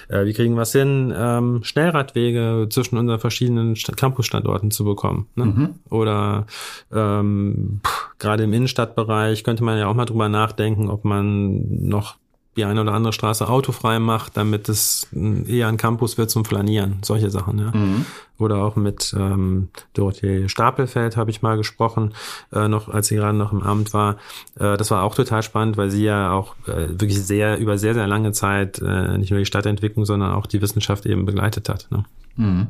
äh, 0.09 0.27
wie 0.27 0.35
kriegen 0.35 0.55
wir 0.55 0.63
es 0.63 0.73
hin, 0.73 1.13
ähm, 1.17 1.61
Schnellradwege 1.63 2.69
zwischen 2.71 2.99
unseren 2.99 3.19
verschiedenen 3.19 3.75
Campusstandorten 3.75 4.71
zu 4.71 4.85
bekommen. 4.85 5.29
Ne? 5.35 5.45
Mhm. 5.47 5.75
Oder 5.89 6.47
ähm, 6.93 7.81
gerade 8.19 8.45
im 8.45 8.53
Innenstadtbereich 8.53 9.45
könnte 9.45 9.65
man 9.65 9.79
ja 9.79 9.87
auch 9.87 9.95
mal 9.95 10.05
drüber 10.05 10.29
nachdenken, 10.29 10.91
ob 10.91 11.05
man 11.05 11.87
noch 11.87 12.17
die 12.57 12.65
eine 12.65 12.81
oder 12.81 12.93
andere 12.93 13.13
Straße 13.13 13.49
autofrei 13.49 13.99
macht, 13.99 14.37
damit 14.37 14.69
es 14.69 15.09
eher 15.13 15.69
ein 15.69 15.77
Campus 15.77 16.19
wird 16.19 16.31
zum 16.31 16.45
Flanieren. 16.45 16.99
Solche 17.03 17.31
Sachen, 17.31 17.59
ja. 17.59 17.71
Mhm. 17.73 18.07
Oder 18.39 18.65
auch 18.65 18.75
mit 18.75 19.15
ähm, 19.17 19.69
Dorothee 19.93 20.49
Stapelfeld 20.49 21.17
habe 21.17 21.31
ich 21.31 21.43
mal 21.43 21.57
gesprochen, 21.57 22.15
äh, 22.53 22.67
noch 22.67 22.89
als 22.89 23.07
sie 23.09 23.17
gerade 23.17 23.37
noch 23.37 23.53
im 23.53 23.63
Amt 23.63 23.95
war. 23.95 24.17
Äh, 24.59 24.77
das 24.77 24.91
war 24.91 25.05
auch 25.05 25.15
total 25.15 25.43
spannend, 25.43 25.77
weil 25.77 25.91
sie 25.91 26.05
ja 26.05 26.33
auch 26.33 26.57
äh, 26.67 26.89
wirklich 26.89 27.23
sehr 27.25 27.59
über 27.59 27.79
sehr, 27.79 27.95
sehr 27.95 28.09
lange 28.09 28.33
Zeit 28.33 28.81
äh, 28.81 29.19
nicht 29.19 29.31
nur 29.31 29.39
die 29.39 29.47
Stadtentwicklung, 29.47 30.05
sondern 30.05 30.33
auch 30.33 30.47
die 30.47 30.61
Wissenschaft 30.61 31.07
eben 31.07 31.27
begleitet 31.27 31.69
hat. 31.69 31.87
Ne? 31.91 32.05
Mhm. 32.37 32.67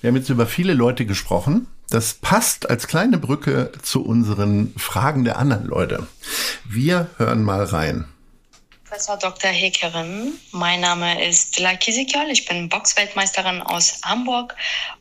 Wir 0.00 0.08
haben 0.08 0.16
jetzt 0.16 0.30
über 0.30 0.46
viele 0.46 0.74
Leute 0.74 1.06
gesprochen. 1.06 1.66
Das 1.88 2.14
passt 2.14 2.68
als 2.68 2.88
kleine 2.88 3.16
Brücke 3.16 3.70
zu 3.80 4.04
unseren 4.04 4.72
Fragen 4.76 5.24
der 5.24 5.38
anderen 5.38 5.66
Leute. 5.66 6.06
Wir 6.68 7.08
hören 7.16 7.42
mal 7.42 7.64
rein. 7.64 8.06
Professor 8.88 9.16
Dr. 9.16 9.50
Hekerin. 9.50 10.34
Mein 10.52 10.80
Name 10.80 11.28
ist 11.28 11.58
Dila 11.58 11.74
Kisikal. 11.74 12.30
Ich 12.30 12.46
bin 12.46 12.68
Boxweltmeisterin 12.68 13.60
aus 13.60 14.00
Hamburg 14.04 14.54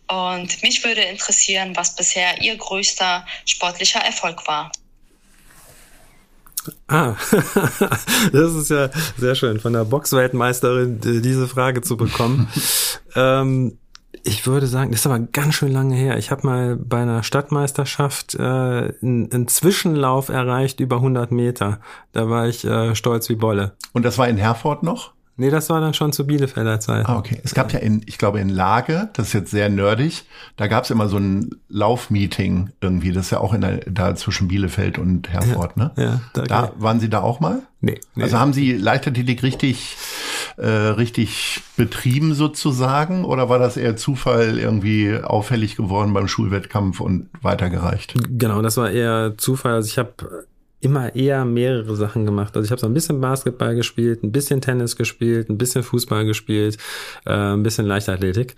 und 0.07 0.63
mich 0.63 0.83
würde 0.83 1.01
interessieren, 1.01 1.75
was 1.75 1.95
bisher 1.95 2.41
Ihr 2.41 2.57
größter 2.57 3.25
sportlicher 3.45 3.99
Erfolg 3.99 4.47
war. 4.47 4.71
Ah, 6.87 7.13
das 8.31 8.53
ist 8.55 8.71
ja 8.71 8.89
sehr 9.19 9.35
schön, 9.35 9.59
von 9.59 9.73
der 9.73 9.85
Boxweltmeisterin 9.85 10.99
diese 11.21 11.47
Frage 11.47 11.81
zu 11.81 11.95
bekommen. 11.95 12.51
ähm, 13.15 13.77
ich 14.23 14.45
würde 14.45 14.67
sagen, 14.67 14.91
das 14.91 15.01
ist 15.01 15.07
aber 15.07 15.19
ganz 15.19 15.55
schön 15.55 15.71
lange 15.71 15.95
her. 15.95 16.17
Ich 16.17 16.31
habe 16.31 16.45
mal 16.45 16.75
bei 16.75 17.01
einer 17.01 17.23
Stadtmeisterschaft 17.23 18.35
äh, 18.35 18.41
einen, 18.41 19.31
einen 19.31 19.47
Zwischenlauf 19.47 20.29
erreicht 20.29 20.79
über 20.79 20.97
100 20.97 21.31
Meter. 21.31 21.79
Da 22.11 22.29
war 22.29 22.47
ich 22.47 22.63
äh, 22.65 22.95
stolz 22.95 23.29
wie 23.29 23.35
Bolle. 23.35 23.75
Und 23.93 24.05
das 24.05 24.17
war 24.17 24.27
in 24.27 24.37
Herford 24.37 24.83
noch? 24.83 25.14
Nee, 25.37 25.49
das 25.49 25.69
war 25.69 25.81
dann 25.81 25.93
schon 25.93 26.13
zu 26.13 26.25
Bielefelder 26.25 26.79
Zeit. 26.79 27.05
Ah, 27.07 27.17
okay. 27.17 27.41
Es 27.43 27.53
gab 27.53 27.73
ja 27.73 27.79
in, 27.79 28.01
ich 28.05 28.17
glaube, 28.17 28.39
in 28.39 28.47
Lage, 28.47 29.09
das 29.13 29.27
ist 29.27 29.33
jetzt 29.33 29.51
sehr 29.51 29.69
nerdig, 29.69 30.23
da 30.55 30.67
gab 30.67 30.85
es 30.85 30.91
immer 30.91 31.09
so 31.09 31.17
ein 31.17 31.55
Laufmeeting 31.67 32.69
irgendwie, 32.79 33.11
das 33.11 33.25
ist 33.25 33.31
ja 33.31 33.39
auch 33.39 33.53
in 33.53 33.61
der, 33.61 33.79
da 33.89 34.15
zwischen 34.15 34.47
Bielefeld 34.47 34.97
und 34.97 35.29
Herford, 35.29 35.73
ja, 35.75 35.83
ne? 35.83 35.91
Ja. 35.97 36.21
Da, 36.33 36.43
da 36.43 36.71
waren 36.77 37.01
Sie 37.01 37.09
da 37.09 37.21
auch 37.21 37.41
mal? 37.41 37.63
Nee, 37.81 37.99
nee. 38.15 38.23
Also 38.23 38.39
haben 38.39 38.53
Sie 38.53 38.73
Leichtathletik 38.73 39.43
richtig, 39.43 39.97
äh, 40.55 40.67
richtig 40.67 41.61
betrieben 41.75 42.33
sozusagen 42.33 43.25
oder 43.25 43.49
war 43.49 43.59
das 43.59 43.75
eher 43.75 43.97
Zufall 43.97 44.57
irgendwie 44.57 45.17
auffällig 45.21 45.75
geworden 45.75 46.13
beim 46.13 46.29
Schulwettkampf 46.29 47.01
und 47.01 47.29
weitergereicht? 47.41 48.15
Genau, 48.29 48.61
das 48.61 48.77
war 48.77 48.89
eher 48.89 49.33
Zufall. 49.37 49.73
Also 49.73 49.89
ich 49.89 49.97
habe 49.97 50.13
immer 50.85 51.15
eher 51.15 51.45
mehrere 51.45 51.95
Sachen 51.95 52.25
gemacht. 52.25 52.55
Also 52.55 52.65
ich 52.65 52.71
habe 52.71 52.79
so 52.79 52.85
ein 52.85 52.93
bisschen 52.93 53.19
Basketball 53.19 53.75
gespielt, 53.75 54.23
ein 54.23 54.31
bisschen 54.31 54.61
Tennis 54.61 54.95
gespielt, 54.95 55.49
ein 55.49 55.57
bisschen 55.57 55.83
Fußball 55.83 56.25
gespielt, 56.25 56.77
äh, 57.25 57.33
ein 57.33 57.63
bisschen 57.63 57.87
Leichtathletik. 57.87 58.55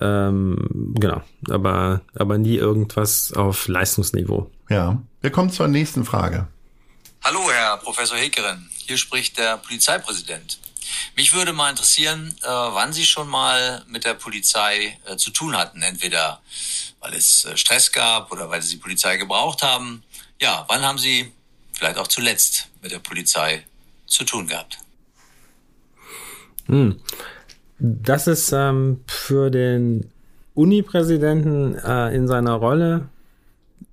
Ähm, 0.00 0.94
genau, 0.96 1.22
aber, 1.48 2.02
aber 2.16 2.38
nie 2.38 2.56
irgendwas 2.56 3.32
auf 3.32 3.68
Leistungsniveau. 3.68 4.50
Ja, 4.68 5.00
wir 5.20 5.30
kommen 5.30 5.50
zur 5.50 5.68
nächsten 5.68 6.04
Frage. 6.04 6.48
Hallo, 7.22 7.40
Herr 7.50 7.76
Professor 7.76 8.18
Hekeren. 8.18 8.68
Hier 8.86 8.98
spricht 8.98 9.38
der 9.38 9.58
Polizeipräsident. 9.58 10.58
Mich 11.14 11.32
würde 11.32 11.52
mal 11.52 11.70
interessieren, 11.70 12.34
äh, 12.42 12.48
wann 12.48 12.92
Sie 12.92 13.04
schon 13.04 13.28
mal 13.28 13.84
mit 13.86 14.04
der 14.04 14.14
Polizei 14.14 14.98
äh, 15.06 15.16
zu 15.16 15.30
tun 15.30 15.56
hatten. 15.56 15.82
Entweder 15.82 16.40
weil 16.98 17.14
es 17.14 17.44
äh, 17.44 17.56
Stress 17.56 17.92
gab 17.92 18.32
oder 18.32 18.50
weil 18.50 18.60
Sie 18.60 18.76
die 18.76 18.82
Polizei 18.82 19.16
gebraucht 19.16 19.62
haben. 19.62 20.02
Ja, 20.40 20.64
wann 20.68 20.82
haben 20.82 20.98
Sie 20.98 21.32
vielleicht 21.80 21.98
auch 21.98 22.08
zuletzt 22.08 22.68
mit 22.82 22.92
der 22.92 22.98
Polizei 22.98 23.64
zu 24.06 24.24
tun 24.24 24.46
gehabt? 24.46 24.78
Hm. 26.66 27.00
Das 27.78 28.26
ist 28.26 28.52
ähm, 28.52 29.00
für 29.06 29.50
den 29.50 30.10
Uni-Präsidenten 30.52 31.74
äh, 31.76 32.14
in 32.14 32.28
seiner 32.28 32.52
Rolle 32.52 33.08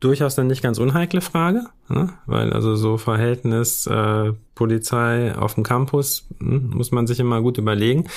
durchaus 0.01 0.37
eine 0.37 0.49
nicht 0.49 0.61
ganz 0.61 0.79
unheikle 0.79 1.21
Frage, 1.21 1.63
ne? 1.87 2.09
weil 2.25 2.51
also 2.51 2.75
so 2.75 2.97
Verhältnis 2.97 3.87
äh, 3.87 4.33
Polizei 4.53 5.33
auf 5.33 5.55
dem 5.55 5.63
Campus 5.63 6.27
hm, 6.39 6.71
muss 6.71 6.91
man 6.91 7.07
sich 7.07 7.21
immer 7.21 7.41
gut 7.41 7.57
überlegen. 7.57 8.09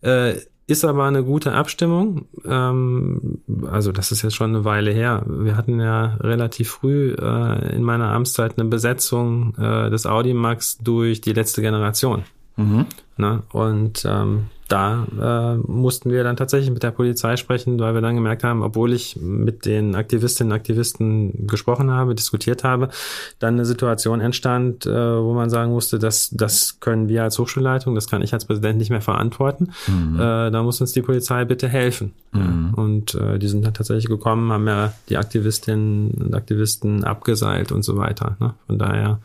Äh, 0.00 0.34
ist 0.68 0.84
aber 0.84 1.04
eine 1.04 1.24
gute 1.24 1.52
Abstimmung. 1.52 2.26
Ähm, 2.44 3.38
also 3.70 3.90
das 3.90 4.12
ist 4.12 4.22
jetzt 4.22 4.36
schon 4.36 4.54
eine 4.54 4.64
Weile 4.66 4.92
her. 4.92 5.24
Wir 5.26 5.56
hatten 5.56 5.80
ja 5.80 6.16
relativ 6.20 6.70
früh 6.70 7.14
äh, 7.14 7.74
in 7.74 7.82
meiner 7.82 8.12
Amtszeit 8.12 8.58
eine 8.58 8.68
Besetzung 8.68 9.54
äh, 9.56 9.88
des 9.88 10.06
Audimax 10.06 10.76
durch 10.78 11.22
die 11.22 11.32
letzte 11.32 11.62
Generation. 11.62 12.24
Mhm. 12.56 12.84
Ne? 13.16 13.42
Und 13.50 14.04
ähm, 14.06 14.48
da 14.68 15.06
äh, 15.18 15.56
mussten 15.66 16.10
wir 16.10 16.22
dann 16.24 16.36
tatsächlich 16.36 16.70
mit 16.70 16.82
der 16.82 16.90
Polizei 16.90 17.36
sprechen, 17.36 17.80
weil 17.80 17.94
wir 17.94 18.02
dann 18.02 18.14
gemerkt 18.14 18.44
haben, 18.44 18.62
obwohl 18.62 18.92
ich 18.92 19.16
mit 19.16 19.64
den 19.64 19.94
Aktivistinnen 19.94 20.52
und 20.52 20.56
Aktivisten 20.56 21.46
gesprochen 21.46 21.90
habe, 21.90 22.14
diskutiert 22.14 22.64
habe, 22.64 22.90
dann 23.38 23.54
eine 23.54 23.64
Situation 23.64 24.20
entstand, 24.20 24.84
äh, 24.84 24.90
wo 24.92 25.32
man 25.32 25.48
sagen 25.48 25.72
musste, 25.72 25.98
dass 25.98 26.28
das 26.30 26.80
können 26.80 27.08
wir 27.08 27.22
als 27.22 27.38
Hochschulleitung, 27.38 27.94
das 27.94 28.08
kann 28.08 28.20
ich 28.20 28.34
als 28.34 28.44
Präsident 28.44 28.78
nicht 28.78 28.90
mehr 28.90 29.00
verantworten. 29.00 29.70
Mhm. 29.86 30.16
Äh, 30.16 30.50
da 30.50 30.62
muss 30.62 30.82
uns 30.82 30.92
die 30.92 31.02
Polizei 31.02 31.46
bitte 31.46 31.66
helfen. 31.66 32.12
Mhm. 32.32 32.74
Und 32.74 33.14
äh, 33.14 33.38
die 33.38 33.48
sind 33.48 33.64
dann 33.64 33.72
tatsächlich 33.72 34.06
gekommen, 34.06 34.52
haben 34.52 34.66
ja 34.66 34.92
die 35.08 35.16
Aktivistinnen 35.16 36.10
und 36.10 36.34
Aktivisten 36.34 37.04
abgeseilt 37.04 37.72
und 37.72 37.84
so 37.84 37.96
weiter. 37.96 38.36
Ne? 38.38 38.52
Von 38.66 38.78
daher, 38.78 39.18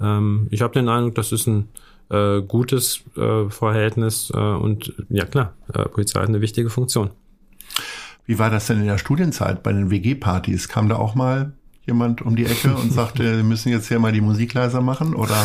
ähm, 0.00 0.48
ich 0.50 0.60
habe 0.60 0.74
den 0.74 0.88
Eindruck, 0.88 1.14
das 1.14 1.30
ist 1.30 1.46
ein 1.46 1.68
äh, 2.12 2.42
gutes 2.42 3.02
äh, 3.16 3.48
Verhältnis 3.48 4.30
äh, 4.34 4.38
und 4.38 4.94
ja 5.08 5.24
klar, 5.24 5.54
äh, 5.72 5.84
Polizei 5.88 6.20
hat 6.20 6.28
eine 6.28 6.40
wichtige 6.40 6.70
Funktion. 6.70 7.10
Wie 8.26 8.38
war 8.38 8.50
das 8.50 8.66
denn 8.66 8.80
in 8.80 8.86
der 8.86 8.98
Studienzeit 8.98 9.62
bei 9.62 9.72
den 9.72 9.90
WG-Partys? 9.90 10.68
Kam 10.68 10.88
da 10.88 10.96
auch 10.96 11.14
mal 11.14 11.52
jemand 11.84 12.22
um 12.22 12.36
die 12.36 12.46
Ecke 12.46 12.74
und 12.74 12.92
sagte, 12.92 13.24
wir 13.36 13.42
müssen 13.42 13.70
jetzt 13.70 13.88
hier 13.88 13.98
mal 13.98 14.12
die 14.12 14.20
Musik 14.20 14.54
leiser 14.54 14.80
machen 14.80 15.14
oder? 15.14 15.36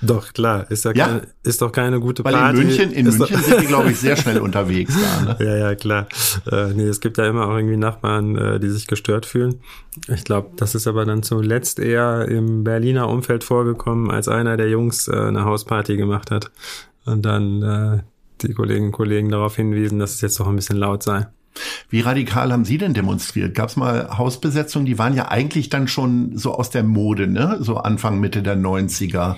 Doch, 0.00 0.32
klar, 0.32 0.68
ist 0.70 0.84
ja, 0.84 0.92
ja? 0.94 1.06
Keine, 1.06 1.22
ist 1.44 1.62
doch 1.62 1.70
keine 1.70 2.00
gute 2.00 2.24
Weil 2.24 2.34
Party. 2.34 2.60
in 2.60 2.66
München, 2.66 2.92
in 2.92 3.04
München 3.04 3.42
sind 3.42 3.60
die, 3.60 3.66
glaube 3.66 3.90
ich, 3.90 3.98
sehr 3.98 4.16
schnell 4.18 4.38
unterwegs 4.38 4.94
da, 4.94 5.34
ne? 5.34 5.36
Ja, 5.38 5.56
ja, 5.56 5.74
klar. 5.74 6.08
Äh, 6.50 6.72
nee, 6.74 6.84
es 6.84 7.00
gibt 7.00 7.18
ja 7.18 7.26
immer 7.26 7.46
auch 7.46 7.56
irgendwie 7.56 7.76
Nachbarn, 7.76 8.36
äh, 8.36 8.58
die 8.58 8.70
sich 8.70 8.86
gestört 8.86 9.26
fühlen. 9.26 9.60
Ich 10.08 10.24
glaube, 10.24 10.50
das 10.56 10.74
ist 10.74 10.86
aber 10.86 11.04
dann 11.04 11.22
zuletzt 11.22 11.78
eher 11.78 12.26
im 12.28 12.64
Berliner 12.64 13.08
Umfeld 13.08 13.44
vorgekommen, 13.44 14.10
als 14.10 14.26
einer 14.28 14.56
der 14.56 14.70
Jungs 14.70 15.06
äh, 15.08 15.12
eine 15.12 15.44
Hausparty 15.44 15.96
gemacht 15.96 16.30
hat. 16.30 16.50
Und 17.04 17.22
dann 17.22 17.62
äh, 17.62 18.02
die 18.40 18.54
Kolleginnen 18.54 18.86
und 18.86 18.92
Kollegen 18.92 19.28
darauf 19.28 19.56
hinwiesen, 19.56 19.98
dass 19.98 20.14
es 20.14 20.20
jetzt 20.20 20.40
doch 20.40 20.48
ein 20.48 20.56
bisschen 20.56 20.78
laut 20.78 21.02
sei. 21.02 21.26
Wie 21.90 22.00
radikal 22.00 22.52
haben 22.52 22.64
Sie 22.64 22.78
denn 22.78 22.94
demonstriert? 22.94 23.54
Gab 23.54 23.68
es 23.68 23.76
mal 23.76 24.16
Hausbesetzungen? 24.16 24.86
Die 24.86 24.98
waren 24.98 25.14
ja 25.14 25.28
eigentlich 25.28 25.68
dann 25.68 25.88
schon 25.88 26.36
so 26.36 26.54
aus 26.54 26.70
der 26.70 26.82
Mode, 26.82 27.26
ne? 27.26 27.58
So 27.60 27.76
Anfang, 27.76 28.20
Mitte 28.20 28.42
der 28.42 28.56
90er. 28.56 29.36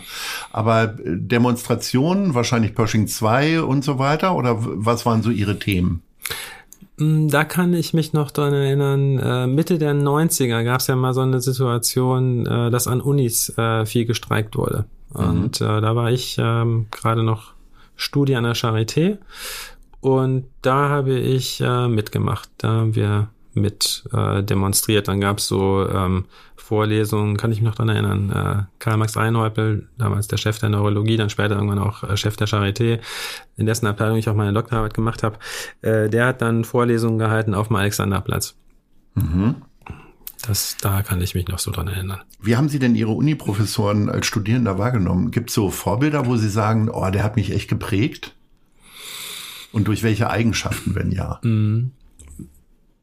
Aber 0.52 0.84
äh, 0.84 1.16
Demonstrationen, 1.16 2.34
wahrscheinlich 2.34 2.74
Pershing 2.74 3.08
2 3.08 3.62
und 3.62 3.84
so 3.84 3.98
weiter? 3.98 4.36
Oder 4.36 4.56
was 4.58 5.04
waren 5.06 5.22
so 5.22 5.30
Ihre 5.30 5.58
Themen? 5.58 6.02
Mm, 6.98 7.28
da 7.28 7.44
kann 7.44 7.74
ich 7.74 7.94
mich 7.94 8.12
noch 8.12 8.30
dran 8.30 8.54
erinnern, 8.54 9.18
äh, 9.18 9.46
Mitte 9.46 9.78
der 9.78 9.94
90er 9.94 10.62
gab 10.62 10.80
es 10.80 10.86
ja 10.86 10.96
mal 10.96 11.14
so 11.14 11.22
eine 11.22 11.40
Situation, 11.40 12.46
äh, 12.46 12.70
dass 12.70 12.86
an 12.86 13.00
Unis 13.00 13.52
viel 13.84 14.04
gestreikt 14.04 14.56
wurde. 14.56 14.84
Mhm. 15.12 15.20
Und 15.20 15.60
da 15.60 15.94
war 15.94 16.10
ich 16.10 16.36
ähm, 16.38 16.86
gerade 16.90 17.22
noch 17.22 17.52
Studie 17.96 18.34
an 18.34 18.44
der 18.44 18.56
Charité 18.56 19.18
und 20.04 20.44
da 20.60 20.90
habe 20.90 21.18
ich 21.18 21.62
äh, 21.62 21.88
mitgemacht. 21.88 22.50
Da 22.58 22.68
haben 22.68 22.94
wir 22.94 23.30
mit 23.54 24.04
äh, 24.12 24.42
demonstriert. 24.42 25.08
Dann 25.08 25.18
gab 25.18 25.38
es 25.38 25.48
so 25.48 25.88
ähm, 25.88 26.26
Vorlesungen, 26.56 27.38
kann 27.38 27.50
ich 27.52 27.62
mich 27.62 27.66
noch 27.66 27.74
dran 27.74 27.88
erinnern. 27.88 28.28
Äh, 28.30 28.80
Karl 28.80 28.98
Max 28.98 29.16
Einhäupel, 29.16 29.88
damals 29.96 30.28
der 30.28 30.36
Chef 30.36 30.58
der 30.58 30.68
Neurologie, 30.68 31.16
dann 31.16 31.30
später 31.30 31.54
irgendwann 31.54 31.78
auch 31.78 32.02
äh, 32.02 32.18
Chef 32.18 32.36
der 32.36 32.46
Charité, 32.46 33.00
in 33.56 33.64
dessen 33.64 33.86
Abteilung 33.86 34.18
ich 34.18 34.28
auch 34.28 34.34
meine 34.34 34.52
Doktorarbeit 34.52 34.92
gemacht 34.92 35.22
habe, 35.22 35.38
äh, 35.80 36.10
der 36.10 36.26
hat 36.26 36.42
dann 36.42 36.64
Vorlesungen 36.64 37.18
gehalten 37.18 37.54
auf 37.54 37.68
dem 37.68 37.76
Alexanderplatz. 37.76 38.56
Mhm. 39.14 39.54
Das, 40.46 40.76
da 40.82 41.00
kann 41.00 41.22
ich 41.22 41.34
mich 41.34 41.48
noch 41.48 41.60
so 41.60 41.70
dran 41.70 41.88
erinnern. 41.88 42.20
Wie 42.42 42.58
haben 42.58 42.68
Sie 42.68 42.78
denn 42.78 42.94
Ihre 42.94 43.12
Uni-Professoren 43.12 44.10
als 44.10 44.26
Studierender 44.26 44.76
wahrgenommen? 44.76 45.30
Gibt 45.30 45.48
es 45.48 45.54
so 45.54 45.70
Vorbilder, 45.70 46.26
wo 46.26 46.36
Sie 46.36 46.50
sagen, 46.50 46.90
oh, 46.90 47.08
der 47.08 47.24
hat 47.24 47.36
mich 47.36 47.52
echt 47.52 47.70
geprägt? 47.70 48.33
Und 49.74 49.88
durch 49.88 50.02
welche 50.02 50.30
Eigenschaften, 50.30 50.94
wenn 50.94 51.10
ja? 51.10 51.40
Mhm. 51.42 51.90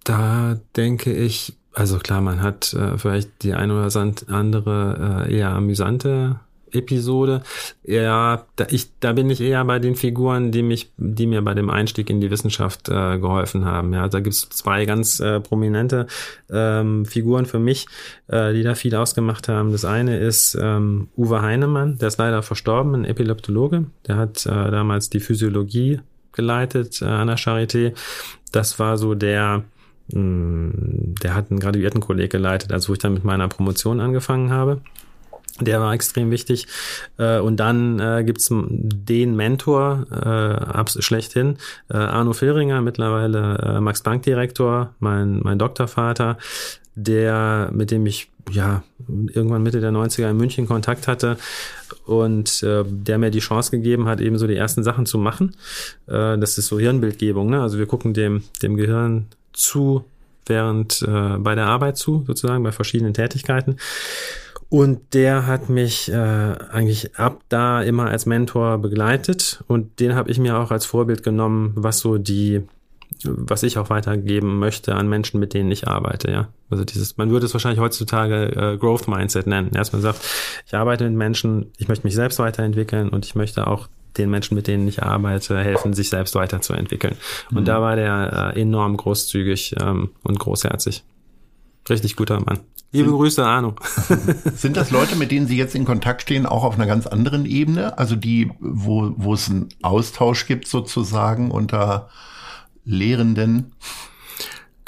Da 0.03 0.59
denke 0.75 1.13
ich, 1.13 1.53
also 1.73 1.99
klar, 1.99 2.21
man 2.21 2.41
hat 2.41 2.73
äh, 2.73 2.97
vielleicht 2.97 3.43
die 3.43 3.53
eine 3.53 3.73
oder 3.73 4.13
andere 4.27 5.25
äh, 5.27 5.37
eher 5.37 5.49
amüsante 5.51 6.39
Episode. 6.73 7.41
Ja, 7.83 8.45
da, 8.55 8.67
ich, 8.69 8.89
da 8.99 9.13
bin 9.13 9.29
ich 9.29 9.41
eher 9.41 9.63
bei 9.65 9.79
den 9.79 9.95
Figuren, 9.95 10.51
die 10.51 10.63
mich, 10.63 10.91
die 10.97 11.27
mir 11.27 11.41
bei 11.41 11.53
dem 11.53 11.69
Einstieg 11.69 12.09
in 12.09 12.21
die 12.21 12.31
Wissenschaft 12.31 12.89
äh, 12.89 13.19
geholfen 13.19 13.65
haben. 13.65 13.93
Ja, 13.93 14.07
da 14.07 14.19
gibt's 14.19 14.49
zwei 14.49 14.85
ganz 14.85 15.19
äh, 15.19 15.39
prominente 15.39 16.07
ähm, 16.49 17.05
Figuren 17.05 17.45
für 17.45 17.59
mich, 17.59 17.87
äh, 18.27 18.53
die 18.53 18.63
da 18.63 18.75
viel 18.75 18.95
ausgemacht 18.95 19.47
haben. 19.47 19.71
Das 19.71 19.85
eine 19.85 20.17
ist 20.17 20.57
ähm, 20.59 21.09
Uwe 21.17 21.41
Heinemann, 21.41 21.97
der 21.97 22.07
ist 22.07 22.17
leider 22.17 22.41
verstorben, 22.43 22.95
ein 22.95 23.05
Epileptologe. 23.05 23.85
Der 24.07 24.17
hat 24.17 24.45
äh, 24.45 24.49
damals 24.49 25.09
die 25.09 25.19
Physiologie 25.19 25.99
geleitet 26.33 27.01
äh, 27.01 27.05
an 27.05 27.27
der 27.27 27.37
Charité. 27.37 27.93
Das 28.51 28.79
war 28.79 28.97
so 28.97 29.15
der, 29.15 29.63
mh, 30.13 30.13
hm, 30.13 31.15
der 31.21 31.35
hat 31.35 31.51
einen 31.51 31.59
Graduiertenkolleg 31.59 32.31
geleitet, 32.31 32.71
also 32.71 32.89
wo 32.89 32.93
ich 32.93 32.99
dann 32.99 33.13
mit 33.13 33.23
meiner 33.23 33.47
Promotion 33.47 33.99
angefangen 33.99 34.51
habe. 34.51 34.81
Der 35.59 35.79
war 35.79 35.93
extrem 35.93 36.31
wichtig. 36.31 36.67
Äh, 37.17 37.39
und 37.39 37.57
dann 37.57 37.99
äh, 37.99 38.23
gibt's 38.25 38.49
den 38.51 39.35
Mentor 39.35 40.07
äh, 40.11 41.01
schlechthin, 41.01 41.57
äh, 41.89 41.97
Arno 41.97 42.33
Filringer, 42.33 42.81
mittlerweile 42.81 43.79
Max-Planck-Direktor, 43.81 44.95
mein, 44.99 45.39
mein 45.43 45.59
Doktorvater, 45.59 46.37
der, 46.95 47.69
mit 47.73 47.91
dem 47.91 48.05
ich 48.05 48.30
ja 48.49 48.83
irgendwann 48.99 49.63
Mitte 49.63 49.81
der 49.81 49.91
90er 49.91 50.29
in 50.29 50.37
München 50.37 50.67
Kontakt 50.67 51.07
hatte 51.07 51.37
und 52.05 52.63
äh, 52.63 52.83
der 52.85 53.17
mir 53.17 53.31
die 53.31 53.39
Chance 53.39 53.71
gegeben 53.71 54.07
hat, 54.07 54.21
eben 54.21 54.37
so 54.37 54.47
die 54.47 54.55
ersten 54.55 54.83
Sachen 54.83 55.05
zu 55.05 55.17
machen. 55.17 55.55
Äh, 56.07 56.37
das 56.37 56.57
ist 56.57 56.67
so 56.67 56.79
Hirnbildgebung, 56.79 57.49
ne? 57.49 57.61
Also 57.61 57.77
wir 57.77 57.85
gucken 57.85 58.13
dem, 58.13 58.43
dem 58.61 58.75
Gehirn 58.75 59.27
zu, 59.53 60.05
während 60.45 61.01
äh, 61.03 61.37
bei 61.37 61.55
der 61.55 61.67
Arbeit 61.67 61.97
zu, 61.97 62.23
sozusagen, 62.27 62.63
bei 62.63 62.71
verschiedenen 62.71 63.13
Tätigkeiten. 63.13 63.77
Und 64.69 65.13
der 65.13 65.47
hat 65.47 65.69
mich 65.69 66.09
äh, 66.09 66.15
eigentlich 66.15 67.17
ab 67.17 67.41
da 67.49 67.81
immer 67.81 68.09
als 68.09 68.25
Mentor 68.25 68.77
begleitet 68.77 69.63
und 69.67 69.99
den 69.99 70.15
habe 70.15 70.31
ich 70.31 70.39
mir 70.39 70.57
auch 70.57 70.71
als 70.71 70.85
Vorbild 70.85 71.23
genommen, 71.23 71.73
was 71.75 71.99
so 71.99 72.17
die 72.17 72.61
was 73.23 73.63
ich 73.63 73.77
auch 73.77 73.89
weitergeben 73.89 74.59
möchte 74.59 74.95
an 74.95 75.07
Menschen, 75.09 75.39
mit 75.39 75.53
denen 75.53 75.71
ich 75.71 75.87
arbeite, 75.87 76.31
ja. 76.31 76.47
Also 76.69 76.85
dieses, 76.85 77.17
man 77.17 77.29
würde 77.29 77.45
es 77.45 77.53
wahrscheinlich 77.53 77.81
heutzutage 77.81 78.45
äh, 78.55 78.77
Growth 78.77 79.07
Mindset 79.07 79.47
nennen. 79.47 79.71
Erstmal 79.73 80.01
sagt, 80.01 80.21
ich 80.65 80.73
arbeite 80.73 81.03
mit 81.03 81.13
Menschen, 81.13 81.71
ich 81.77 81.87
möchte 81.87 82.07
mich 82.07 82.15
selbst 82.15 82.39
weiterentwickeln 82.39 83.09
und 83.09 83.25
ich 83.25 83.35
möchte 83.35 83.67
auch 83.67 83.89
den 84.17 84.29
Menschen, 84.29 84.55
mit 84.55 84.67
denen 84.67 84.87
ich 84.87 85.03
arbeite, 85.03 85.57
helfen, 85.59 85.93
sich 85.93 86.09
selbst 86.09 86.35
weiterzuentwickeln. 86.35 87.15
Mhm. 87.49 87.57
Und 87.57 87.67
da 87.67 87.81
war 87.81 87.95
der 87.95 88.53
äh, 88.55 88.61
enorm 88.61 88.97
großzügig 88.97 89.75
ähm, 89.81 90.11
und 90.23 90.39
großherzig. 90.39 91.03
Richtig 91.89 92.15
guter 92.15 92.39
Mann. 92.39 92.59
Liebe 92.91 93.09
sind, 93.09 93.17
Grüße, 93.17 93.45
Ahnung. 93.45 93.79
sind 94.55 94.75
das 94.75 94.91
Leute, 94.91 95.15
mit 95.15 95.31
denen 95.31 95.47
Sie 95.47 95.57
jetzt 95.57 95.75
in 95.75 95.85
Kontakt 95.85 96.23
stehen, 96.23 96.45
auch 96.45 96.63
auf 96.63 96.75
einer 96.75 96.87
ganz 96.87 97.07
anderen 97.07 97.45
Ebene? 97.45 97.97
Also 97.97 98.15
die, 98.15 98.51
wo, 98.59 99.13
wo 99.15 99.33
es 99.33 99.49
einen 99.49 99.69
Austausch 99.81 100.45
gibt 100.45 100.67
sozusagen 100.67 101.51
unter 101.51 102.09
Lehrenden? 102.85 103.73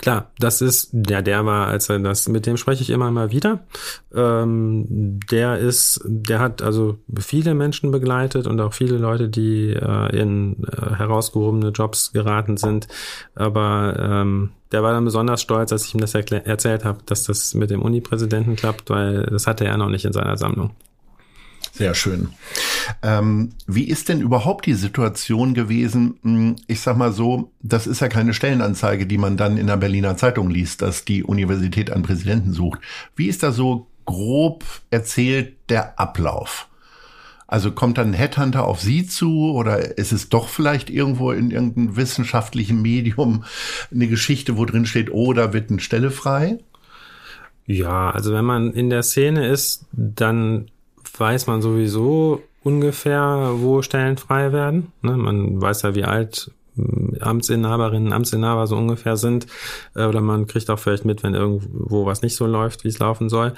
Klar, 0.03 0.31
das 0.37 0.61
ist, 0.61 0.93
ja, 1.07 1.21
der 1.21 1.45
war, 1.45 1.67
als 1.67 1.87
er 1.87 1.97
das, 1.99 2.27
mit 2.27 2.45
dem 2.45 2.57
spreche 2.57 2.81
ich 2.81 2.89
immer 2.89 3.09
mal 3.09 3.31
wieder. 3.31 3.65
Ähm, 4.13 5.17
der 5.31 5.59
ist, 5.59 6.01
der 6.03 6.39
hat 6.39 6.61
also 6.61 6.97
viele 7.17 7.53
Menschen 7.53 7.89
begleitet 7.89 8.45
und 8.45 8.59
auch 8.59 8.73
viele 8.73 8.97
Leute, 8.97 9.29
die 9.29 9.69
äh, 9.69 10.19
in 10.19 10.57
äh, 10.65 10.95
herausgehobene 10.95 11.69
Jobs 11.69 12.11
geraten 12.11 12.57
sind. 12.57 12.89
Aber 13.33 13.95
ähm, 13.97 14.49
der 14.73 14.83
war 14.83 14.91
dann 14.91 15.05
besonders 15.05 15.41
stolz, 15.41 15.71
als 15.71 15.85
ich 15.85 15.93
ihm 15.93 16.01
das 16.01 16.13
erzählt 16.15 16.83
habe, 16.83 16.99
dass 17.05 17.23
das 17.23 17.53
mit 17.53 17.69
dem 17.69 17.81
Uni-Präsidenten 17.81 18.57
klappt, 18.57 18.89
weil 18.89 19.23
das 19.27 19.47
hatte 19.47 19.63
er 19.63 19.77
noch 19.77 19.89
nicht 19.89 20.03
in 20.03 20.11
seiner 20.11 20.35
Sammlung. 20.35 20.71
Sehr 21.71 21.95
schön. 21.95 22.27
Ähm, 23.01 23.51
wie 23.67 23.85
ist 23.85 24.09
denn 24.09 24.21
überhaupt 24.21 24.65
die 24.65 24.73
Situation 24.73 25.53
gewesen? 25.53 26.19
Hm, 26.23 26.55
ich 26.67 26.81
sag 26.81 26.97
mal 26.97 27.11
so, 27.11 27.51
das 27.61 27.87
ist 27.87 28.01
ja 28.01 28.07
keine 28.07 28.33
Stellenanzeige, 28.33 29.05
die 29.05 29.17
man 29.17 29.37
dann 29.37 29.57
in 29.57 29.67
der 29.67 29.77
Berliner 29.77 30.17
Zeitung 30.17 30.49
liest, 30.49 30.81
dass 30.81 31.05
die 31.05 31.23
Universität 31.23 31.91
einen 31.91 32.03
Präsidenten 32.03 32.53
sucht. 32.53 32.79
Wie 33.15 33.27
ist 33.27 33.43
da 33.43 33.51
so 33.51 33.87
grob 34.05 34.63
erzählt 34.89 35.55
der 35.69 35.99
Ablauf? 35.99 36.67
Also 37.47 37.71
kommt 37.71 37.99
dann 37.99 38.09
ein 38.09 38.13
Headhunter 38.13 38.65
auf 38.65 38.81
Sie 38.81 39.05
zu 39.05 39.51
oder 39.53 39.97
ist 39.97 40.11
es 40.11 40.29
doch 40.29 40.47
vielleicht 40.47 40.89
irgendwo 40.89 41.31
in 41.31 41.51
irgendeinem 41.51 41.95
wissenschaftlichen 41.95 42.81
Medium 42.81 43.43
eine 43.91 44.07
Geschichte, 44.07 44.57
wo 44.57 44.65
drin 44.65 44.87
steht, 44.87 45.11
oh, 45.11 45.33
da 45.33 45.53
wird 45.53 45.69
eine 45.69 45.79
Stelle 45.79 46.09
frei? 46.09 46.57
Ja, 47.65 48.09
also 48.09 48.33
wenn 48.33 48.45
man 48.45 48.73
in 48.73 48.89
der 48.89 49.03
Szene 49.03 49.47
ist, 49.47 49.85
dann 49.91 50.71
weiß 51.17 51.47
man 51.47 51.61
sowieso 51.61 52.41
ungefähr, 52.63 53.51
wo 53.55 53.81
Stellen 53.81 54.17
frei 54.17 54.51
werden. 54.51 54.91
Ne? 55.01 55.17
Man 55.17 55.61
weiß 55.61 55.83
ja, 55.83 55.95
wie 55.95 56.05
alt 56.05 56.51
hm, 56.75 57.17
Amtsinhaberinnen, 57.19 58.13
Amtsinhaber 58.13 58.67
so 58.67 58.75
ungefähr 58.75 59.17
sind. 59.17 59.47
Äh, 59.95 60.05
oder 60.05 60.21
man 60.21 60.47
kriegt 60.47 60.69
auch 60.69 60.79
vielleicht 60.79 61.05
mit, 61.05 61.23
wenn 61.23 61.33
irgendwo 61.33 62.05
was 62.05 62.21
nicht 62.21 62.35
so 62.35 62.45
läuft, 62.45 62.83
wie 62.83 62.89
es 62.89 62.99
laufen 62.99 63.29
soll. 63.29 63.53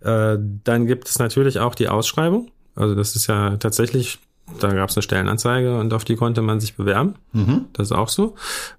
Äh, 0.00 0.38
dann 0.64 0.86
gibt 0.86 1.08
es 1.08 1.18
natürlich 1.18 1.58
auch 1.58 1.74
die 1.74 1.88
Ausschreibung. 1.88 2.50
Also 2.74 2.94
das 2.94 3.16
ist 3.16 3.26
ja 3.26 3.56
tatsächlich 3.56 4.18
da 4.60 4.72
gab 4.72 4.88
es 4.88 4.96
eine 4.96 5.02
Stellenanzeige 5.02 5.78
und 5.78 5.92
auf 5.94 6.04
die 6.04 6.16
konnte 6.16 6.42
man 6.42 6.60
sich 6.60 6.76
bewerben. 6.76 7.14
Mhm. 7.32 7.66
Das 7.72 7.88
ist 7.88 7.92
auch 7.92 8.08
so. 8.08 8.34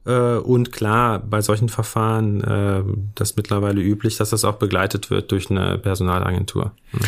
Äh, 0.05 0.38
und 0.38 0.72
klar, 0.72 1.20
bei 1.20 1.41
solchen 1.41 1.70
Verfahren, 1.70 2.43
äh, 2.43 2.84
das 3.15 3.32
ist 3.32 3.38
mittlerweile 3.38 3.82
üblich, 3.82 4.17
dass 4.17 4.32
das 4.32 4.45
auch 4.45 4.55
begleitet 4.55 5.09
wird 5.09 5.32
durch 5.32 5.49
eine 5.49 5.78
Personalagentur. 5.78 6.72
Mhm. 6.91 6.99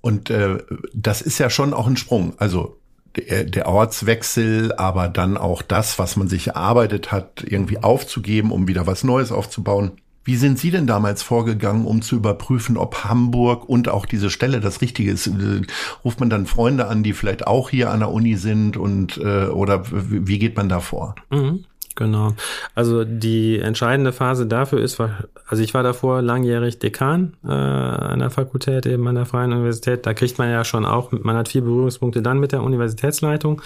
Und 0.00 0.30
äh, 0.30 0.58
das 0.92 1.22
ist 1.22 1.38
ja 1.38 1.50
schon 1.50 1.74
auch 1.74 1.86
ein 1.86 1.96
Sprung. 1.96 2.34
Also 2.38 2.76
der, 3.16 3.44
der 3.44 3.68
Ortswechsel, 3.68 4.72
aber 4.72 5.08
dann 5.08 5.36
auch 5.36 5.62
das, 5.62 5.98
was 5.98 6.16
man 6.16 6.28
sich 6.28 6.48
erarbeitet 6.48 7.12
hat, 7.12 7.44
irgendwie 7.46 7.82
aufzugeben, 7.82 8.50
um 8.50 8.68
wieder 8.68 8.86
was 8.86 9.04
Neues 9.04 9.32
aufzubauen. 9.32 9.92
Wie 10.24 10.36
sind 10.36 10.58
Sie 10.58 10.70
denn 10.70 10.86
damals 10.86 11.22
vorgegangen, 11.22 11.84
um 11.84 12.02
zu 12.02 12.16
überprüfen, 12.16 12.76
ob 12.76 13.04
Hamburg 13.04 13.68
und 13.68 13.88
auch 13.88 14.06
diese 14.06 14.30
Stelle 14.30 14.60
das 14.60 14.80
Richtige 14.80 15.10
ist? 15.10 15.26
Äh, 15.26 15.62
ruft 16.04 16.20
man 16.20 16.30
dann 16.30 16.46
Freunde 16.46 16.88
an, 16.88 17.02
die 17.02 17.12
vielleicht 17.12 17.46
auch 17.46 17.70
hier 17.70 17.90
an 17.90 18.00
der 18.00 18.10
Uni 18.10 18.36
sind 18.36 18.76
und 18.76 19.18
äh, 19.18 19.46
oder 19.46 19.84
wie 19.90 20.38
geht 20.38 20.56
man 20.56 20.68
da 20.68 20.80
vor? 20.80 21.14
Mhm. 21.30 21.64
Genau. 21.96 22.34
Also 22.74 23.04
die 23.04 23.60
entscheidende 23.60 24.12
Phase 24.12 24.46
dafür 24.46 24.80
ist, 24.80 25.00
also 25.00 25.62
ich 25.62 25.74
war 25.74 25.84
davor 25.84 26.22
langjährig 26.22 26.80
Dekan 26.80 27.34
äh, 27.44 27.46
der 27.46 28.30
Fakultät, 28.30 28.86
eben 28.86 29.06
an 29.06 29.14
der 29.14 29.26
Freien 29.26 29.52
Universität. 29.52 30.04
Da 30.04 30.12
kriegt 30.12 30.38
man 30.38 30.50
ja 30.50 30.64
schon 30.64 30.84
auch, 30.84 31.12
man 31.12 31.36
hat 31.36 31.48
vier 31.48 31.62
Berührungspunkte 31.62 32.20
dann 32.20 32.40
mit 32.40 32.50
der 32.50 32.62
Universitätsleitung. 32.62 33.62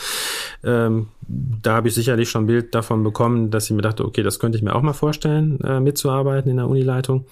Ähm, 0.62 1.08
da 1.26 1.76
habe 1.76 1.88
ich 1.88 1.94
sicherlich 1.94 2.28
schon 2.28 2.44
ein 2.44 2.48
Bild 2.48 2.74
davon 2.74 3.02
bekommen, 3.02 3.50
dass 3.50 3.64
ich 3.64 3.70
mir 3.70 3.82
dachte, 3.82 4.04
okay, 4.04 4.22
das 4.22 4.38
könnte 4.38 4.58
ich 4.58 4.64
mir 4.64 4.74
auch 4.74 4.82
mal 4.82 4.92
vorstellen, 4.92 5.58
äh, 5.60 5.80
mitzuarbeiten 5.80 6.50
in 6.50 6.58
der 6.58 6.68
Unileitung. 6.68 7.24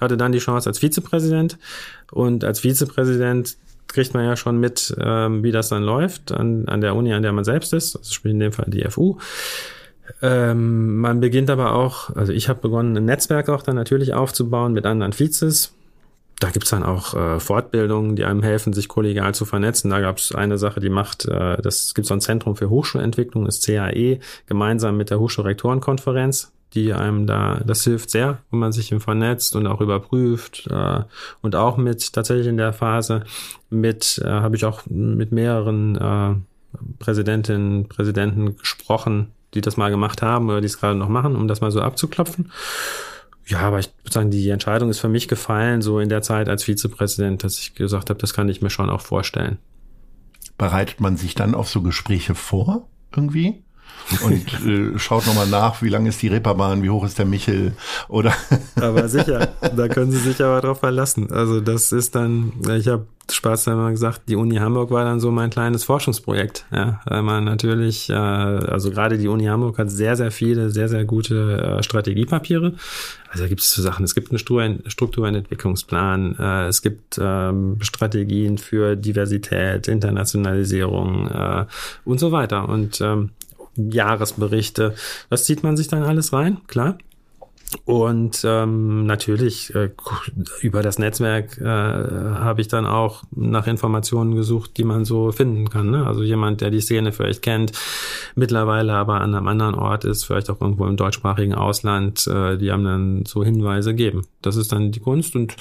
Hatte 0.00 0.16
dann 0.16 0.30
die 0.30 0.38
Chance 0.38 0.68
als 0.68 0.78
Vizepräsident 0.78 1.58
und 2.12 2.44
als 2.44 2.60
Vizepräsident 2.60 3.56
kriegt 3.88 4.14
man 4.14 4.24
ja 4.24 4.36
schon 4.36 4.60
mit, 4.60 4.94
ähm, 5.00 5.42
wie 5.42 5.50
das 5.50 5.70
dann 5.70 5.82
läuft 5.82 6.30
an, 6.30 6.68
an 6.68 6.80
der 6.80 6.94
Uni, 6.94 7.12
an 7.12 7.22
der 7.22 7.32
man 7.32 7.44
selbst 7.44 7.72
ist, 7.72 7.96
also 7.96 8.12
sprich 8.12 8.32
in 8.32 8.38
dem 8.38 8.52
Fall 8.52 8.66
die 8.68 8.88
FU. 8.88 9.16
Ähm, 10.22 10.96
man 10.98 11.20
beginnt 11.20 11.50
aber 11.50 11.74
auch, 11.74 12.14
also 12.16 12.32
ich 12.32 12.48
habe 12.48 12.60
begonnen, 12.60 12.96
ein 12.96 13.04
Netzwerk 13.04 13.48
auch 13.48 13.62
dann 13.62 13.76
natürlich 13.76 14.14
aufzubauen 14.14 14.72
mit 14.72 14.86
anderen 14.86 15.12
Vizes. 15.12 15.74
Da 16.40 16.50
gibt's 16.50 16.70
dann 16.70 16.84
auch 16.84 17.14
äh, 17.14 17.40
Fortbildungen, 17.40 18.14
die 18.14 18.24
einem 18.24 18.42
helfen, 18.42 18.72
sich 18.72 18.86
kollegial 18.86 19.34
zu 19.34 19.44
vernetzen. 19.44 19.90
Da 19.90 20.00
gab's 20.00 20.32
eine 20.32 20.56
Sache, 20.56 20.78
die 20.78 20.88
macht, 20.88 21.24
äh, 21.24 21.60
das 21.60 21.94
gibt 21.94 22.06
so 22.06 22.14
ein 22.14 22.20
Zentrum 22.20 22.54
für 22.54 22.70
Hochschulentwicklung, 22.70 23.44
das 23.44 23.60
CAE, 23.60 24.20
gemeinsam 24.46 24.96
mit 24.96 25.10
der 25.10 25.18
Hochschulrektorenkonferenz, 25.18 26.52
die 26.74 26.92
einem 26.92 27.26
da, 27.26 27.60
das 27.66 27.82
hilft 27.82 28.10
sehr, 28.10 28.38
wenn 28.50 28.60
man 28.60 28.72
sich 28.72 28.94
vernetzt 29.00 29.56
und 29.56 29.66
auch 29.66 29.80
überprüft. 29.80 30.68
Äh, 30.70 31.00
und 31.42 31.56
auch 31.56 31.76
mit 31.76 32.12
tatsächlich 32.12 32.46
in 32.46 32.56
der 32.56 32.72
Phase 32.72 33.24
mit, 33.68 34.22
äh, 34.24 34.28
habe 34.28 34.54
ich 34.54 34.64
auch 34.64 34.82
mit 34.86 35.32
mehreren 35.32 35.96
äh, 35.96 36.34
Präsidentinnen, 37.00 37.88
Präsidenten 37.88 38.56
gesprochen, 38.56 39.32
die 39.54 39.60
das 39.60 39.76
mal 39.76 39.90
gemacht 39.90 40.22
haben 40.22 40.48
oder 40.48 40.60
die 40.60 40.66
es 40.66 40.78
gerade 40.78 40.98
noch 40.98 41.08
machen, 41.08 41.36
um 41.36 41.48
das 41.48 41.60
mal 41.60 41.70
so 41.70 41.80
abzuklopfen. 41.80 42.52
Ja, 43.46 43.60
aber 43.60 43.78
ich 43.78 43.90
würde 44.02 44.12
sagen, 44.12 44.30
die 44.30 44.50
Entscheidung 44.50 44.90
ist 44.90 44.98
für 44.98 45.08
mich 45.08 45.26
gefallen, 45.26 45.80
so 45.80 46.00
in 46.00 46.10
der 46.10 46.20
Zeit 46.20 46.48
als 46.48 46.64
Vizepräsident, 46.64 47.44
dass 47.44 47.58
ich 47.58 47.74
gesagt 47.74 48.10
habe, 48.10 48.20
das 48.20 48.34
kann 48.34 48.48
ich 48.48 48.60
mir 48.60 48.70
schon 48.70 48.90
auch 48.90 49.00
vorstellen. 49.00 49.58
Bereitet 50.58 51.00
man 51.00 51.16
sich 51.16 51.34
dann 51.34 51.54
auf 51.54 51.68
so 51.68 51.80
Gespräche 51.80 52.34
vor, 52.34 52.88
irgendwie? 53.14 53.62
Und 54.22 54.66
äh, 54.66 54.98
schaut 54.98 55.26
nochmal 55.26 55.46
nach, 55.46 55.82
wie 55.82 55.88
lang 55.88 56.06
ist 56.06 56.22
die 56.22 56.28
Reeperbahn, 56.28 56.82
wie 56.82 56.90
hoch 56.90 57.04
ist 57.04 57.18
der 57.18 57.26
Michel 57.26 57.72
oder. 58.08 58.32
aber 58.76 59.08
sicher, 59.08 59.48
da 59.76 59.88
können 59.88 60.10
Sie 60.10 60.18
sich 60.18 60.42
aber 60.42 60.60
drauf 60.60 60.80
verlassen. 60.80 61.30
Also 61.30 61.60
das 61.60 61.92
ist 61.92 62.14
dann, 62.14 62.52
ich 62.76 62.88
habe 62.88 63.06
Spaß 63.30 63.66
mal 63.66 63.90
gesagt, 63.90 64.22
die 64.28 64.36
Uni 64.36 64.56
Hamburg 64.56 64.90
war 64.90 65.04
dann 65.04 65.20
so 65.20 65.30
mein 65.30 65.50
kleines 65.50 65.84
Forschungsprojekt. 65.84 66.64
Ja, 66.72 67.00
weil 67.04 67.22
man 67.22 67.44
natürlich, 67.44 68.08
äh, 68.08 68.14
also 68.14 68.90
gerade 68.90 69.18
die 69.18 69.28
Uni 69.28 69.44
Hamburg 69.44 69.78
hat 69.78 69.90
sehr, 69.90 70.16
sehr 70.16 70.30
viele, 70.30 70.70
sehr, 70.70 70.88
sehr 70.88 71.04
gute 71.04 71.78
äh, 71.78 71.82
Strategiepapiere. 71.82 72.74
Also 73.30 73.44
da 73.44 73.48
gibt 73.48 73.60
es 73.60 73.72
so 73.72 73.82
Sachen, 73.82 74.04
es 74.04 74.14
gibt 74.14 74.30
einen 74.30 74.38
Strukturentwicklungsplan, 74.38 76.36
äh, 76.38 76.66
es 76.68 76.80
gibt 76.80 77.18
ähm, 77.20 77.76
Strategien 77.80 78.56
für 78.56 78.96
Diversität, 78.96 79.88
Internationalisierung 79.88 81.28
äh, 81.28 81.66
und 82.04 82.18
so 82.18 82.32
weiter. 82.32 82.68
Und 82.68 83.00
ähm, 83.02 83.30
Jahresberichte. 83.78 84.94
Das 85.30 85.44
zieht 85.44 85.62
man 85.62 85.76
sich 85.76 85.88
dann 85.88 86.02
alles 86.02 86.32
rein, 86.32 86.58
klar. 86.66 86.98
Und 87.84 88.44
ähm, 88.44 89.04
natürlich 89.04 89.74
äh, 89.74 89.90
über 90.62 90.82
das 90.82 90.98
Netzwerk 90.98 91.58
äh, 91.58 91.64
habe 91.64 92.62
ich 92.62 92.68
dann 92.68 92.86
auch 92.86 93.24
nach 93.30 93.66
Informationen 93.66 94.34
gesucht, 94.34 94.78
die 94.78 94.84
man 94.84 95.04
so 95.04 95.32
finden 95.32 95.68
kann. 95.68 95.90
Ne? 95.90 96.06
Also 96.06 96.22
jemand, 96.22 96.62
der 96.62 96.70
die 96.70 96.80
Szene 96.80 97.12
vielleicht 97.12 97.42
kennt, 97.42 97.72
mittlerweile 98.34 98.94
aber 98.94 99.20
an 99.20 99.34
einem 99.34 99.48
anderen 99.48 99.74
Ort 99.74 100.06
ist, 100.06 100.24
vielleicht 100.24 100.48
auch 100.48 100.62
irgendwo 100.62 100.86
im 100.86 100.96
deutschsprachigen 100.96 101.54
Ausland, 101.54 102.26
äh, 102.26 102.56
die 102.56 102.72
haben 102.72 102.84
dann 102.84 103.26
so 103.26 103.44
Hinweise 103.44 103.94
geben. 103.94 104.26
Das 104.40 104.56
ist 104.56 104.72
dann 104.72 104.90
die 104.90 105.00
Kunst 105.00 105.36
und 105.36 105.56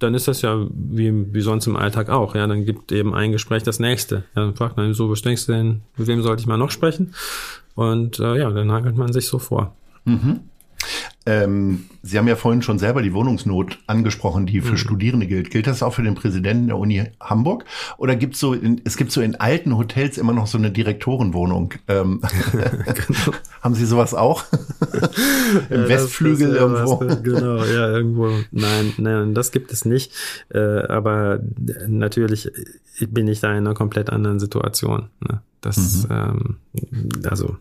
dann 0.00 0.14
ist 0.14 0.28
das 0.28 0.42
ja 0.42 0.66
wie, 0.70 1.32
wie 1.32 1.40
sonst 1.40 1.66
im 1.66 1.76
Alltag 1.76 2.08
auch. 2.08 2.34
Ja, 2.34 2.46
dann 2.46 2.64
gibt 2.64 2.90
eben 2.90 3.14
ein 3.14 3.32
Gespräch 3.32 3.62
das 3.62 3.78
nächste. 3.78 4.24
Ja, 4.34 4.44
dann 4.44 4.56
fragt 4.56 4.76
man 4.76 4.92
so, 4.94 5.10
was 5.10 5.22
denkst 5.22 5.46
du 5.46 5.52
denn, 5.52 5.82
mit 5.96 6.06
wem 6.06 6.22
sollte 6.22 6.40
ich 6.40 6.46
mal 6.46 6.56
noch 6.56 6.70
sprechen? 6.70 7.14
Und 7.74 8.18
äh, 8.18 8.38
ja, 8.38 8.50
dann 8.50 8.72
hagelt 8.72 8.96
man 8.96 9.12
sich 9.12 9.26
so 9.26 9.38
vor. 9.38 9.74
Mhm. 10.04 10.40
Ähm, 11.26 11.84
Sie 12.02 12.16
haben 12.16 12.28
ja 12.28 12.36
vorhin 12.36 12.62
schon 12.62 12.78
selber 12.78 13.02
die 13.02 13.12
Wohnungsnot 13.12 13.78
angesprochen, 13.86 14.46
die 14.46 14.62
für 14.62 14.72
mhm. 14.72 14.78
Studierende 14.78 15.26
gilt. 15.26 15.50
Gilt 15.50 15.66
das 15.66 15.82
auch 15.82 15.92
für 15.92 16.02
den 16.02 16.14
Präsidenten 16.14 16.68
der 16.68 16.78
Uni 16.78 17.04
Hamburg? 17.20 17.66
Oder 17.98 18.16
gibt 18.16 18.36
so 18.36 18.54
in, 18.54 18.80
es 18.84 18.96
gibt 18.96 19.12
so 19.12 19.20
in 19.20 19.36
alten 19.36 19.76
Hotels 19.76 20.16
immer 20.16 20.32
noch 20.32 20.46
so 20.46 20.56
eine 20.56 20.70
Direktorenwohnung? 20.70 21.74
Ähm, 21.88 22.22
genau. 22.52 22.66
haben 23.62 23.74
Sie 23.74 23.84
sowas 23.84 24.14
auch? 24.14 24.44
Im 25.70 25.82
ja, 25.82 25.88
Westflügel 25.88 26.54
das, 26.54 26.58
das 26.58 26.62
irgendwo? 26.62 27.00
Was, 27.06 27.22
genau, 27.22 27.64
ja, 27.64 27.88
irgendwo. 27.90 28.30
Nein, 28.50 28.94
nein, 28.96 29.34
das 29.34 29.52
gibt 29.52 29.72
es 29.72 29.84
nicht. 29.84 30.12
Äh, 30.48 30.58
aber 30.58 31.40
natürlich 31.86 32.50
bin 33.08 33.28
ich 33.28 33.40
da 33.40 33.50
in 33.50 33.58
einer 33.58 33.74
komplett 33.74 34.10
anderen 34.10 34.40
Situation. 34.40 35.10
Ne? 35.20 35.42
Das, 35.60 36.08
mhm. 36.08 36.56
ähm, 36.72 37.26
also, 37.28 37.56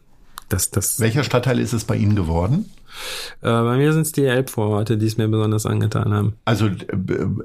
das, 0.47 0.71
das. 0.71 0.99
Welcher 0.99 1.23
Stadtteil 1.23 1.59
ist 1.59 1.73
es 1.73 1.83
bei 1.83 1.95
Ihnen 1.97 2.15
geworden? 2.15 2.65
Äh, 3.41 3.47
bei 3.47 3.77
mir 3.77 3.93
sind 3.93 4.01
es 4.01 4.11
die 4.11 4.25
Elbvororte, 4.25 4.97
die 4.97 5.05
es 5.05 5.17
mir 5.17 5.27
besonders 5.27 5.65
angetan 5.65 6.13
haben. 6.13 6.33
Also 6.45 6.67
äh, 6.67 6.73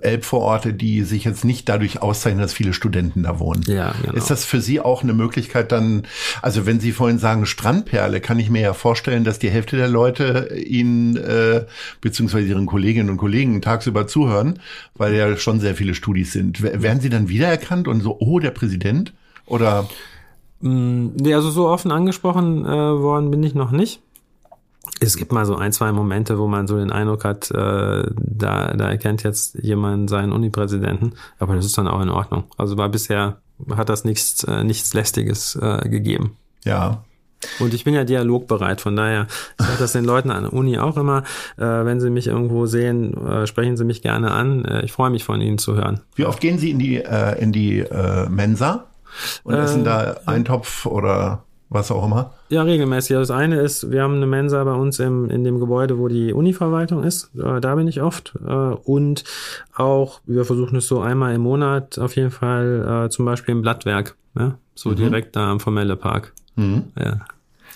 Elbvororte, 0.01 0.73
die 0.75 1.03
sich 1.03 1.25
jetzt 1.25 1.45
nicht 1.45 1.69
dadurch 1.69 2.03
auszeichnen, 2.03 2.43
dass 2.43 2.53
viele 2.53 2.73
Studenten 2.73 3.23
da 3.23 3.39
wohnen. 3.39 3.63
Ja, 3.67 3.95
genau. 4.03 4.15
Ist 4.15 4.31
das 4.31 4.45
für 4.45 4.61
Sie 4.61 4.81
auch 4.81 5.03
eine 5.03 5.13
Möglichkeit 5.13 5.73
dann, 5.73 6.05
also 6.43 6.67
wenn 6.67 6.81
Sie 6.81 6.93
vorhin 6.93 7.19
sagen 7.19 7.47
Strandperle, 7.47 8.21
kann 8.21 8.39
ich 8.39 8.51
mir 8.51 8.63
ja 8.63 8.75
vorstellen, 8.75 9.25
dass 9.25 9.39
die 9.39 9.51
Hälfte 9.51 9.77
der 9.77 9.89
Leute 9.89 10.55
Ihnen 10.57 11.17
äh, 11.17 11.65
beziehungsweise 12.01 12.49
Ihren 12.49 12.67
Kolleginnen 12.67 13.11
und 13.11 13.17
Kollegen 13.17 13.63
tagsüber 13.63 14.07
zuhören, 14.07 14.59
weil 14.95 15.15
ja 15.15 15.37
schon 15.37 15.61
sehr 15.61 15.75
viele 15.75 15.95
Studis 15.95 16.33
sind. 16.33 16.63
Werden 16.63 17.01
Sie 17.01 17.11
dann 17.11 17.29
wiedererkannt 17.29 17.89
und 17.89 18.01
so, 18.01 18.17
oh, 18.21 18.39
der 18.39 18.51
Präsident? 18.51 19.13
Oder? 19.47 19.89
Mm, 20.61 21.09
nee, 21.17 21.35
also 21.35 21.51
so 21.51 21.69
offen 21.69 21.93
angesprochen 21.93 22.65
äh, 22.65 22.69
worden 22.69 23.31
bin 23.31 23.43
ich 23.43 23.55
noch 23.55 23.71
nicht. 23.71 24.01
Es 25.01 25.17
gibt 25.17 25.33
mal 25.33 25.47
so 25.47 25.57
ein, 25.57 25.73
zwei 25.73 25.93
Momente, 25.93 26.39
wo 26.39 26.47
man 26.47 26.67
so 26.67 26.77
den 26.77 26.93
Eindruck 26.93 27.25
hat, 27.25 27.51
äh, 27.51 27.55
da, 27.55 28.75
da 28.75 28.91
erkennt 28.91 29.23
jetzt 29.23 29.57
jemand 29.63 30.11
seinen 30.11 30.33
Unipräsidenten, 30.33 31.15
aber 31.39 31.55
das 31.57 31.67
ist 31.67 31.77
dann 31.79 31.89
auch 31.89 32.01
in 32.01 32.11
Ordnung. 32.11 32.45
Also 32.57 32.77
war 32.77 32.89
bisher 32.89 33.39
hat 33.77 33.89
das 33.89 34.05
nichts, 34.05 34.45
äh, 34.45 34.65
nichts 34.65 34.95
Lästiges 34.95 35.57
äh, 35.57 35.89
gegeben. 35.89 36.37
Ja. 36.65 37.05
Und 37.61 37.75
ich 37.75 37.85
bin 37.85 37.93
ja 37.93 38.05
dialogbereit, 38.05 38.81
von 38.81 38.97
daher 38.97 39.27
ich 39.59 39.67
sage 39.67 39.79
das 39.79 39.93
den 39.93 40.05
Leuten 40.05 40.31
an 40.31 40.45
der 40.45 40.53
Uni 40.55 40.79
auch 40.79 40.97
immer, 40.97 41.25
äh, 41.59 41.63
wenn 41.63 42.01
sie 42.01 42.09
mich 42.09 42.27
irgendwo 42.27 42.65
sehen, 42.67 43.15
äh, 43.27 43.47
sprechen 43.47 43.77
sie 43.77 43.85
mich 43.85 44.01
gerne 44.01 44.31
an. 44.31 44.65
Äh, 44.65 44.85
ich 44.85 44.93
freue 44.93 45.11
mich 45.11 45.25
von 45.25 45.41
ihnen 45.41 45.59
zu 45.59 45.75
hören. 45.75 46.01
Wie 46.15 46.25
oft 46.25 46.41
gehen 46.41 46.59
Sie 46.59 46.71
in 46.71 46.79
die, 46.79 46.97
äh, 46.97 47.39
in 47.41 47.53
die 47.53 47.81
äh, 47.81 48.29
Mensa 48.31 48.87
und 49.43 49.55
essen 49.55 49.83
Äh, 49.83 49.85
da 49.85 50.17
Eintopf 50.25 50.87
oder 50.87 51.45
was 51.75 51.91
auch 51.91 52.05
immer? 52.05 52.33
Ja, 52.49 52.63
regelmäßig. 52.63 53.17
Also 53.17 53.33
Das 53.33 53.41
eine 53.41 53.61
ist, 53.61 53.91
wir 53.91 54.03
haben 54.03 54.15
eine 54.15 54.27
Mensa 54.27 54.63
bei 54.65 54.73
uns 54.73 54.99
im, 55.01 55.29
in 55.29 55.45
dem 55.45 55.61
Gebäude, 55.61 55.99
wo 55.99 56.09
die 56.09 56.33
Univerwaltung 56.33 57.03
ist. 57.03 57.31
Äh, 57.37 57.61
da 57.61 57.75
bin 57.75 57.89
ich 57.89 58.01
oft. 58.01 58.35
Äh, 58.47 58.53
und 58.53 59.25
auch, 59.75 60.21
wir 60.25 60.45
versuchen 60.45 60.77
es 60.77 60.87
so 60.87 61.01
einmal 61.01 61.35
im 61.35 61.43
Monat 61.43 61.99
auf 61.99 62.17
jeden 62.17 62.31
Fall, 62.31 63.07
äh, 63.07 63.11
zum 63.11 63.25
Beispiel 63.25 63.53
im 63.55 63.63
Blattwerk. 63.63 64.17
Ja? 64.39 64.59
So 64.75 64.95
direkt 64.95 65.37
da 65.37 65.51
am 65.51 65.61
Formelle 65.61 65.97
Park. 65.97 66.33
Mhm. 66.57 66.85
Ja. 66.99 67.21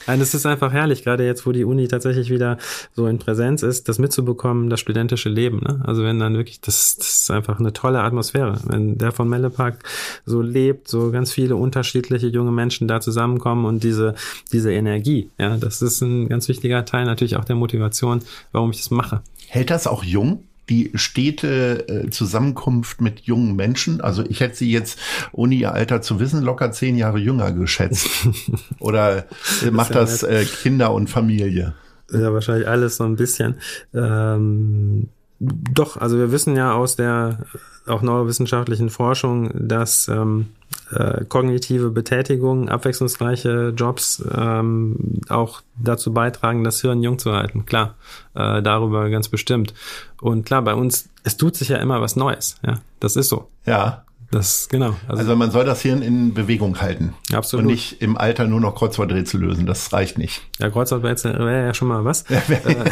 Nein, 0.09 0.22
es 0.22 0.32
ist 0.32 0.46
einfach 0.46 0.72
herrlich, 0.72 1.04
gerade 1.04 1.26
jetzt, 1.26 1.46
wo 1.46 1.52
die 1.52 1.64
Uni 1.64 1.86
tatsächlich 1.86 2.30
wieder 2.30 2.56
so 2.96 3.06
in 3.06 3.18
Präsenz 3.18 3.62
ist, 3.62 3.90
das 3.90 3.98
mitzubekommen, 3.98 4.70
das 4.70 4.80
studentische 4.80 5.28
Leben. 5.28 5.61
Ne? 5.61 5.82
Also 5.84 6.02
wenn 6.02 6.18
dann 6.18 6.34
wirklich, 6.34 6.62
das, 6.62 6.96
das 6.96 7.20
ist 7.20 7.30
einfach 7.30 7.61
eine 7.61 7.74
tolle 7.74 8.00
Atmosphäre. 8.00 8.59
Wenn 8.64 8.96
der 8.96 9.12
von 9.12 9.28
Mellepark 9.28 9.84
so 10.24 10.40
lebt, 10.40 10.88
so 10.88 11.11
ganz 11.11 11.30
viele 11.30 11.56
unterschiedliche 11.56 12.28
junge 12.28 12.52
Menschen 12.52 12.88
da 12.88 13.02
zusammenkommen 13.02 13.66
und 13.66 13.84
diese, 13.84 14.14
diese 14.50 14.72
Energie, 14.72 15.30
ja, 15.38 15.59
das 15.59 15.82
ist 15.82 16.00
ein 16.00 16.30
ganz 16.30 16.48
wichtiger 16.48 16.86
Teil 16.86 17.04
natürlich 17.04 17.36
auch 17.36 17.44
der 17.44 17.56
Motivation, 17.56 18.22
warum 18.52 18.70
ich 18.70 18.78
das 18.78 18.90
mache. 18.90 19.20
Hält 19.46 19.68
das 19.68 19.86
auch 19.86 20.04
jung? 20.04 20.47
Die 20.68 20.90
stete 20.94 21.88
äh, 21.88 22.10
Zusammenkunft 22.10 23.00
mit 23.00 23.20
jungen 23.20 23.56
Menschen. 23.56 24.00
Also 24.00 24.24
ich 24.28 24.40
hätte 24.40 24.56
sie 24.56 24.70
jetzt, 24.70 24.98
ohne 25.32 25.54
ihr 25.54 25.72
Alter 25.72 26.02
zu 26.02 26.20
wissen, 26.20 26.42
locker 26.42 26.72
zehn 26.72 26.96
Jahre 26.96 27.18
jünger 27.18 27.52
geschätzt. 27.52 28.08
Oder 28.78 29.26
äh, 29.64 29.70
macht 29.70 29.94
das 29.94 30.22
äh, 30.22 30.44
Kinder 30.44 30.92
und 30.92 31.08
Familie? 31.08 31.74
Ja, 32.10 32.32
wahrscheinlich 32.32 32.68
alles 32.68 32.96
so 32.96 33.04
ein 33.04 33.16
bisschen. 33.16 33.56
Ähm, 33.94 35.08
doch, 35.38 35.96
also 35.96 36.18
wir 36.18 36.32
wissen 36.32 36.56
ja 36.56 36.72
aus 36.72 36.96
der 36.96 37.44
auch 37.86 38.02
neurowissenschaftlichen 38.02 38.90
Forschung, 38.90 39.50
dass 39.54 40.08
ähm, 40.08 40.48
äh, 40.93 41.24
kognitive 41.24 41.91
Betätigung, 41.91 42.68
abwechslungsreiche 42.68 43.72
Jobs 43.76 44.22
ähm, 44.34 45.20
auch 45.28 45.62
dazu 45.76 46.12
beitragen, 46.12 46.64
das 46.64 46.80
Hirn 46.80 47.03
jung 47.03 47.18
zu 47.18 47.32
halten. 47.32 47.66
Klar, 47.66 47.95
äh, 48.34 48.62
darüber 48.62 49.09
ganz 49.11 49.28
bestimmt. 49.28 49.74
Und 50.20 50.47
klar, 50.47 50.62
bei 50.62 50.74
uns, 50.74 51.09
es 51.24 51.36
tut 51.36 51.57
sich 51.57 51.68
ja 51.68 51.76
immer 51.78 52.01
was 52.01 52.16
Neues. 52.16 52.57
Ja, 52.66 52.80
das 53.01 53.16
ist 53.16 53.28
so. 53.28 53.49
Ja. 53.66 54.05
Das 54.31 54.68
genau. 54.68 54.95
Also 55.07 55.35
man 55.37 55.51
soll 55.51 55.64
das 55.64 55.81
Hirn 55.81 56.03
in 56.03 56.35
Bewegung 56.35 56.81
halten. 56.83 57.14
Absolut. 57.33 57.64
Und 57.64 57.70
nicht 57.72 58.03
im 58.03 58.18
Alter 58.18 58.47
nur 58.47 58.61
noch 58.61 58.74
Kreuzworträtsel 58.74 59.41
lösen. 59.41 59.64
Das 59.64 59.91
reicht 59.93 60.18
nicht. 60.18 60.43
ja, 60.59 60.68
Kreuzworträtsel 60.68 61.33
wäre 61.39 61.66
ja 61.66 61.74
schon 61.74 61.89
mal 61.89 62.05
was. 62.05 62.24
Äh, 62.39 62.91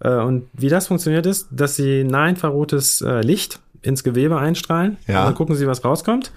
Ja? 0.00 0.20
Äh, 0.20 0.22
Und 0.24 0.44
wie 0.52 0.68
das 0.68 0.86
funktioniert 0.88 1.24
ist, 1.26 1.48
dass 1.50 1.76
sie 1.76 2.04
nahinfrarotes 2.04 3.00
äh, 3.00 3.20
Licht 3.22 3.58
ins 3.86 4.02
Gewebe 4.04 4.36
einstrahlen. 4.38 4.96
Ja. 5.06 5.20
Und 5.20 5.26
dann 5.26 5.34
gucken 5.34 5.54
sie, 5.56 5.66
was 5.66 5.84
rauskommt. 5.84 6.32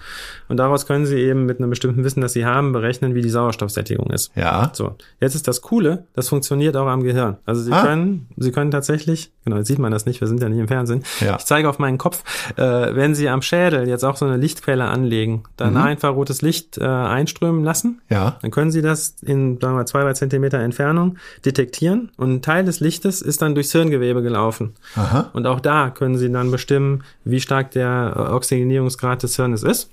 Und 0.47 0.57
daraus 0.57 0.85
können 0.85 1.05
sie 1.05 1.17
eben 1.17 1.45
mit 1.45 1.59
einem 1.59 1.69
bestimmten 1.69 2.03
Wissen, 2.03 2.21
das 2.21 2.33
sie 2.33 2.45
haben, 2.45 2.71
berechnen, 2.73 3.15
wie 3.15 3.21
die 3.21 3.29
Sauerstoffsättigung 3.29 4.09
ist. 4.11 4.31
Ja. 4.35 4.71
So, 4.73 4.95
jetzt 5.19 5.35
ist 5.35 5.47
das 5.47 5.61
Coole, 5.61 6.05
das 6.15 6.29
funktioniert 6.29 6.75
auch 6.77 6.87
am 6.87 7.03
Gehirn. 7.03 7.37
Also 7.45 7.61
Sie 7.61 7.71
Ah. 7.73 7.83
können, 7.85 8.27
Sie 8.37 8.51
können 8.51 8.71
tatsächlich, 8.71 9.31
genau, 9.45 9.57
jetzt 9.57 9.67
sieht 9.67 9.79
man 9.79 9.91
das 9.91 10.05
nicht, 10.05 10.21
wir 10.21 10.27
sind 10.27 10.41
ja 10.41 10.49
nicht 10.49 10.59
im 10.59 10.67
Fernsehen. 10.67 11.03
Ja. 11.19 11.35
Ich 11.37 11.45
zeige 11.45 11.67
auf 11.69 11.79
meinen 11.79 11.97
Kopf, 11.97 12.23
äh, 12.57 12.61
wenn 12.95 13.15
Sie 13.15 13.29
am 13.29 13.41
Schädel 13.41 13.87
jetzt 13.87 14.03
auch 14.05 14.15
so 14.15 14.25
eine 14.25 14.37
Lichtquelle 14.37 14.85
anlegen, 14.85 15.43
da 15.57 15.69
nahinfrarotes 15.69 16.41
Licht 16.41 16.77
äh, 16.77 16.83
einströmen 16.85 17.63
lassen, 17.63 18.01
Ja. 18.09 18.37
dann 18.41 18.51
können 18.51 18.71
Sie 18.71 18.81
das 18.81 19.15
in, 19.21 19.59
sagen 19.59 19.75
wir 19.75 19.85
zwei, 19.85 20.01
drei 20.03 20.13
Zentimeter 20.13 20.59
Entfernung 20.59 21.17
detektieren 21.45 22.11
und 22.17 22.33
ein 22.35 22.41
Teil 22.41 22.65
des 22.65 22.79
Lichtes 22.79 23.21
ist 23.21 23.41
dann 23.41 23.55
durchs 23.55 23.71
Hirngewebe 23.71 24.21
gelaufen. 24.21 24.73
Aha. 24.95 25.29
Und 25.33 25.47
auch 25.47 25.59
da 25.59 25.89
können 25.89 26.17
Sie 26.17 26.31
dann 26.31 26.51
bestimmen, 26.51 27.03
wie 27.23 27.38
stark 27.41 27.71
der 27.71 28.13
äh, 28.15 28.33
Oxygenierungsgrad 28.33 29.23
des 29.23 29.35
Hirnes 29.35 29.63
ist. 29.63 29.89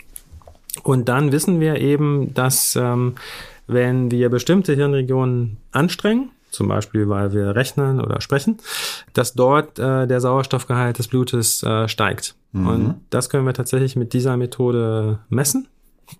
Und 0.82 1.08
dann 1.08 1.32
wissen 1.32 1.60
wir 1.60 1.80
eben, 1.80 2.34
dass 2.34 2.76
ähm, 2.76 3.14
wenn 3.66 4.10
wir 4.10 4.28
bestimmte 4.28 4.74
Hirnregionen 4.74 5.56
anstrengen, 5.72 6.30
zum 6.50 6.68
Beispiel 6.68 7.08
weil 7.08 7.32
wir 7.32 7.54
rechnen 7.54 8.00
oder 8.00 8.20
sprechen, 8.20 8.58
dass 9.12 9.34
dort 9.34 9.78
äh, 9.78 10.06
der 10.06 10.20
Sauerstoffgehalt 10.20 10.98
des 10.98 11.08
Blutes 11.08 11.62
äh, 11.62 11.88
steigt. 11.88 12.34
Und 12.56 13.02
das 13.10 13.28
können 13.28 13.44
wir 13.44 13.52
tatsächlich 13.52 13.96
mit 13.96 14.14
dieser 14.14 14.38
Methode 14.38 15.18
messen. 15.28 15.68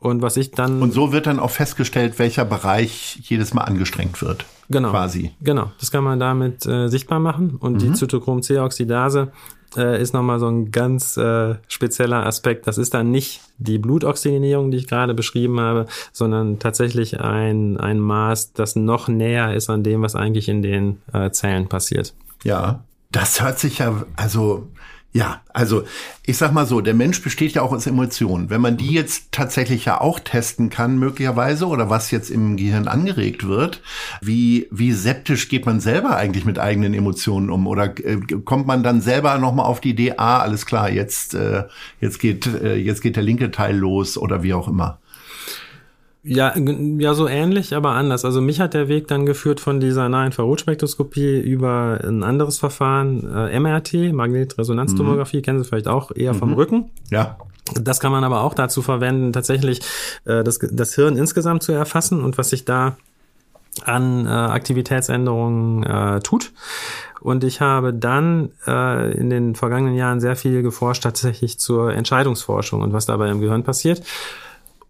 Und 0.01 0.20
was 0.20 0.37
ich 0.37 0.51
dann 0.51 0.83
Und 0.83 0.93
so 0.93 1.12
wird 1.12 1.27
dann 1.27 1.39
auch 1.39 1.51
festgestellt, 1.51 2.18
welcher 2.18 2.45
Bereich 2.45 3.20
jedes 3.22 3.55
Mal 3.55 3.62
angestrengt 3.62 4.20
wird. 4.20 4.45
Genau. 4.68 4.91
Quasi. 4.91 5.31
Genau, 5.41 5.70
das 5.79 5.91
kann 5.91 6.03
man 6.03 6.18
damit 6.18 6.66
äh, 6.66 6.89
sichtbar 6.89 7.20
machen. 7.20 7.57
Und 7.57 7.81
die 7.83 7.93
Zytochrom-C-Oxidase 7.93 9.31
äh, 9.77 10.01
ist 10.01 10.14
nochmal 10.14 10.39
so 10.39 10.49
ein 10.49 10.71
ganz 10.71 11.17
äh, 11.17 11.57
spezieller 11.69 12.27
Aspekt. 12.27 12.67
Das 12.67 12.79
ist 12.79 12.95
dann 12.95 13.11
nicht 13.11 13.41
die 13.59 13.79
Blutoxygenierung, 13.79 14.71
die 14.71 14.79
ich 14.79 14.87
gerade 14.87 15.14
beschrieben 15.14 15.61
habe, 15.61 15.87
sondern 16.12 16.59
tatsächlich 16.59 17.21
ein, 17.21 17.79
ein 17.79 17.99
Maß, 17.99 18.53
das 18.53 18.77
noch 18.77 19.09
näher 19.09 19.55
ist 19.55 19.71
an 19.71 19.83
dem, 19.83 20.03
was 20.03 20.14
eigentlich 20.14 20.49
in 20.49 20.62
den 20.62 21.01
äh, 21.12 21.31
Zellen 21.31 21.69
passiert. 21.69 22.14
Ja. 22.45 22.85
Das 23.12 23.41
hört 23.41 23.59
sich 23.59 23.79
ja, 23.79 24.05
also, 24.17 24.67
ja, 25.17 25.41
also 25.55 25.85
ich 26.27 26.37
sag 26.37 26.53
mal 26.53 26.67
so, 26.67 26.83
der 26.83 26.93
Mensch 26.93 27.23
besteht 27.23 27.53
ja 27.53 27.62
auch 27.62 27.73
aus 27.73 27.87
Emotionen. 27.87 28.51
Wenn 28.51 28.61
man 28.61 28.77
die 28.77 28.93
jetzt 28.93 29.33
tatsächlich 29.33 29.87
ja 29.87 29.99
auch 29.99 30.21
testen 30.21 30.69
kann, 30.69 30.99
möglicherweise, 30.99 31.67
oder 31.69 31.89
was 31.89 32.11
jetzt 32.11 32.29
im 32.29 32.59
Gehirn 32.59 32.87
angeregt 32.87 33.49
wird, 33.49 33.81
wie, 34.21 34.69
wie 34.71 34.93
septisch 34.93 35.49
geht 35.49 35.64
man 35.64 35.81
selber 35.81 36.17
eigentlich 36.17 36.45
mit 36.45 36.59
eigenen 36.59 36.93
Emotionen 36.93 37.49
um? 37.49 37.67
Oder 37.67 37.99
äh, 38.05 38.19
kommt 38.45 38.67
man 38.67 38.83
dann 38.83 39.01
selber 39.01 39.39
nochmal 39.39 39.64
auf 39.64 39.81
die 39.81 39.91
Idee, 39.91 40.14
ah, 40.19 40.41
alles 40.41 40.67
klar, 40.67 40.91
jetzt, 40.91 41.33
äh, 41.33 41.64
jetzt 41.99 42.19
geht, 42.21 42.47
äh, 42.47 42.77
jetzt 42.77 43.01
geht 43.01 43.17
der 43.17 43.23
linke 43.23 43.51
Teil 43.51 43.75
los 43.75 44.19
oder 44.19 44.43
wie 44.43 44.53
auch 44.53 44.69
immer? 44.69 44.99
Ja, 46.29 46.55
ja, 46.57 47.14
so 47.14 47.29
ähnlich, 47.29 47.74
aber 47.74 47.93
anders. 47.93 48.24
Also 48.24 48.41
mich 48.41 48.61
hat 48.61 48.74
der 48.74 48.89
Weg 48.89 49.07
dann 49.07 49.27
geführt 49.27 49.61
von 49.61 49.79
dieser 49.79 50.09
Nahinfrarotspektroskopie 50.09 51.39
über 51.39 52.01
ein 52.03 52.24
anderes 52.24 52.59
Verfahren, 52.59 53.24
äh, 53.33 53.59
MRT, 53.61 54.12
Magnetresonanztomographie, 54.12 55.41
kennen 55.41 55.62
Sie 55.62 55.68
vielleicht 55.68 55.87
auch 55.87 56.11
eher 56.14 56.35
vom 56.35 56.53
Rücken. 56.55 56.91
Ja. 57.11 57.37
Das 57.74 58.01
kann 58.01 58.11
man 58.12 58.24
aber 58.24 58.43
auch 58.43 58.55
dazu 58.55 58.83
verwenden, 58.83 59.33
tatsächlich 59.33 59.81
äh, 60.24 60.43
das, 60.43 60.59
das 60.59 60.95
Hirn 60.95 61.16
insgesamt 61.16 61.62
zu 61.62 61.72
erfassen 61.72 62.22
und 62.22 62.39
was 62.39 62.51
sich 62.51 62.64
da 62.64 62.97
an 63.85 64.27
äh, 64.27 64.31
Aktivitätsänderungen 64.31 65.83
äh, 65.85 66.20
tut. 66.20 66.53
Und 67.20 67.45
ich 67.45 67.61
habe 67.61 67.93
dann 67.93 68.51
äh, 68.66 69.12
in 69.12 69.31
den 69.31 69.55
vergangenen 69.55 69.95
Jahren 69.95 70.20
sehr 70.20 70.37
viel 70.37 70.62
geforscht 70.62 71.03
tatsächlich 71.03 71.59
zur 71.59 71.93
Entscheidungsforschung 71.93 72.83
und 72.83 72.93
was 72.93 73.07
dabei 73.07 73.31
im 73.31 73.41
Gehirn 73.41 73.64
passiert. 73.64 74.03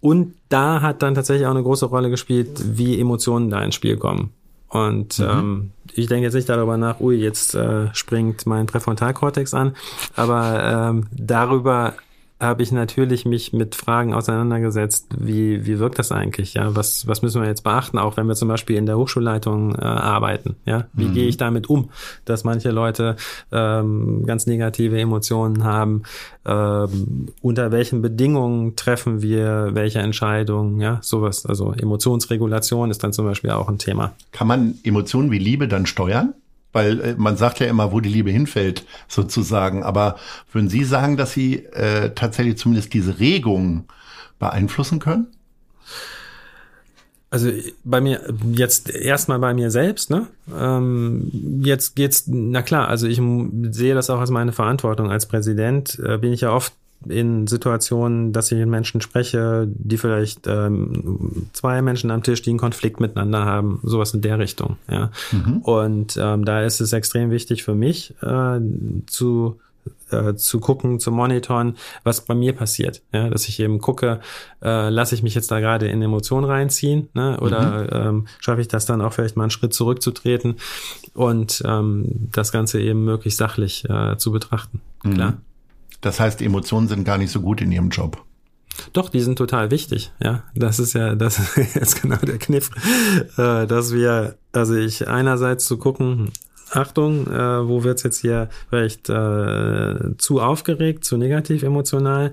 Und 0.07 0.34
da 0.50 0.82
hat 0.82 1.02
dann 1.02 1.16
tatsächlich 1.16 1.48
auch 1.48 1.50
eine 1.50 1.64
große 1.64 1.86
Rolle 1.86 2.11
gespielt, 2.11 2.62
wie 2.78 3.00
Emotionen 3.00 3.50
da 3.50 3.61
ins 3.64 3.74
Spiel 3.74 3.96
kommen. 3.96 4.30
Und 4.68 5.18
ähm, 5.18 5.72
ich 5.94 6.07
denke 6.07 6.26
jetzt 6.26 6.34
nicht 6.34 6.48
darüber 6.48 6.76
nach, 6.76 7.00
ui, 7.00 7.16
jetzt 7.16 7.57
äh, 7.57 7.92
springt 7.92 8.46
mein 8.46 8.66
Präfrontalkortex 8.66 9.52
an, 9.52 9.74
aber 10.14 10.90
ähm, 10.90 11.07
darüber 11.11 11.94
habe 12.39 12.62
ich 12.62 12.70
natürlich 12.70 13.24
mich 13.24 13.55
mit 13.55 13.74
Fragen 13.74 14.12
auseinandergesetzt, 14.12 15.07
wie, 15.18 15.64
wie 15.64 15.78
wirkt 15.78 15.99
das 15.99 16.12
eigentlich? 16.12 16.55
Ja, 16.55 16.76
was, 16.76 17.07
was 17.07 17.22
müssen 17.22 17.41
wir 17.41 17.49
jetzt 17.49 17.64
beachten, 17.64 17.99
auch 17.99 18.18
wenn 18.18 18.26
wir 18.26 18.34
zum 18.34 18.49
Beispiel 18.49 18.76
in 18.76 18.84
der 18.84 18.99
Hochschulleitung 18.99 19.74
äh, 19.74 19.78
arbeiten? 19.82 20.57
Ja, 20.66 20.87
wie 20.93 21.07
mhm. 21.07 21.14
gehe 21.14 21.28
ich 21.28 21.39
damit 21.39 21.70
um, 21.70 21.91
dass 22.26 22.45
manche 22.45 22.70
Leute 22.70 23.16
ähm, 23.53 24.24
ganz 24.26 24.47
negative 24.47 25.01
Emotionen 25.01 25.64
haben? 25.64 26.03
Ähm, 26.45 27.28
unter 27.41 27.72
welchen 27.72 28.03
Bedingungen 28.03 28.76
treffen 28.76 29.22
wir 29.22 29.70
welche 29.72 30.01
Entscheidungen? 30.01 30.80
Ja, 30.80 30.99
sowas. 31.01 31.47
Also 31.47 31.72
Emotionsregulation 31.72 32.91
ist 32.91 33.03
dann 33.03 33.14
zum 33.14 33.24
Beispiel 33.24 33.51
auch 33.51 33.68
ein 33.68 33.78
Thema. 33.78 34.12
Kann 34.32 34.47
man 34.47 34.74
Emotionen 34.84 35.30
wie 35.30 35.39
Liebe 35.39 35.68
dann 35.68 35.87
steuern? 35.87 36.34
Weil 36.77 37.01
äh, 37.01 37.14
man 37.16 37.39
sagt 37.39 37.59
ja 37.59 37.68
immer, 37.68 37.91
wo 37.91 38.01
die 38.01 38.11
Liebe 38.11 38.31
hinfällt, 38.31 38.85
sozusagen. 39.09 39.83
Aber 39.83 40.16
würden 40.53 40.68
Sie 40.68 40.85
sagen, 40.85 41.16
dass 41.16 41.33
Sie 41.33 41.64
äh, 41.64 42.11
tatsächlich 42.14 42.59
zumindest 42.59 42.93
diese 42.93 43.18
Regung 43.18 43.85
beeinflussen 44.39 44.99
können? 44.99 45.29
Also 47.31 47.51
bei 47.83 48.03
mir 48.03 48.20
jetzt 48.53 48.91
erstmal 48.91 49.39
bei 49.39 49.55
mir 49.55 49.70
selbst, 49.70 50.11
ne? 50.11 50.27
Ähm, 50.55 51.62
jetzt 51.64 51.97
geht's, 51.97 52.24
na 52.27 52.61
klar, 52.61 52.89
also 52.89 53.07
ich 53.07 53.22
sehe 53.70 53.95
das 53.95 54.11
auch 54.11 54.20
als 54.20 54.29
meine 54.29 54.53
Verantwortung 54.53 55.11
als 55.11 55.24
Präsident. 55.24 55.99
Äh, 55.99 56.18
bin 56.18 56.35
ich 56.35 56.43
ja 56.43 56.53
oft 56.53 56.74
in 57.09 57.47
Situationen, 57.47 58.32
dass 58.32 58.51
ich 58.51 58.59
mit 58.59 58.68
Menschen 58.68 59.01
spreche, 59.01 59.68
die 59.68 59.97
vielleicht 59.97 60.47
ähm, 60.47 61.49
zwei 61.53 61.82
Menschen 61.82 62.11
am 62.11 62.22
Tisch, 62.22 62.42
die 62.42 62.51
einen 62.51 62.59
Konflikt 62.59 63.01
miteinander 63.01 63.44
haben, 63.44 63.80
sowas 63.82 64.14
in 64.14 64.22
der 64.22 64.38
Richtung. 64.38 64.76
Ja. 64.90 65.11
Mhm. 65.32 65.59
Und 65.59 66.18
ähm, 66.20 66.44
da 66.44 66.62
ist 66.62 66.80
es 66.80 66.92
extrem 66.92 67.30
wichtig 67.30 67.64
für 67.64 67.74
mich 67.74 68.14
äh, 68.22 68.61
zu 69.07 69.59
äh, 70.11 70.34
zu 70.34 70.61
gucken, 70.61 71.01
zu 71.01 71.11
monitoren, 71.11 71.76
was 72.05 72.24
bei 72.24 72.34
mir 72.34 72.53
passiert. 72.53 73.03
Ja, 73.12 73.28
dass 73.28 73.49
ich 73.49 73.61
eben 73.61 73.80
gucke, 73.80 74.20
äh, 74.62 74.88
lasse 74.88 75.14
ich 75.14 75.22
mich 75.22 75.34
jetzt 75.34 75.51
da 75.51 75.61
gerade 75.61 75.88
in 75.88 76.03
Emotionen 76.03 76.47
reinziehen, 76.47 77.09
ne? 77.14 77.38
Oder 77.40 77.82
mhm. 77.82 77.88
ähm, 78.18 78.26
schaffe 78.40 78.61
ich 78.61 78.68
das 78.68 78.86
dann 78.86 79.01
auch 79.01 79.12
vielleicht 79.12 79.36
mal 79.36 79.44
einen 79.44 79.51
Schritt 79.51 79.74
zurückzutreten 79.74 80.57
und 81.14 81.62
ähm, 81.66 82.28
das 82.32 82.53
Ganze 82.53 82.80
eben 82.80 83.05
möglichst 83.05 83.38
sachlich 83.38 83.84
äh, 83.88 84.16
zu 84.16 84.32
betrachten. 84.32 84.80
Klar. 85.03 85.34
Das 86.07 86.20
heißt, 86.20 86.40
Emotionen 86.40 86.86
sind 86.86 87.02
gar 87.02 87.18
nicht 87.18 87.32
so 87.32 87.40
gut 87.40 87.61
in 87.61 87.72
ihrem 87.72 87.88
Job. 87.88 88.22
Doch, 88.92 89.09
die 89.09 89.20
sind 89.20 89.36
total 89.36 89.72
wichtig, 89.72 90.12
ja. 90.22 90.44
Das 90.54 90.78
ist 90.78 90.92
ja, 90.92 91.16
das 91.16 91.40
ist 91.57 91.74
jetzt 91.74 92.00
genau 92.00 92.14
der 92.18 92.38
Kniff, 92.38 92.70
äh, 93.36 93.66
dass 93.66 93.92
wir, 93.92 94.36
also 94.52 94.76
ich 94.76 95.09
einerseits 95.09 95.64
zu 95.64 95.78
gucken, 95.78 96.30
Achtung, 96.70 97.26
äh, 97.26 97.68
wo 97.68 97.82
wird's 97.82 98.04
jetzt 98.04 98.20
hier 98.20 98.50
vielleicht 98.70 99.09
äh, 99.09 100.16
zu 100.16 100.40
aufgeregt, 100.40 101.04
zu 101.04 101.16
negativ 101.16 101.64
emotional, 101.64 102.30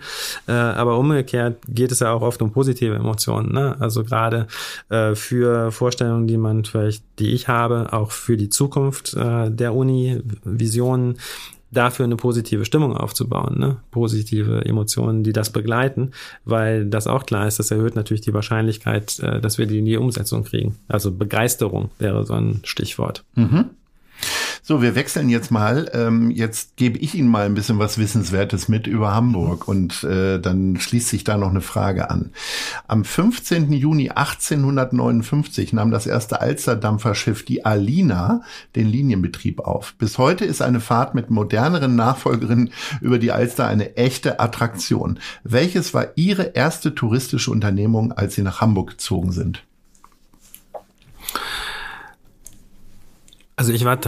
äh, 0.47 0.51
aber 0.51 0.99
umgekehrt 0.99 1.57
geht 1.67 1.91
es 1.91 2.01
ja 2.01 2.11
auch 2.13 2.21
oft 2.21 2.43
um 2.43 2.51
positive 2.51 2.93
Emotionen, 2.93 3.51
ne? 3.51 3.76
Also 3.80 4.03
gerade 4.03 4.45
äh, 4.89 5.15
für 5.15 5.71
Vorstellungen, 5.71 6.28
die 6.28 6.38
man 6.38 6.63
vielleicht, 6.63 7.03
die 7.17 7.32
ich 7.32 7.47
habe, 7.47 7.91
auch 7.91 8.11
für 8.11 8.38
die 8.38 8.49
Zukunft 8.49 9.15
äh, 9.15 9.49
der 9.49 9.74
Uni, 9.74 10.21
Visionen, 10.43 11.17
dafür 11.74 12.05
eine 12.05 12.15
positive 12.15 12.65
Stimmung 12.65 12.95
aufzubauen, 12.95 13.59
ne? 13.59 13.78
positive 13.91 14.65
Emotionen, 14.65 15.24
die 15.24 15.34
das 15.34 15.51
begleiten, 15.51 16.11
weil 16.45 16.86
das 16.86 17.07
auch 17.07 17.26
klar 17.26 17.47
ist, 17.47 17.59
das 17.59 17.71
erhöht 17.71 17.95
natürlich 17.95 18.21
die 18.21 18.34
Wahrscheinlichkeit, 18.34 19.19
äh, 19.19 19.41
dass 19.41 19.57
wir 19.57 19.65
die 19.65 19.80
in 19.80 19.86
die 19.86 19.97
Umsetzung 19.97 20.43
kriegen. 20.43 20.76
Also 20.88 21.11
Begeisterung 21.11 21.89
wäre 21.99 22.26
so 22.26 22.34
ein 22.34 22.61
Stichwort. 22.63 23.24
Mhm. 23.36 23.71
So, 24.65 24.82
wir 24.82 24.95
wechseln 24.95 25.28
jetzt 25.28 25.51
mal. 25.51 25.91
Ähm, 25.93 26.32
jetzt 26.32 26.78
gebe 26.78 26.97
ich 26.97 27.15
Ihnen 27.15 27.28
mal 27.28 27.45
ein 27.45 27.53
bisschen 27.53 27.80
was 27.80 27.97
Wissenswertes 27.97 28.69
mit 28.69 28.88
über 28.88 29.13
Hamburg 29.13 29.67
und 29.67 30.05
äh, 30.05 30.39
dann 30.39 30.80
schließt 30.80 31.09
sich 31.09 31.26
da 31.26 31.38
noch 31.38 31.49
eine 31.49 31.59
Frage 31.59 32.09
an. 32.09 32.32
Am 32.88 33.03
15. 33.03 33.74
Juni 33.74 34.11
1859 34.11 35.74
nahm 35.74 35.91
das 35.91 36.07
erste 36.07 36.39
Alsterdampferschiff, 36.39 37.43
die 37.43 37.65
Alina, 37.65 38.41
den 38.78 38.88
Linienbetrieb 38.88 39.59
auf. 39.59 39.95
Bis 39.95 40.17
heute 40.17 40.45
ist 40.45 40.61
eine 40.61 40.80
Fahrt 40.80 41.13
mit 41.13 41.30
moderneren 41.30 41.97
Nachfolgerinnen 41.97 42.71
über 43.01 43.19
die 43.19 43.34
Alster 43.34 43.67
eine 43.67 43.97
echte 43.97 44.39
Attraktion. 44.39 45.19
Welches 45.43 45.93
war 45.93 46.07
Ihre 46.15 46.53
erste 46.55 46.95
touristische 46.95 47.51
Unternehmung, 47.51 48.13
als 48.13 48.36
Sie 48.36 48.43
nach 48.43 48.61
Hamburg 48.61 48.91
gezogen 48.91 49.34
sind? 49.34 49.63
Also 53.56 53.72
ich 53.72 53.86
war, 53.86 53.99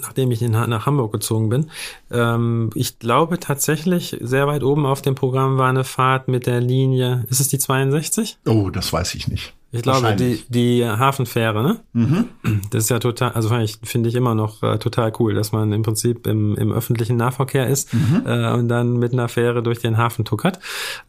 nachdem 0.00 0.30
ich 0.30 0.40
nach 0.42 0.86
Hamburg 0.86 1.12
gezogen 1.12 1.48
bin, 1.48 1.70
ähm, 2.10 2.70
ich 2.74 2.98
glaube 2.98 3.40
tatsächlich, 3.40 4.16
sehr 4.20 4.46
weit 4.46 4.62
oben 4.62 4.86
auf 4.86 5.02
dem 5.02 5.14
Programm 5.14 5.58
war 5.58 5.68
eine 5.68 5.84
Fahrt 5.84 6.28
mit 6.28 6.46
der 6.46 6.60
Linie, 6.60 7.26
ist 7.28 7.40
es 7.40 7.48
die 7.48 7.58
62? 7.58 8.38
Oh, 8.46 8.70
das 8.70 8.92
weiß 8.92 9.14
ich 9.14 9.28
nicht. 9.28 9.54
Ich 9.72 9.82
glaube, 9.82 10.16
die, 10.16 10.42
die 10.48 10.84
Hafenfähre, 10.84 11.62
ne? 11.62 11.80
Mhm. 11.92 12.28
Das 12.70 12.84
ist 12.84 12.90
ja 12.90 12.98
total, 12.98 13.32
also 13.32 13.50
finde 13.84 14.08
ich 14.08 14.16
immer 14.16 14.34
noch 14.34 14.64
äh, 14.64 14.78
total 14.78 15.12
cool, 15.20 15.34
dass 15.34 15.52
man 15.52 15.72
im 15.72 15.82
Prinzip 15.82 16.26
im, 16.26 16.56
im 16.56 16.72
öffentlichen 16.72 17.16
Nahverkehr 17.16 17.68
ist 17.68 17.94
mhm. 17.94 18.24
äh, 18.26 18.52
und 18.52 18.68
dann 18.68 18.98
mit 18.98 19.12
einer 19.12 19.28
Fähre 19.28 19.62
durch 19.62 19.78
den 19.78 19.96
Hafen 19.96 20.24
tuckert. 20.24 20.58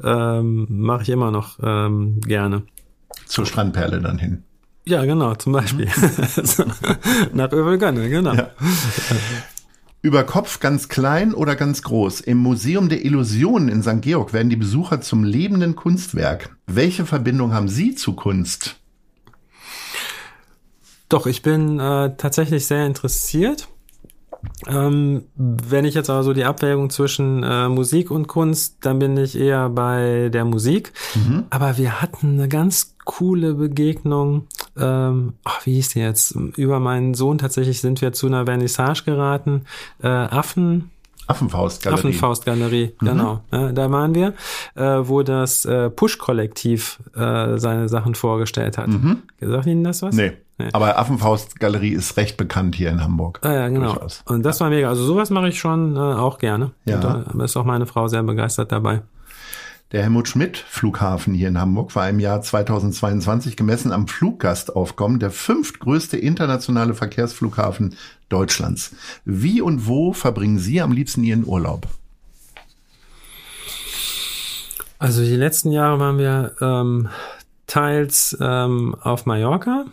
Ähm, 0.03 0.68
Mache 0.70 1.01
ich 1.01 1.09
immer 1.09 1.32
noch 1.32 1.57
ähm, 1.64 2.22
gerne. 2.22 2.62
Zur 3.26 3.47
Strandperle 3.47 3.99
dann 3.99 4.20
hin. 4.20 4.43
Ja, 4.86 5.05
genau, 5.05 5.36
zum 5.36 5.53
Beispiel. 5.53 5.88
Mhm. 5.88 6.71
Nach 7.34 7.51
Övelgönne, 7.51 8.09
genau. 8.09 8.34
Ja. 8.34 8.49
Über 10.01 10.23
Kopf 10.23 10.59
ganz 10.59 10.89
klein 10.89 11.36
oder 11.36 11.55
ganz 11.55 11.84
groß. 11.84 12.21
Im 12.21 12.39
Museum 12.39 12.89
der 12.89 13.05
Illusionen 13.05 13.69
in 13.69 13.84
St. 13.84 14.01
Georg 14.01 14.34
werden 14.34 14.49
die 14.49 14.55
Besucher 14.55 15.01
zum 15.01 15.23
lebenden 15.23 15.75
Kunstwerk. 15.75 16.55
Welche 16.65 17.05
Verbindung 17.05 17.53
haben 17.53 17.67
Sie 17.67 17.93
zu 17.93 18.13
Kunst? 18.13 18.77
Doch, 21.07 21.27
ich 21.27 21.43
bin 21.43 21.79
äh, 21.79 22.15
tatsächlich 22.17 22.65
sehr 22.65 22.88
interessiert. 22.88 23.67
Ähm, 24.67 25.25
wenn 25.36 25.86
ich 25.86 25.93
jetzt 25.93 26.09
aber 26.09 26.23
so 26.23 26.34
die 26.34 26.45
Abwägung 26.45 26.89
zwischen 26.89 27.43
äh, 27.43 27.69
Musik 27.69 28.09
und 28.09 28.27
Kunst, 28.27 28.77
dann 28.82 28.97
bin 28.97 29.15
ich 29.17 29.38
eher 29.38 29.69
bei 29.69 30.29
der 30.29 30.45
Musik. 30.45 30.93
Mhm. 31.13 31.43
Aber 31.51 31.77
wir 31.77 32.01
hatten 32.01 32.39
eine 32.39 32.47
ganz 32.47 32.95
coole 33.05 33.53
Begegnung 33.53 34.47
ähm, 34.78 35.34
ach, 35.43 35.65
wie 35.65 35.74
hieß 35.74 35.89
die 35.89 35.99
jetzt? 35.99 36.32
Über 36.32 36.80
meinen 36.80 37.13
Sohn 37.13 37.38
tatsächlich 37.38 37.82
sind 37.82 38.01
wir 38.01 38.13
zu 38.13 38.28
einer 38.28 38.45
Vernissage 38.45 39.03
geraten. 39.05 39.65
Äh, 40.01 40.07
Affen. 40.07 40.91
Affenfaustgalerie. 41.28 41.99
Affenfaustgalerie, 41.99 42.93
mhm. 42.99 43.05
genau. 43.05 43.41
Ja, 43.51 43.72
da 43.72 43.91
waren 43.91 44.15
wir, 44.15 44.34
äh, 44.76 44.84
wo 44.84 45.24
das 45.24 45.65
äh, 45.65 45.89
Push-Kollektiv 45.89 46.99
äh, 47.15 47.57
seine 47.57 47.88
Sachen 47.89 48.15
vorgestellt 48.15 48.78
hat. 48.78 48.88
Mhm. 48.88 49.24
Sagt 49.39 49.67
Ihnen 49.67 49.84
das 49.84 50.01
was? 50.01 50.15
Nee. 50.15 50.34
nee. 50.57 50.69
Aber 50.74 50.97
Affenfaustgalerie 50.97 51.93
ist 51.93 52.17
recht 52.17 52.38
bekannt 52.38 52.76
hier 52.76 52.89
in 52.89 53.01
Hamburg. 53.01 53.39
Ah, 53.43 53.53
ja, 53.53 53.67
genau. 53.69 53.93
Durchaus. 53.93 54.24
Und 54.26 54.43
das 54.43 54.59
war 54.59 54.69
mega. 54.69 54.89
Also 54.89 55.05
sowas 55.05 55.30
mache 55.30 55.47
ich 55.49 55.59
schon 55.59 55.95
äh, 55.95 55.99
auch 55.99 56.38
gerne. 56.38 56.72
Ja. 56.86 56.95
Und 56.95 57.03
da 57.03 57.43
ist 57.45 57.55
auch 57.55 57.65
meine 57.65 57.86
Frau 57.86 58.07
sehr 58.07 58.24
begeistert 58.24 58.72
dabei. 58.72 59.01
Der 59.92 60.04
Helmut 60.04 60.30
Schmidt 60.30 60.58
Flughafen 60.58 61.34
hier 61.34 61.50
in 61.50 61.60
Hamburg 61.60 61.94
war 61.96 62.08
im 62.08 62.20
Jahr 62.20 62.42
2022 62.42 63.58
gemessen 63.58 63.92
am 63.92 64.08
Fluggastaufkommen 64.08 65.20
der 65.20 65.32
fünftgrößte 65.32 66.18
internationale 66.18 66.94
Verkehrsflughafen 66.94 67.98
Deutschlands. 68.30 68.96
Wie 69.26 69.60
und 69.60 69.88
wo 69.88 70.14
verbringen 70.14 70.60
Sie 70.60 70.80
am 70.80 70.94
liebsten 70.94 71.26
Ihren 71.26 71.46
Urlaub? 71.46 71.88
Also 74.98 75.24
die 75.24 75.36
letzten 75.36 75.72
Jahre 75.72 76.00
waren 76.00 76.18
wir 76.18 76.56
ähm, 76.62 77.10
teils 77.68 78.38
ähm, 78.39 78.96
auf 79.02 79.26
Mallorca 79.26 79.88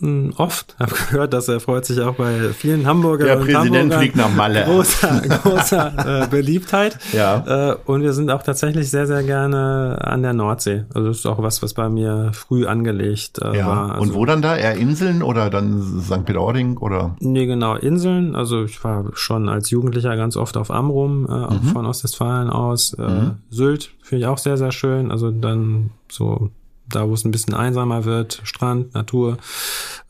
oft. 0.00 0.76
Habe 0.78 0.94
gehört, 1.10 1.32
dass 1.32 1.48
er 1.48 1.58
freut 1.58 1.84
sich 1.84 2.00
auch 2.00 2.14
bei 2.14 2.50
vielen 2.50 2.86
Hamburger 2.86 3.24
Der 3.24 3.36
Präsident 3.36 3.92
fliegt 3.92 4.16
nach 4.16 4.32
Malle. 4.32 4.64
Großer, 4.64 5.22
großer 5.42 6.22
äh, 6.22 6.26
Beliebtheit. 6.28 6.98
Ja. 7.12 7.72
Äh, 7.72 7.76
und 7.84 8.02
wir 8.02 8.12
sind 8.12 8.30
auch 8.30 8.42
tatsächlich 8.42 8.90
sehr, 8.90 9.08
sehr 9.08 9.24
gerne 9.24 9.98
an 10.00 10.22
der 10.22 10.34
Nordsee. 10.34 10.84
Also 10.94 11.08
das 11.08 11.18
ist 11.18 11.26
auch 11.26 11.42
was, 11.42 11.62
was 11.62 11.74
bei 11.74 11.88
mir 11.88 12.30
früh 12.32 12.66
angelegt 12.66 13.40
äh, 13.42 13.56
ja. 13.56 13.66
war. 13.66 13.94
Also, 13.94 14.02
und 14.02 14.14
wo 14.14 14.24
dann 14.24 14.40
da? 14.40 14.56
Eher 14.56 14.76
Inseln 14.76 15.22
oder 15.22 15.50
dann 15.50 16.00
St. 16.00 16.24
Peter-Ording 16.24 16.76
oder? 16.78 17.16
Nee, 17.18 17.46
genau, 17.46 17.74
Inseln. 17.74 18.36
Also 18.36 18.64
ich 18.64 18.82
war 18.84 19.06
schon 19.14 19.48
als 19.48 19.70
Jugendlicher 19.70 20.16
ganz 20.16 20.36
oft 20.36 20.56
auf 20.56 20.70
Amrum, 20.70 21.26
äh, 21.26 21.32
auch 21.32 21.62
mhm. 21.62 21.68
von 21.68 21.86
Ostwestfalen 21.86 22.50
aus. 22.50 22.94
Äh, 22.94 23.02
mhm. 23.02 23.30
Sylt 23.50 23.90
finde 24.00 24.22
ich 24.22 24.26
auch 24.26 24.38
sehr, 24.38 24.56
sehr 24.56 24.72
schön. 24.72 25.10
Also 25.10 25.32
dann 25.32 25.90
so 26.08 26.50
da 26.90 27.08
wo 27.08 27.14
es 27.14 27.24
ein 27.24 27.30
bisschen 27.30 27.54
einsamer 27.54 28.04
wird, 28.04 28.40
Strand, 28.44 28.94
Natur. 28.94 29.38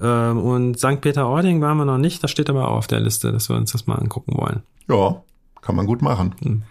Ähm, 0.01 0.39
und 0.39 0.79
St. 0.79 1.01
Peter-Ording 1.01 1.61
waren 1.61 1.79
wir 1.79 1.85
noch 1.85 1.99
nicht, 1.99 2.22
das 2.22 2.31
steht 2.31 2.51
aber 2.51 2.68
auch 2.68 2.76
auf 2.76 2.87
der 2.87 3.01
Liste, 3.01 3.33
dass 3.33 3.49
wir 3.49 3.57
uns 3.57 3.72
das 3.72 3.87
mal 3.87 3.97
angucken 3.97 4.37
wollen. 4.37 4.62
Ja, 4.89 5.22
kann 5.61 5.76
man 5.76 5.87
gut 5.87 6.03
machen. 6.03 6.35
Hm. 6.43 6.62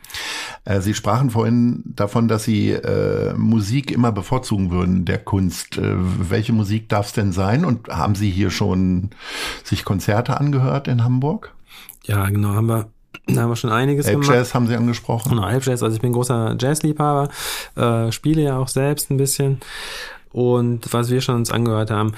Äh, 0.66 0.82
Sie 0.82 0.93
sprachen 0.93 1.30
vorhin 1.30 1.84
davon, 1.86 2.28
dass 2.28 2.43
Sie 2.43 2.72
äh, 2.72 3.34
Musik 3.36 3.91
immer 3.91 4.12
bevorzugen 4.12 4.72
würden, 4.72 5.05
der 5.05 5.20
Kunst. 5.20 5.78
Äh, 5.78 5.93
welche 5.95 6.53
Musik 6.53 6.89
darf 6.89 7.08
es 7.08 7.14
denn 7.14 7.32
sein? 7.32 7.64
Und 7.64 7.89
haben 7.89 8.16
Sie 8.16 8.30
hier 8.30 8.49
schon 8.49 9.12
sich 9.64 9.86
Konzerte 9.86 10.39
angehört 10.39 10.88
in 10.88 11.03
Hamburg? 11.03 11.53
Ja, 12.05 12.28
genau, 12.30 12.55
haben 12.55 12.70
wir 12.70 12.89
Da 13.28 13.41
haben 13.41 13.49
wir 13.49 13.55
schon 13.55 13.71
einiges 13.71 14.07
Elb 14.07 14.21
gemacht. 14.21 14.36
Jazz 14.36 14.53
haben 14.53 14.67
Sie 14.67 14.75
angesprochen. 14.75 15.30
Genau, 15.30 15.47
Elb 15.47 15.65
Jazz. 15.65 15.84
Also 15.84 15.95
ich 15.95 16.01
bin 16.01 16.13
großer 16.13 16.55
Jazzliebhaber, 16.59 17.30
äh, 17.75 18.11
spiele 18.11 18.41
ja 18.41 18.57
auch 18.57 18.69
selbst 18.69 19.11
ein 19.11 19.17
bisschen. 19.17 19.59
Und 20.32 20.93
was 20.93 21.09
wir 21.09 21.21
schon 21.21 21.36
uns 21.36 21.51
angehört 21.51 21.91
haben, 21.91 22.13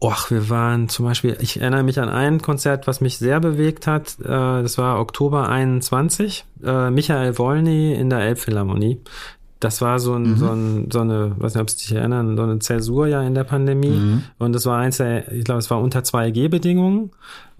Och, 0.00 0.30
wir 0.30 0.48
waren 0.48 0.88
zum 0.88 1.06
Beispiel, 1.06 1.36
ich 1.40 1.60
erinnere 1.60 1.82
mich 1.82 1.98
an 1.98 2.08
ein 2.08 2.40
Konzert, 2.40 2.86
was 2.86 3.00
mich 3.00 3.18
sehr 3.18 3.40
bewegt 3.40 3.88
hat. 3.88 4.16
Äh, 4.20 4.26
das 4.26 4.78
war 4.78 5.00
Oktober 5.00 5.48
21. 5.48 6.44
Äh, 6.64 6.90
Michael 6.90 7.36
Wolny 7.38 7.94
in 7.94 8.08
der 8.08 8.20
Elbphilharmonie. 8.20 9.00
Das 9.58 9.80
war 9.80 9.98
so, 9.98 10.14
ein, 10.14 10.22
mhm. 10.22 10.36
so, 10.36 10.50
ein, 10.50 10.90
so 10.92 11.00
eine, 11.00 11.32
weiß 11.36 11.54
nicht, 11.54 11.62
ob 11.62 11.70
Sie 11.70 11.78
sich 11.78 11.92
erinnern, 11.92 12.36
so 12.36 12.44
eine 12.44 12.60
Zäsur 12.60 13.08
ja 13.08 13.22
in 13.22 13.34
der 13.34 13.42
Pandemie. 13.42 13.88
Mhm. 13.88 14.22
Und 14.38 14.52
das 14.52 14.66
war 14.66 14.78
eins 14.78 14.98
der, 14.98 15.32
ich 15.32 15.42
glaube, 15.42 15.58
es 15.58 15.68
war 15.68 15.80
unter 15.80 16.00
2G-Bedingungen. 16.00 17.10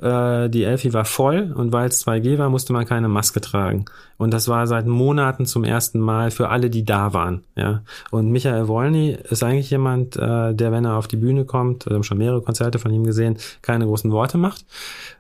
Äh, 0.01 0.49
die 0.49 0.65
Elfi 0.65 0.93
war 0.93 1.05
voll 1.05 1.53
und 1.55 1.73
weil 1.73 1.89
es 1.89 2.07
2G 2.07 2.39
war, 2.39 2.51
musste 2.51 2.73
man 2.73 2.87
keine 2.87 3.09
Maske 3.09 3.41
tragen. 3.41 3.87
Und 4.17 4.33
das 4.35 4.49
war 4.49 4.67
seit 4.67 4.87
Monaten 4.87 5.47
zum 5.47 5.65
ersten 5.65 6.01
Mal 6.01 6.31
für 6.31 6.49
alle, 6.49 6.71
die 6.71 6.85
da 6.85 7.13
waren. 7.13 7.45
Ja. 7.55 7.83
Und 8.11 8.31
Michael 8.31 8.67
Wolny 8.67 9.17
ist 9.31 9.45
eigentlich 9.45 9.71
jemand, 9.71 10.17
äh, 10.17 10.55
der, 10.55 10.73
wenn 10.73 10.85
er 10.85 10.97
auf 10.97 11.07
die 11.07 11.17
Bühne 11.17 11.45
kommt, 11.45 11.87
wir 11.87 11.95
haben 11.95 12.03
schon 12.03 12.19
mehrere 12.19 12.43
Konzerte 12.43 12.79
von 12.79 12.93
ihm 12.93 13.05
gesehen, 13.05 13.39
keine 13.63 13.87
großen 13.87 14.11
Worte 14.11 14.37
macht. 14.37 14.65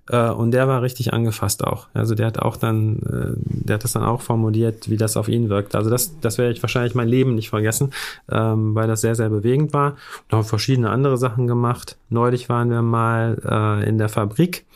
Äh, 0.09 0.31
und 0.31 0.51
der 0.51 0.67
war 0.69 0.83
richtig 0.83 1.13
angefasst 1.13 1.65
auch. 1.65 1.87
Also 1.95 2.15
der 2.15 2.27
hat 2.27 2.39
auch 2.41 2.57
dann, 2.57 2.99
äh, 3.03 3.35
der 3.45 3.75
hat 3.75 3.85
das 3.85 3.93
dann 3.93 4.03
auch 4.03 4.21
formuliert, 4.21 4.91
wie 4.91 4.97
das 4.97 5.17
auf 5.17 5.29
ihn 5.29 5.49
wirkt. 5.49 5.75
Also 5.75 5.91
das, 5.91 6.19
das 6.21 6.39
werde 6.39 6.53
ich 6.53 6.63
wahrscheinlich 6.63 6.95
mein 6.95 7.09
Leben 7.09 7.35
nicht 7.35 7.51
vergessen, 7.51 7.93
ähm, 8.31 8.75
weil 8.75 8.89
das 8.89 9.01
sehr, 9.01 9.15
sehr 9.15 9.29
bewegend 9.29 9.73
war. 9.73 9.97
Noch 10.31 10.45
verschiedene 10.45 10.91
andere 10.91 11.19
Sachen 11.19 11.47
gemacht. 11.47 11.97
Neulich 12.09 12.49
waren 12.49 12.71
wir 12.71 12.83
mal 12.83 13.39
äh, 13.45 13.89
in 13.89 13.99
der 13.99 14.09
Fabrik 14.09 14.67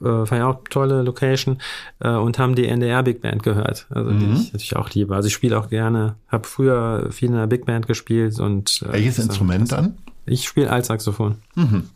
äh, 0.00 0.26
fand 0.26 0.32
ich 0.32 0.42
auch 0.42 0.60
tolle 0.70 1.02
Location 1.02 1.58
äh, 2.00 2.10
und 2.10 2.38
haben 2.38 2.54
die 2.54 2.66
NDR 2.66 3.02
Big 3.02 3.20
Band 3.20 3.42
gehört, 3.42 3.86
also 3.90 4.10
mhm. 4.10 4.18
die 4.18 4.40
ich 4.40 4.52
natürlich 4.52 4.76
auch 4.76 4.90
liebe. 4.90 5.14
Also 5.14 5.28
ich 5.28 5.34
spiele 5.34 5.58
auch 5.58 5.68
gerne, 5.68 6.16
habe 6.28 6.46
früher 6.46 7.08
viel 7.10 7.28
in 7.28 7.34
der 7.34 7.46
Big 7.46 7.66
Band 7.66 7.86
gespielt 7.86 8.38
und 8.38 8.82
äh, 8.82 8.92
welches 8.92 9.18
Instrument 9.18 9.72
dann? 9.72 9.96
Ich 10.26 10.46
spiele 10.46 10.70
Altsaxophon. 10.70 11.36
Mhm. 11.54 11.88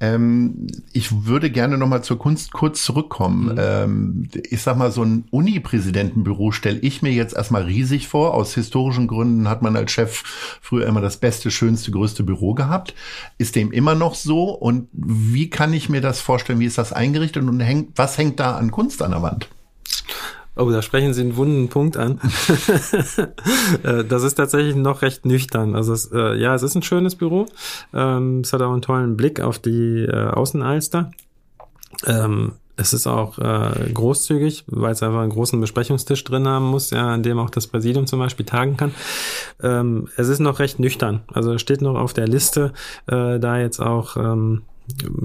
Ähm, 0.00 0.66
ich 0.92 1.26
würde 1.26 1.50
gerne 1.50 1.78
noch 1.78 1.86
mal 1.86 2.02
zur 2.02 2.18
Kunst 2.18 2.52
kurz 2.52 2.82
zurückkommen. 2.84 3.52
Mhm. 3.52 3.58
Ähm, 3.58 4.28
ich 4.50 4.62
sag 4.62 4.76
mal, 4.76 4.90
so 4.90 5.02
ein 5.02 5.24
Uni-Präsidentenbüro 5.30 6.52
stelle 6.52 6.78
ich 6.78 7.02
mir 7.02 7.12
jetzt 7.12 7.34
erstmal 7.34 7.62
riesig 7.62 8.08
vor. 8.08 8.34
Aus 8.34 8.54
historischen 8.54 9.06
Gründen 9.06 9.48
hat 9.48 9.62
man 9.62 9.76
als 9.76 9.92
Chef 9.92 10.22
früher 10.60 10.86
immer 10.86 11.00
das 11.00 11.16
beste, 11.16 11.50
schönste, 11.50 11.90
größte 11.90 12.22
Büro 12.22 12.54
gehabt. 12.54 12.94
Ist 13.38 13.56
dem 13.56 13.72
immer 13.72 13.94
noch 13.94 14.14
so? 14.14 14.50
Und 14.50 14.88
wie 14.92 15.50
kann 15.50 15.72
ich 15.72 15.88
mir 15.88 16.00
das 16.00 16.20
vorstellen? 16.20 16.60
Wie 16.60 16.66
ist 16.66 16.78
das 16.78 16.92
eingerichtet 16.92 17.42
und 17.42 17.60
hängt, 17.60 17.96
was 17.96 18.18
hängt 18.18 18.40
da 18.40 18.56
an 18.56 18.70
Kunst 18.70 19.02
an 19.02 19.12
der 19.12 19.22
Wand? 19.22 19.48
Oh, 20.54 20.70
da 20.70 20.82
sprechen 20.82 21.14
Sie 21.14 21.22
einen 21.22 21.36
wunden 21.36 21.68
Punkt 21.68 21.96
an. 21.96 22.20
Äh, 23.82 24.04
das 24.04 24.22
ist 24.22 24.34
tatsächlich 24.34 24.76
noch 24.76 25.02
recht 25.02 25.24
nüchtern. 25.24 25.74
Also 25.74 25.92
es, 25.92 26.10
äh, 26.12 26.34
ja, 26.34 26.54
es 26.54 26.62
ist 26.62 26.74
ein 26.74 26.82
schönes 26.82 27.16
Büro. 27.16 27.46
Ähm, 27.94 28.40
es 28.40 28.52
hat 28.52 28.60
auch 28.60 28.72
einen 28.72 28.82
tollen 28.82 29.16
Blick 29.16 29.40
auf 29.40 29.58
die 29.58 30.04
äh, 30.04 30.28
Außenalster. 30.28 31.10
Ähm, 32.06 32.52
es 32.76 32.92
ist 32.92 33.06
auch 33.06 33.38
äh, 33.38 33.90
großzügig, 33.92 34.64
weil 34.66 34.92
es 34.92 35.02
einfach 35.02 35.20
einen 35.20 35.30
großen 35.30 35.60
Besprechungstisch 35.60 36.22
drin 36.24 36.46
haben 36.46 36.66
muss, 36.66 36.90
ja, 36.90 37.08
an 37.08 37.22
dem 37.22 37.38
auch 37.38 37.50
das 37.50 37.66
Präsidium 37.66 38.06
zum 38.06 38.18
Beispiel 38.18 38.46
tagen 38.46 38.76
kann. 38.76 38.94
Ähm, 39.62 40.08
es 40.16 40.28
ist 40.28 40.40
noch 40.40 40.58
recht 40.58 40.78
nüchtern. 40.78 41.22
Also 41.32 41.58
steht 41.58 41.80
noch 41.80 41.96
auf 41.96 42.12
der 42.12 42.28
Liste, 42.28 42.72
äh, 43.06 43.38
da 43.38 43.58
jetzt 43.58 43.80
auch 43.80 44.16
ähm, 44.16 44.62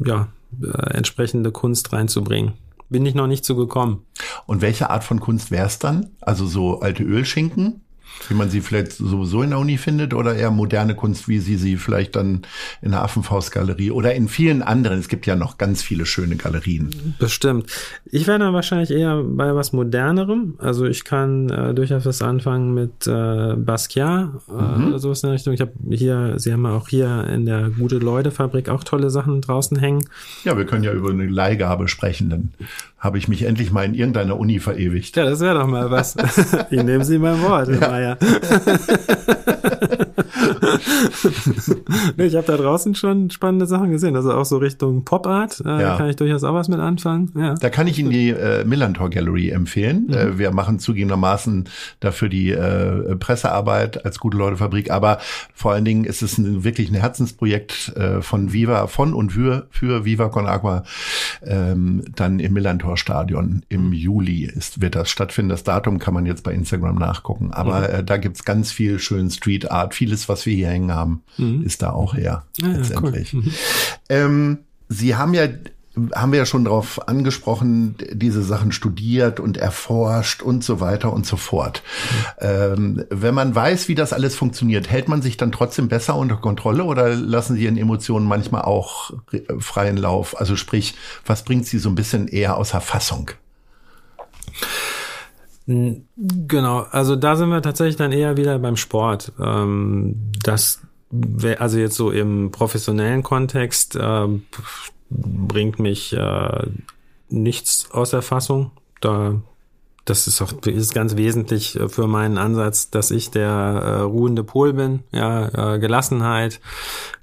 ja, 0.06 0.28
äh, 0.62 0.96
entsprechende 0.96 1.52
Kunst 1.52 1.94
reinzubringen 1.94 2.54
bin 2.90 3.06
ich 3.06 3.16
noch 3.16 3.28
nicht 3.28 3.46
zu 3.46 3.56
gekommen. 3.56 4.06
Und 4.46 4.62
welche 4.62 4.90
Art 4.90 5.04
von 5.04 5.20
Kunst 5.20 5.52
wäre 5.52 5.68
es 5.68 5.80
dann? 5.80 6.12
Also 6.22 6.46
so 6.46 6.80
alte 6.80 7.04
Ölschinken? 7.04 7.82
Wie 8.28 8.34
man 8.34 8.50
sie 8.50 8.62
vielleicht 8.62 8.94
sowieso 8.94 9.42
in 9.42 9.52
der 9.52 9.60
Uni 9.60 9.78
findet 9.78 10.14
oder 10.14 10.36
eher 10.36 10.52
moderne 10.52 10.96
Kunst, 10.96 11.28
wie 11.28 11.40
sie 11.40 11.56
sie 11.56 11.78
vielleicht 11.78 12.16
dann 12.16 12.42
in 12.82 12.92
der 12.92 13.04
Affenfaustgalerie 13.04 13.92
oder 13.92 14.14
in 14.16 14.28
vielen 14.28 14.62
anderen. 14.62 15.00
Es 15.00 15.08
gibt 15.08 15.26
ja 15.26 15.36
noch 15.36 15.58
ganz 15.58 15.82
viele 15.82 16.06
schöne 16.06 16.36
Galerien. 16.36 17.16
Bestimmt. 17.20 17.68
Ich 18.06 18.28
wäre 18.28 18.40
dann 18.40 18.54
wahrscheinlich 18.54 18.92
eher 18.92 19.24
bei 19.24 19.54
was 19.56 19.74
Modernerem. 19.74 20.56
Also 20.58 20.86
ich 20.86 21.04
kann 21.04 21.50
äh, 21.50 21.74
durchaus 21.74 22.06
was 22.06 22.22
anfangen 22.22 22.74
mit 22.74 23.08
äh, 23.08 23.56
Basquiat 23.56 24.30
äh, 24.50 24.52
mhm. 24.52 24.88
oder 24.88 25.00
sowas 25.00 25.24
in 25.24 25.28
der 25.28 25.36
Richtung. 25.36 25.54
Ich 25.54 25.62
habe 25.62 25.74
hier, 25.90 26.36
Sie 26.38 26.52
haben 26.52 26.66
auch 26.66 26.88
hier 26.88 27.28
in 27.28 27.46
der 27.46 27.70
Gute-Leute-Fabrik 27.70 28.70
auch 28.70 28.84
tolle 28.84 29.10
Sachen 29.10 29.42
draußen 29.42 29.78
hängen. 29.78 30.06
Ja, 30.44 30.58
wir 30.58 30.66
können 30.66 30.84
ja 30.84 30.92
über 30.92 31.10
eine 31.10 31.28
Leihgabe 31.28 31.88
sprechen. 31.88 32.30
Dann 32.30 32.54
habe 32.98 33.18
ich 33.18 33.28
mich 33.28 33.44
endlich 33.44 33.72
mal 33.72 33.86
in 33.86 33.94
irgendeiner 33.94 34.40
Uni 34.40 34.60
verewigt. 34.60 35.16
Ja, 35.16 35.26
das 35.26 35.40
wäre 35.40 35.60
doch 35.60 35.68
mal 35.68 35.92
was. 35.92 36.16
ich 36.70 36.84
nehme 36.84 37.06
Sie 37.06 37.20
mein 37.20 37.42
Wort, 37.44 37.70
Herr 37.70 37.82
ja. 37.82 37.90
Meier. 37.90 38.18
ich 42.18 42.36
habe 42.36 42.48
da 42.48 42.58
draußen 42.58 42.96
schon 42.96 43.30
spannende 43.30 43.68
Sachen 43.68 43.92
gesehen. 43.92 44.16
Also 44.16 44.34
auch 44.34 44.46
so 44.46 44.58
Richtung 44.58 45.06
Pop 45.06 45.28
Art. 45.28 45.62
Äh, 45.66 45.82
ja. 45.82 45.98
kann 45.98 46.10
ich 46.10 46.16
durchaus 46.16 46.44
auch 46.44 46.54
was 46.54 46.68
mit 46.70 46.80
anfangen. 46.80 47.32
Ja. 47.36 47.54
Da 47.56 47.70
kann 47.70 47.88
ich 47.88 48.00
Ihnen 48.00 48.10
die 48.10 48.30
äh, 48.30 48.66
Millantor 48.66 49.10
Gallery 49.10 49.50
empfehlen. 49.50 50.08
Mhm. 50.08 50.14
Äh, 50.14 50.40
wir 50.40 50.52
machen 50.52 50.80
zugegebenermaßen 50.80 51.70
dafür 52.00 52.30
die 52.30 52.52
äh, 52.52 53.16
Pressearbeit 53.16 54.06
als 54.06 54.20
gute 54.20 54.38
Leute 54.38 54.58
Fabrik. 54.58 54.90
Aber 54.92 55.20
vor 55.54 55.74
allen 55.74 55.86
Dingen 55.86 56.06
ist 56.06 56.22
es 56.22 56.38
ein, 56.38 56.64
wirklich 56.64 56.90
ein 56.90 56.96
Herzensprojekt 56.96 57.96
äh, 57.96 58.22
von 58.22 58.54
Viva, 58.54 58.88
von 58.88 59.14
und 59.14 59.32
für, 59.32 59.68
für 59.70 60.06
Viva 60.06 60.30
Con 60.30 60.48
Agua 60.48 60.84
ähm, 61.46 62.04
dann 62.16 62.40
im 62.40 62.54
Millantor 62.54 62.98
Stadion 62.98 63.64
im 63.70 63.94
Juli 63.94 64.46
ist, 64.46 64.82
wird 64.82 64.96
das 64.96 65.10
stattfinden. 65.10 65.50
Das 65.50 65.64
Datum 65.64 66.00
kann 66.00 66.14
man 66.14 66.26
jetzt 66.26 66.44
bei 66.44 66.54
Instagram 66.54 66.96
nachgucken. 66.96 67.52
Aber 67.52 67.80
mhm. 67.80 67.86
äh, 67.86 68.04
da 68.04 68.18
gibt's 68.18 68.46
ganz 68.46 68.72
viel 68.72 69.00
schön 69.00 69.30
Street 69.30 69.72
Art. 69.72 69.94
Vieles, 70.08 70.30
was 70.30 70.46
wir 70.46 70.56
hier 70.56 70.70
hängen 70.70 70.94
haben, 70.94 71.24
mhm. 71.38 71.64
ist 71.64 71.82
da 71.82 71.92
auch 71.92 72.16
her. 72.16 72.46
Ja, 72.58 72.68
letztendlich. 72.68 73.34
Cool. 73.34 73.42
Mhm. 73.42 73.54
Ähm, 74.10 74.58
Sie 74.90 75.16
haben 75.16 75.34
ja 75.34 75.48
haben 76.16 76.32
wir 76.32 76.40
ja 76.40 76.46
schon 76.46 76.66
darauf 76.66 77.08
angesprochen, 77.08 77.96
diese 78.12 78.44
Sachen 78.44 78.72
studiert 78.72 79.40
und 79.40 79.58
erforscht 79.58 80.42
und 80.42 80.64
so 80.64 80.80
weiter 80.80 81.12
und 81.12 81.26
so 81.26 81.38
fort. 81.38 81.82
Mhm. 82.40 82.48
Ähm, 82.48 83.06
wenn 83.10 83.34
man 83.34 83.56
weiß, 83.56 83.88
wie 83.88 83.96
das 83.96 84.14
alles 84.14 84.36
funktioniert, 84.36 84.90
hält 84.90 85.08
man 85.08 85.22
sich 85.22 85.38
dann 85.38 85.52
trotzdem 85.52 85.88
besser 85.88 86.16
unter 86.16 86.38
Kontrolle 86.38 86.84
oder 86.84 87.16
lassen 87.16 87.56
Sie 87.56 87.64
Ihren 87.64 87.78
Emotionen 87.78 88.28
manchmal 88.28 88.62
auch 88.62 89.12
freien 89.60 89.98
Lauf? 89.98 90.40
Also 90.40 90.56
sprich, 90.56 90.96
was 91.26 91.44
bringt 91.44 91.66
Sie 91.66 91.80
so 91.80 91.90
ein 91.90 91.96
bisschen 91.96 92.28
eher 92.28 92.58
außer 92.58 92.82
Fassung? 92.82 93.32
Genau, 95.68 96.88
also 96.92 97.18
da 97.18 97.36
sind 97.36 97.50
wir 97.50 97.62
tatsächlich 97.62 97.98
dann 97.98 98.14
eher 98.14 98.38
wieder 98.38 98.58
beim 98.58 98.78
Sport. 98.78 99.34
Ähm, 99.40 100.32
das, 100.42 100.82
also 101.60 101.78
jetzt 101.78 101.96
so 101.96 102.10
im 102.10 102.52
professionellen 102.52 103.22
Kontext 103.22 103.96
äh, 103.98 104.28
bringt 105.10 105.80
mich 105.80 106.14
äh, 106.14 106.68
nichts 107.30 107.92
aus 107.92 108.12
der 108.12 108.22
Fassung. 108.22 108.72
Da 109.02 109.42
das 110.06 110.26
ist 110.26 110.42
auch 110.42 110.54
ist 110.66 110.94
ganz 110.94 111.18
wesentlich 111.18 111.78
für 111.90 112.08
meinen 112.08 112.38
Ansatz, 112.38 112.90
dass 112.90 113.12
ich 113.12 113.30
der 113.30 113.50
äh, 113.50 114.00
ruhende 114.02 114.46
Pol 114.46 114.72
bin. 114.72 115.04
Ja, 115.12 115.74
äh, 115.74 115.80
Gelassenheit, 115.80 116.62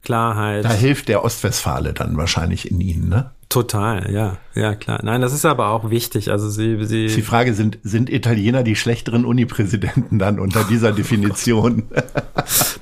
Klarheit. 0.02 0.66
Da 0.66 0.72
hilft 0.72 1.08
der 1.08 1.24
Ostwestfale 1.24 1.94
dann 1.94 2.18
wahrscheinlich 2.18 2.70
in 2.70 2.82
Ihnen, 2.82 3.08
ne? 3.08 3.30
Total, 3.54 4.12
ja, 4.12 4.38
ja 4.56 4.74
klar. 4.74 4.98
Nein, 5.04 5.20
das 5.20 5.32
ist 5.32 5.44
aber 5.44 5.68
auch 5.68 5.88
wichtig. 5.88 6.32
Also 6.32 6.50
sie, 6.50 6.84
sie. 6.86 7.06
Die 7.06 7.22
Frage 7.22 7.54
sind 7.54 7.78
sind 7.84 8.10
Italiener 8.10 8.64
die 8.64 8.74
schlechteren 8.74 9.24
Unipräsidenten 9.24 10.18
dann 10.18 10.40
unter 10.40 10.64
dieser 10.64 10.90
Definition? 10.90 11.84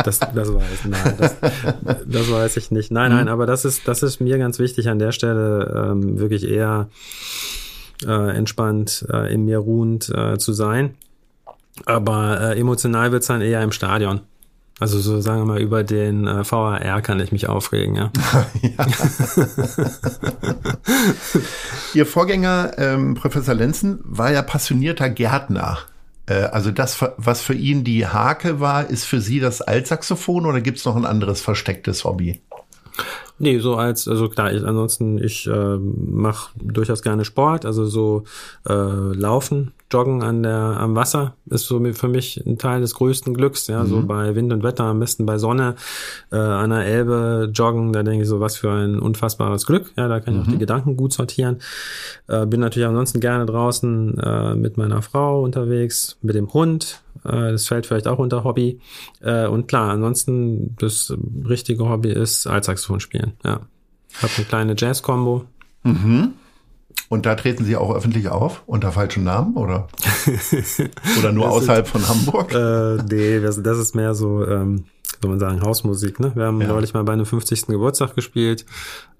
das, 0.02 0.20
das 0.20 0.54
weiß 0.54 0.86
nein, 0.88 1.14
das, 1.18 1.36
das 2.06 2.32
weiß 2.32 2.56
ich 2.56 2.70
nicht. 2.70 2.90
Nein, 2.90 3.12
nein, 3.12 3.26
mhm. 3.26 3.32
aber 3.32 3.44
das 3.44 3.66
ist 3.66 3.86
das 3.86 4.02
ist 4.02 4.22
mir 4.22 4.38
ganz 4.38 4.58
wichtig 4.58 4.88
an 4.88 4.98
der 4.98 5.12
Stelle 5.12 5.90
ähm, 5.90 6.18
wirklich 6.18 6.48
eher 6.48 6.88
äh, 8.06 8.34
entspannt 8.34 9.04
äh, 9.12 9.30
in 9.30 9.44
mir 9.44 9.58
ruhend 9.58 10.08
äh, 10.08 10.38
zu 10.38 10.54
sein. 10.54 10.94
Aber 11.84 12.40
äh, 12.40 12.58
emotional 12.58 13.12
wird's 13.12 13.26
dann 13.26 13.42
eher 13.42 13.62
im 13.62 13.72
Stadion. 13.72 14.22
Also 14.82 14.98
so 14.98 15.20
sagen 15.20 15.42
wir 15.42 15.44
mal, 15.44 15.60
über 15.60 15.84
den 15.84 16.26
äh, 16.26 16.42
VAR 16.50 17.02
kann 17.02 17.20
ich 17.20 17.30
mich 17.30 17.48
aufregen, 17.48 17.94
ja. 17.94 18.10
ja. 18.62 18.86
Ihr 21.94 22.04
Vorgänger, 22.04 22.72
ähm, 22.78 23.14
Professor 23.14 23.54
Lenzen, 23.54 24.00
war 24.02 24.32
ja 24.32 24.42
passionierter 24.42 25.08
Gärtner. 25.08 25.78
Äh, 26.26 26.46
also 26.46 26.72
das, 26.72 26.98
was 27.16 27.42
für 27.42 27.54
ihn 27.54 27.84
die 27.84 28.08
Hake 28.08 28.58
war, 28.58 28.90
ist 28.90 29.04
für 29.04 29.20
Sie 29.20 29.38
das 29.38 29.62
Altsaxophon 29.62 30.46
oder 30.46 30.60
gibt 30.60 30.78
es 30.78 30.84
noch 30.84 30.96
ein 30.96 31.06
anderes 31.06 31.40
verstecktes 31.40 32.02
Hobby? 32.02 32.40
Nee, 33.38 33.58
so 33.58 33.74
als, 33.74 34.06
also 34.06 34.28
klar, 34.28 34.52
ich, 34.52 34.64
ansonsten, 34.64 35.18
ich 35.18 35.46
äh, 35.46 35.76
mache 35.78 36.50
durchaus 36.62 37.02
gerne 37.02 37.24
Sport, 37.24 37.64
also 37.64 37.86
so 37.86 38.24
äh, 38.68 38.72
Laufen, 38.72 39.72
Joggen 39.90 40.22
an 40.22 40.42
der, 40.42 40.54
am 40.54 40.94
Wasser 40.94 41.34
ist 41.50 41.66
so 41.66 41.82
für 41.92 42.08
mich 42.08 42.42
ein 42.46 42.56
Teil 42.56 42.80
des 42.80 42.94
größten 42.94 43.34
Glücks, 43.34 43.66
ja, 43.66 43.82
mhm. 43.82 43.88
so 43.88 44.02
bei 44.06 44.34
Wind 44.34 44.52
und 44.52 44.62
Wetter, 44.62 44.84
am 44.84 45.00
besten 45.00 45.26
bei 45.26 45.38
Sonne, 45.38 45.74
äh, 46.30 46.36
an 46.36 46.70
der 46.70 46.86
Elbe 46.86 47.50
joggen, 47.52 47.92
da 47.92 48.02
denke 48.02 48.22
ich 48.22 48.28
so, 48.28 48.40
was 48.40 48.56
für 48.56 48.70
ein 48.70 48.98
unfassbares 48.98 49.66
Glück, 49.66 49.92
ja, 49.96 50.08
da 50.08 50.20
kann 50.20 50.34
ich 50.34 50.40
mhm. 50.40 50.46
auch 50.46 50.52
die 50.52 50.58
Gedanken 50.58 50.96
gut 50.96 51.12
sortieren. 51.12 51.58
Äh, 52.28 52.46
bin 52.46 52.60
natürlich 52.60 52.88
ansonsten 52.88 53.20
gerne 53.20 53.44
draußen 53.44 54.18
äh, 54.18 54.54
mit 54.54 54.76
meiner 54.76 55.02
Frau 55.02 55.42
unterwegs, 55.42 56.16
mit 56.22 56.34
dem 56.36 56.52
Hund, 56.52 57.02
äh, 57.24 57.52
das 57.52 57.66
fällt 57.66 57.86
vielleicht 57.86 58.08
auch 58.08 58.18
unter 58.18 58.44
Hobby. 58.44 58.80
Äh, 59.20 59.46
und 59.46 59.68
klar, 59.68 59.90
ansonsten 59.90 60.74
das 60.78 61.14
richtige 61.48 61.88
Hobby 61.88 62.10
ist 62.10 62.46
Altsaxophon 62.46 63.00
spielen. 63.00 63.21
Ja, 63.44 63.60
habe 64.20 64.32
eine 64.36 64.46
kleine 64.46 64.74
Jazz-Kombo. 64.76 65.44
Mhm. 65.84 66.32
Und 67.08 67.26
da 67.26 67.34
treten 67.34 67.64
Sie 67.64 67.76
auch 67.76 67.94
öffentlich 67.94 68.28
auf 68.28 68.62
unter 68.66 68.92
falschem 68.92 69.24
Namen 69.24 69.56
oder 69.56 69.88
oder 71.18 71.32
nur 71.32 71.50
außerhalb 71.50 71.86
von 71.86 72.08
Hamburg? 72.08 72.54
Äh, 72.54 73.02
nee, 73.10 73.40
das, 73.40 73.62
das 73.62 73.78
ist 73.78 73.94
mehr 73.94 74.14
so, 74.14 74.46
ähm, 74.46 74.84
soll 75.20 75.30
man 75.30 75.38
sagen, 75.38 75.60
Hausmusik. 75.62 76.20
Ne? 76.20 76.32
Wir 76.34 76.46
haben 76.46 76.60
ja. 76.60 76.68
neulich 76.68 76.94
mal 76.94 77.04
bei 77.04 77.12
einem 77.12 77.26
50. 77.26 77.66
Geburtstag 77.66 78.14
gespielt. 78.14 78.64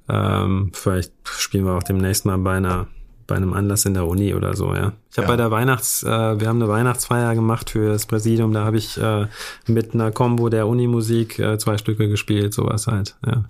Ähm, 0.09 0.71
vielleicht 0.73 1.13
spielen 1.25 1.65
wir 1.65 1.73
auch 1.73 1.83
demnächst 1.83 2.25
mal 2.25 2.39
bei 2.39 2.57
einer 2.57 2.87
bei 3.27 3.37
einem 3.37 3.53
Anlass 3.53 3.85
in 3.87 3.95
der 3.95 4.07
Uni 4.07 4.35
oder 4.35 4.55
so, 4.57 4.75
ja. 4.75 4.93
Ich 5.11 5.17
habe 5.17 5.27
ja. 5.27 5.29
bei 5.29 5.37
der 5.37 5.51
Weihnachts, 5.51 6.03
äh, 6.03 6.09
wir 6.41 6.49
haben 6.49 6.61
eine 6.61 6.69
Weihnachtsfeier 6.69 7.35
gemacht 7.35 7.71
für 7.71 7.89
das 7.89 8.07
Präsidium, 8.07 8.53
da 8.53 8.65
habe 8.65 8.77
ich 8.77 8.99
äh, 8.99 9.27
mit 9.67 9.95
einer 9.95 10.11
Combo 10.11 10.49
der 10.49 10.67
Unimusik 10.67 11.39
äh, 11.39 11.57
zwei 11.57 11.79
Stücke 11.79 12.09
gespielt, 12.09 12.53
sowas 12.53 12.89
halt, 12.89 13.17
ja. 13.25 13.45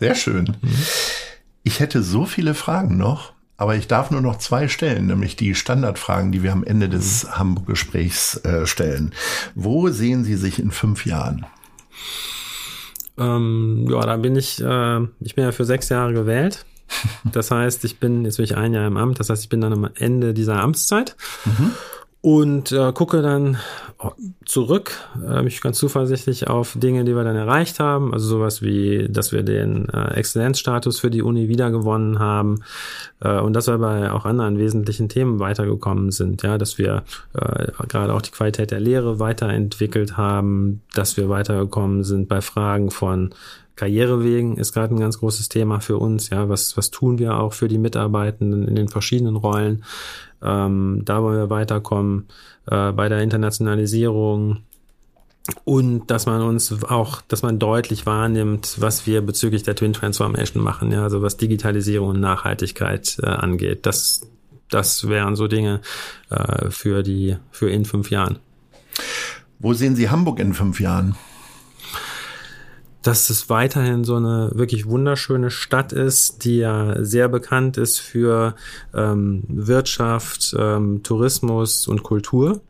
Sehr 0.00 0.14
schön. 0.14 0.56
Ich 1.62 1.80
hätte 1.80 2.02
so 2.02 2.26
viele 2.26 2.54
Fragen 2.54 2.96
noch, 2.96 3.32
aber 3.56 3.76
ich 3.76 3.88
darf 3.88 4.10
nur 4.10 4.20
noch 4.20 4.38
zwei 4.38 4.68
stellen, 4.68 5.06
nämlich 5.06 5.36
die 5.36 5.54
Standardfragen, 5.54 6.32
die 6.32 6.42
wir 6.42 6.52
am 6.52 6.64
Ende 6.64 6.88
des. 6.88 7.26
Hamburg-Gesprächs 7.38 8.36
äh, 8.44 8.66
stellen. 8.66 9.12
Wo 9.54 9.88
sehen 9.88 10.24
Sie 10.24 10.36
sich 10.36 10.58
in 10.58 10.70
fünf 10.70 11.06
Jahren? 11.06 11.46
Ähm, 13.18 13.86
ja, 13.90 14.00
da 14.02 14.16
bin 14.18 14.36
ich, 14.36 14.60
äh, 14.60 15.00
ich 15.20 15.34
bin 15.34 15.44
ja 15.44 15.52
für 15.52 15.64
sechs 15.64 15.88
Jahre 15.88 16.12
gewählt. 16.12 16.64
Das 17.24 17.50
heißt, 17.50 17.84
ich 17.84 17.98
bin, 17.98 18.24
jetzt 18.24 18.36
bin 18.36 18.44
ich 18.44 18.56
ein 18.56 18.72
Jahr 18.72 18.86
im 18.86 18.96
Amt, 18.96 19.18
das 19.18 19.28
heißt, 19.28 19.42
ich 19.42 19.48
bin 19.48 19.60
dann 19.60 19.72
am 19.72 19.90
Ende 19.96 20.32
dieser 20.32 20.60
Amtszeit. 20.60 21.16
Mhm 21.44 21.72
und 22.20 22.72
äh, 22.72 22.92
gucke 22.92 23.22
dann 23.22 23.58
zurück, 24.44 24.92
äh, 25.26 25.42
mich 25.42 25.60
ganz 25.60 25.78
zuversichtlich 25.78 26.48
auf 26.48 26.74
Dinge, 26.76 27.04
die 27.04 27.14
wir 27.14 27.24
dann 27.24 27.36
erreicht 27.36 27.80
haben, 27.80 28.12
also 28.12 28.26
sowas 28.26 28.62
wie, 28.62 29.08
dass 29.08 29.32
wir 29.32 29.42
den 29.42 29.88
äh, 29.88 30.14
Exzellenzstatus 30.14 31.00
für 31.00 31.10
die 31.10 31.22
Uni 31.22 31.48
wiedergewonnen 31.48 32.18
haben 32.18 32.62
äh, 33.20 33.38
und 33.38 33.54
dass 33.54 33.68
wir 33.68 33.78
bei 33.78 34.10
auch 34.10 34.24
anderen 34.24 34.58
wesentlichen 34.58 35.08
Themen 35.08 35.38
weitergekommen 35.40 36.10
sind, 36.10 36.42
ja, 36.42 36.58
dass 36.58 36.78
wir 36.78 37.04
äh, 37.34 37.68
gerade 37.88 38.12
auch 38.12 38.22
die 38.22 38.32
Qualität 38.32 38.70
der 38.70 38.80
Lehre 38.80 39.18
weiterentwickelt 39.18 40.16
haben, 40.16 40.82
dass 40.94 41.16
wir 41.16 41.28
weitergekommen 41.28 42.04
sind 42.04 42.28
bei 42.28 42.40
Fragen 42.40 42.90
von 42.90 43.34
Karrierewegen 43.76 44.56
ist 44.56 44.72
gerade 44.72 44.94
ein 44.94 45.00
ganz 45.00 45.18
großes 45.18 45.48
Thema 45.48 45.80
für 45.80 45.98
uns. 45.98 46.30
Ja, 46.30 46.48
was, 46.48 46.76
was 46.76 46.90
tun 46.90 47.18
wir 47.18 47.38
auch 47.38 47.52
für 47.52 47.68
die 47.68 47.78
Mitarbeitenden 47.78 48.66
in 48.66 48.74
den 48.74 48.88
verschiedenen 48.88 49.36
Rollen? 49.36 49.84
Ähm, 50.42 51.02
da 51.04 51.22
wollen 51.22 51.38
wir 51.38 51.50
weiterkommen 51.50 52.26
äh, 52.66 52.92
bei 52.92 53.08
der 53.08 53.20
Internationalisierung 53.20 54.58
und 55.64 56.10
dass 56.10 56.26
man 56.26 56.42
uns 56.42 56.84
auch, 56.84 57.20
dass 57.22 57.42
man 57.42 57.58
deutlich 57.58 58.06
wahrnimmt, 58.06 58.76
was 58.78 59.06
wir 59.06 59.20
bezüglich 59.20 59.62
der 59.62 59.76
Twin 59.76 59.92
Transformation 59.92 60.62
machen, 60.62 60.90
ja, 60.90 61.02
also 61.02 61.22
was 61.22 61.36
Digitalisierung 61.36 62.08
und 62.10 62.20
Nachhaltigkeit 62.20 63.18
äh, 63.22 63.26
angeht. 63.26 63.86
Das, 63.86 64.22
das 64.70 65.08
wären 65.08 65.36
so 65.36 65.46
Dinge 65.46 65.80
äh, 66.30 66.70
für 66.70 67.02
die, 67.02 67.36
für 67.50 67.70
in 67.70 67.84
fünf 67.84 68.10
Jahren. 68.10 68.38
Wo 69.58 69.72
sehen 69.72 69.96
Sie 69.96 70.10
Hamburg 70.10 70.40
in 70.40 70.52
fünf 70.52 70.80
Jahren? 70.80 71.16
Dass 73.06 73.30
es 73.30 73.48
weiterhin 73.48 74.04
so 74.04 74.16
eine 74.16 74.50
wirklich 74.54 74.86
wunderschöne 74.86 75.50
Stadt 75.50 75.92
ist, 75.92 76.44
die 76.44 76.58
ja 76.58 77.02
sehr 77.04 77.28
bekannt 77.28 77.76
ist 77.76 77.98
für 77.98 78.54
ähm, 78.94 79.44
Wirtschaft, 79.48 80.56
ähm, 80.58 81.02
Tourismus 81.02 81.86
und 81.86 82.02
Kultur 82.02 82.60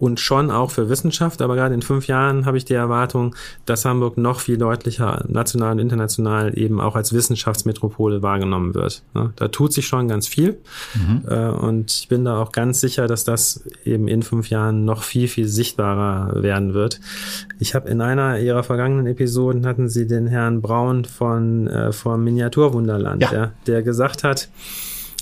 und 0.00 0.18
schon 0.18 0.50
auch 0.50 0.70
für 0.70 0.88
Wissenschaft. 0.88 1.42
Aber 1.42 1.54
gerade 1.54 1.74
in 1.74 1.82
fünf 1.82 2.06
Jahren 2.06 2.46
habe 2.46 2.56
ich 2.56 2.64
die 2.64 2.74
Erwartung, 2.74 3.36
dass 3.66 3.84
Hamburg 3.84 4.16
noch 4.16 4.40
viel 4.40 4.56
deutlicher 4.56 5.24
national 5.28 5.72
und 5.72 5.78
international 5.78 6.58
eben 6.58 6.80
auch 6.80 6.96
als 6.96 7.12
Wissenschaftsmetropole 7.12 8.22
wahrgenommen 8.22 8.74
wird. 8.74 9.02
Da 9.36 9.48
tut 9.48 9.74
sich 9.74 9.86
schon 9.86 10.08
ganz 10.08 10.26
viel. 10.26 10.58
Mhm. 10.94 11.22
Äh, 11.28 11.48
und 11.50 11.92
ich 11.92 12.08
bin 12.08 12.24
da 12.24 12.40
auch 12.40 12.50
ganz 12.50 12.80
sicher, 12.80 13.06
dass 13.06 13.24
das 13.24 13.64
eben 13.84 14.08
in 14.08 14.22
fünf 14.22 14.48
Jahren 14.48 14.86
noch 14.86 15.02
viel, 15.02 15.28
viel 15.28 15.46
sichtbarer 15.46 16.42
werden 16.42 16.72
wird. 16.72 16.98
Ich 17.58 17.74
habe 17.74 17.88
in 17.90 18.00
einer 18.00 18.38
ihrer 18.38 18.62
vergangenen 18.62 19.06
Episoden 19.06 19.66
hatten 19.66 19.90
sie 19.90 20.06
den 20.06 20.26
Herrn 20.26 20.62
Braun 20.62 21.04
von, 21.04 21.66
äh, 21.66 21.92
vom 21.92 22.24
Miniaturwunderland, 22.24 23.22
ja. 23.22 23.32
ja 23.32 23.52
der 23.66 23.82
gesagt 23.82 24.24
hat, 24.24 24.48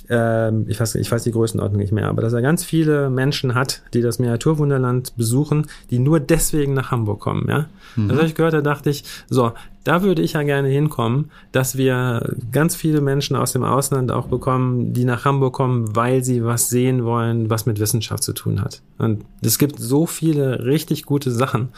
ähm, 0.09 0.65
ich, 0.69 0.81
weiß, 0.81 0.95
ich 0.97 1.11
weiß 1.11 1.25
die 1.25 1.33
Größenordnung 1.33 1.81
nicht 1.81 1.93
mehr, 1.93 2.09
aber 2.09 2.23
dass 2.23 2.33
er 2.33 2.43
ganz 2.43 2.65
viele 2.65 3.11
Menschen 3.11 3.55
hat, 3.55 3.83
die 3.95 4.01
das 4.01 4.19
Miniaturwunderland 4.19 5.17
besuchen, 5.17 5.67
die 5.91 5.99
nur 5.99 6.21
deswegen 6.21 6.75
nach 6.75 6.91
Hamburg 6.91 7.21
kommen. 7.21 7.47
Ja? 7.49 7.67
Mhm. 7.97 8.09
Das 8.09 8.19
habe 8.19 8.27
ich 8.27 8.35
gehört, 8.35 8.55
da 8.55 8.61
dachte 8.61 8.91
ich, 8.91 9.05
so, 9.29 9.53
da 9.89 10.03
würde 10.03 10.21
ich 10.21 10.35
ja 10.35 10.43
gerne 10.43 10.69
hinkommen, 10.69 11.31
dass 11.51 11.79
wir 11.79 12.37
ganz 12.53 12.77
viele 12.77 13.01
Menschen 13.01 13.37
aus 13.37 13.53
dem 13.53 13.65
Ausland 13.65 14.13
auch 14.13 14.27
bekommen, 14.27 14.93
die 14.93 15.07
nach 15.07 15.25
Hamburg 15.25 15.55
kommen, 15.55 15.97
weil 15.97 16.23
sie 16.23 16.45
was 16.45 16.69
sehen 16.69 17.07
wollen, 17.07 17.49
was 17.49 17.65
mit 17.65 17.81
Wissenschaft 17.81 18.23
zu 18.23 18.35
tun 18.35 18.61
hat. 18.61 18.83
Und 18.99 19.25
es 19.41 19.59
gibt 19.59 19.79
so 19.79 20.05
viele 20.05 20.67
richtig 20.67 21.07
gute 21.07 21.31
Sachen, 21.31 21.71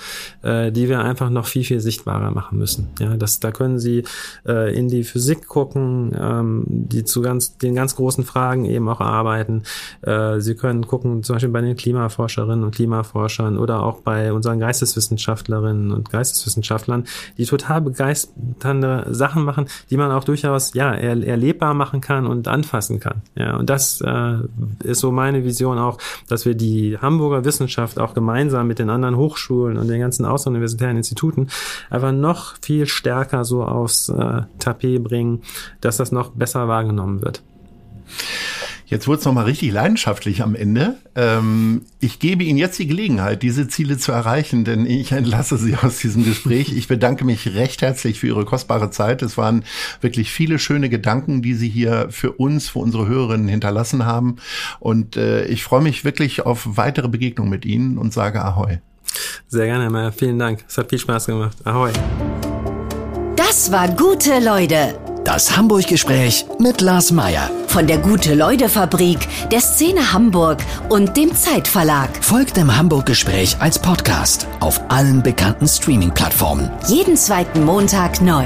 äh, 0.43 0.73
die 0.73 0.89
wir 0.89 1.05
einfach 1.05 1.31
noch 1.31 1.47
viel, 1.47 1.63
viel 1.63 1.79
sichtbarer 1.79 2.33
machen 2.33 2.59
müssen. 2.59 2.89
Ja, 2.99 3.17
das, 3.17 3.39
da 3.39 3.53
können 3.53 3.79
Sie 3.79 4.03
äh, 4.45 4.77
in 4.77 4.89
die 4.89 5.05
Physik 5.05 5.47
gucken, 5.47 6.13
ähm, 6.19 6.65
die 6.67 7.05
zu 7.05 7.23
ganz, 7.23 7.59
den 7.59 7.77
ganz 7.77 7.95
großen 7.95 8.25
Fragen 8.25 8.65
eben 8.65 8.89
auch 8.89 9.01
arbeiten. 9.01 9.63
Äh, 10.03 10.41
Sie 10.41 10.57
können 10.57 10.85
gucken, 10.85 11.23
zum 11.23 11.37
Beispiel 11.37 11.53
bei 11.53 11.61
den 11.61 11.77
Klimaforscherinnen 11.77 12.65
und 12.65 12.75
Klimaforschern 12.75 13.57
oder 13.57 13.85
auch 13.85 14.01
bei 14.01 14.33
unseren 14.33 14.59
Geisteswissenschaftlerinnen 14.59 15.93
und 15.93 16.11
Geisteswissenschaftlern, 16.11 17.05
die 17.39 17.45
total 17.45 17.83
begeisternde 18.01 19.07
Sachen 19.11 19.45
machen, 19.45 19.67
die 19.91 19.97
man 19.99 20.11
auch 20.11 20.25
durchaus 20.25 20.73
ja 20.73 20.95
er, 20.95 21.23
erlebbar 21.23 21.75
machen 21.75 22.01
kann 22.01 22.27
und 22.27 22.49
anfassen 22.49 22.99
kann. 22.99 23.23
Ja, 23.35 23.57
und 23.57 23.69
das 23.69 24.01
äh, 24.01 24.39
ist 24.83 25.01
so 25.01 25.13
meine 25.13 25.45
Vision 25.45 25.79
auch, 25.79 25.99
dass 26.27 26.47
wir 26.47 26.55
die 26.55 26.97
Hamburger 26.99 27.45
Wissenschaft 27.45 27.99
auch 27.99 28.15
gemeinsam 28.15 28.67
mit 28.67 28.79
den 28.79 28.89
anderen 28.89 29.17
Hochschulen 29.17 29.77
und 29.77 29.89
den 29.89 30.01
ganzen 30.01 30.25
außeruniversitären 30.25 30.97
Instituten 30.97 31.49
einfach 31.91 32.13
noch 32.13 32.55
viel 32.63 32.87
stärker 32.87 33.45
so 33.45 33.65
aufs 33.65 34.09
äh, 34.09 34.43
Tapet 34.59 35.05
bringen, 35.05 35.43
dass 35.83 35.99
das 35.99 36.11
noch 36.11 36.31
besser 36.31 36.69
wahrgenommen 36.69 37.21
wird. 37.21 37.43
Jetzt 38.91 39.07
wurde 39.07 39.20
es 39.20 39.24
nochmal 39.24 39.45
richtig 39.45 39.70
leidenschaftlich 39.70 40.43
am 40.43 40.57
Ende. 40.57 40.97
Ähm, 41.14 41.82
ich 42.01 42.18
gebe 42.18 42.43
Ihnen 42.43 42.59
jetzt 42.59 42.76
die 42.80 42.88
Gelegenheit, 42.88 43.45
diese 43.45 43.68
Ziele 43.68 43.99
zu 43.99 44.11
erreichen, 44.11 44.64
denn 44.64 44.84
ich 44.84 45.12
entlasse 45.12 45.59
Sie 45.59 45.76
aus 45.76 45.99
diesem 45.99 46.24
Gespräch. 46.24 46.76
Ich 46.76 46.88
bedanke 46.88 47.24
mich 47.24 47.55
recht 47.55 47.82
herzlich 47.82 48.18
für 48.18 48.26
Ihre 48.26 48.45
kostbare 48.45 48.91
Zeit. 48.91 49.22
Es 49.22 49.38
waren 49.38 49.64
wirklich 50.01 50.32
viele 50.32 50.59
schöne 50.59 50.88
Gedanken, 50.88 51.41
die 51.41 51.55
Sie 51.55 51.68
hier 51.68 52.09
für 52.11 52.32
uns, 52.32 52.68
für 52.68 52.80
unsere 52.80 53.07
Hörerinnen 53.07 53.47
hinterlassen 53.47 54.07
haben. 54.07 54.36
Und 54.80 55.16
äh, 55.16 55.47
ich 55.47 55.62
freue 55.62 55.82
mich 55.82 56.05
wirklich 56.05 56.45
auf 56.45 56.76
weitere 56.76 57.07
Begegnungen 57.07 57.51
mit 57.51 57.64
Ihnen 57.64 57.97
und 57.97 58.12
sage 58.12 58.45
Ahoi. 58.45 58.78
Sehr 59.47 59.66
gerne, 59.66 59.84
Herr 59.84 59.91
Mayer. 59.91 60.12
Vielen 60.12 60.38
Dank. 60.41 60.64
Es 60.66 60.76
hat 60.76 60.91
viel 60.91 60.99
Spaß 60.99 61.26
gemacht. 61.26 61.57
Ahoi. 61.62 61.93
Das 63.36 63.70
war 63.70 63.88
gute 63.95 64.41
Leute. 64.45 64.99
Das 65.33 65.57
Hamburg-Gespräch 65.57 66.45
mit 66.59 66.81
Lars 66.81 67.12
Meier. 67.12 67.49
Von 67.68 67.87
der 67.87 67.99
Gute-Leute-Fabrik, 67.99 69.28
der 69.53 69.61
Szene 69.61 70.12
Hamburg 70.12 70.59
und 70.89 71.16
dem 71.16 71.33
Zeitverlag. 71.37 72.09
Folgt 72.20 72.57
dem 72.57 72.76
Hamburg-Gespräch 72.76 73.57
als 73.61 73.78
Podcast 73.78 74.49
auf 74.59 74.81
allen 74.89 75.22
bekannten 75.22 75.68
Streaming-Plattformen. 75.68 76.68
Jeden 76.89 77.16
zweiten 77.16 77.64
Montag 77.64 78.20
neu. 78.20 78.45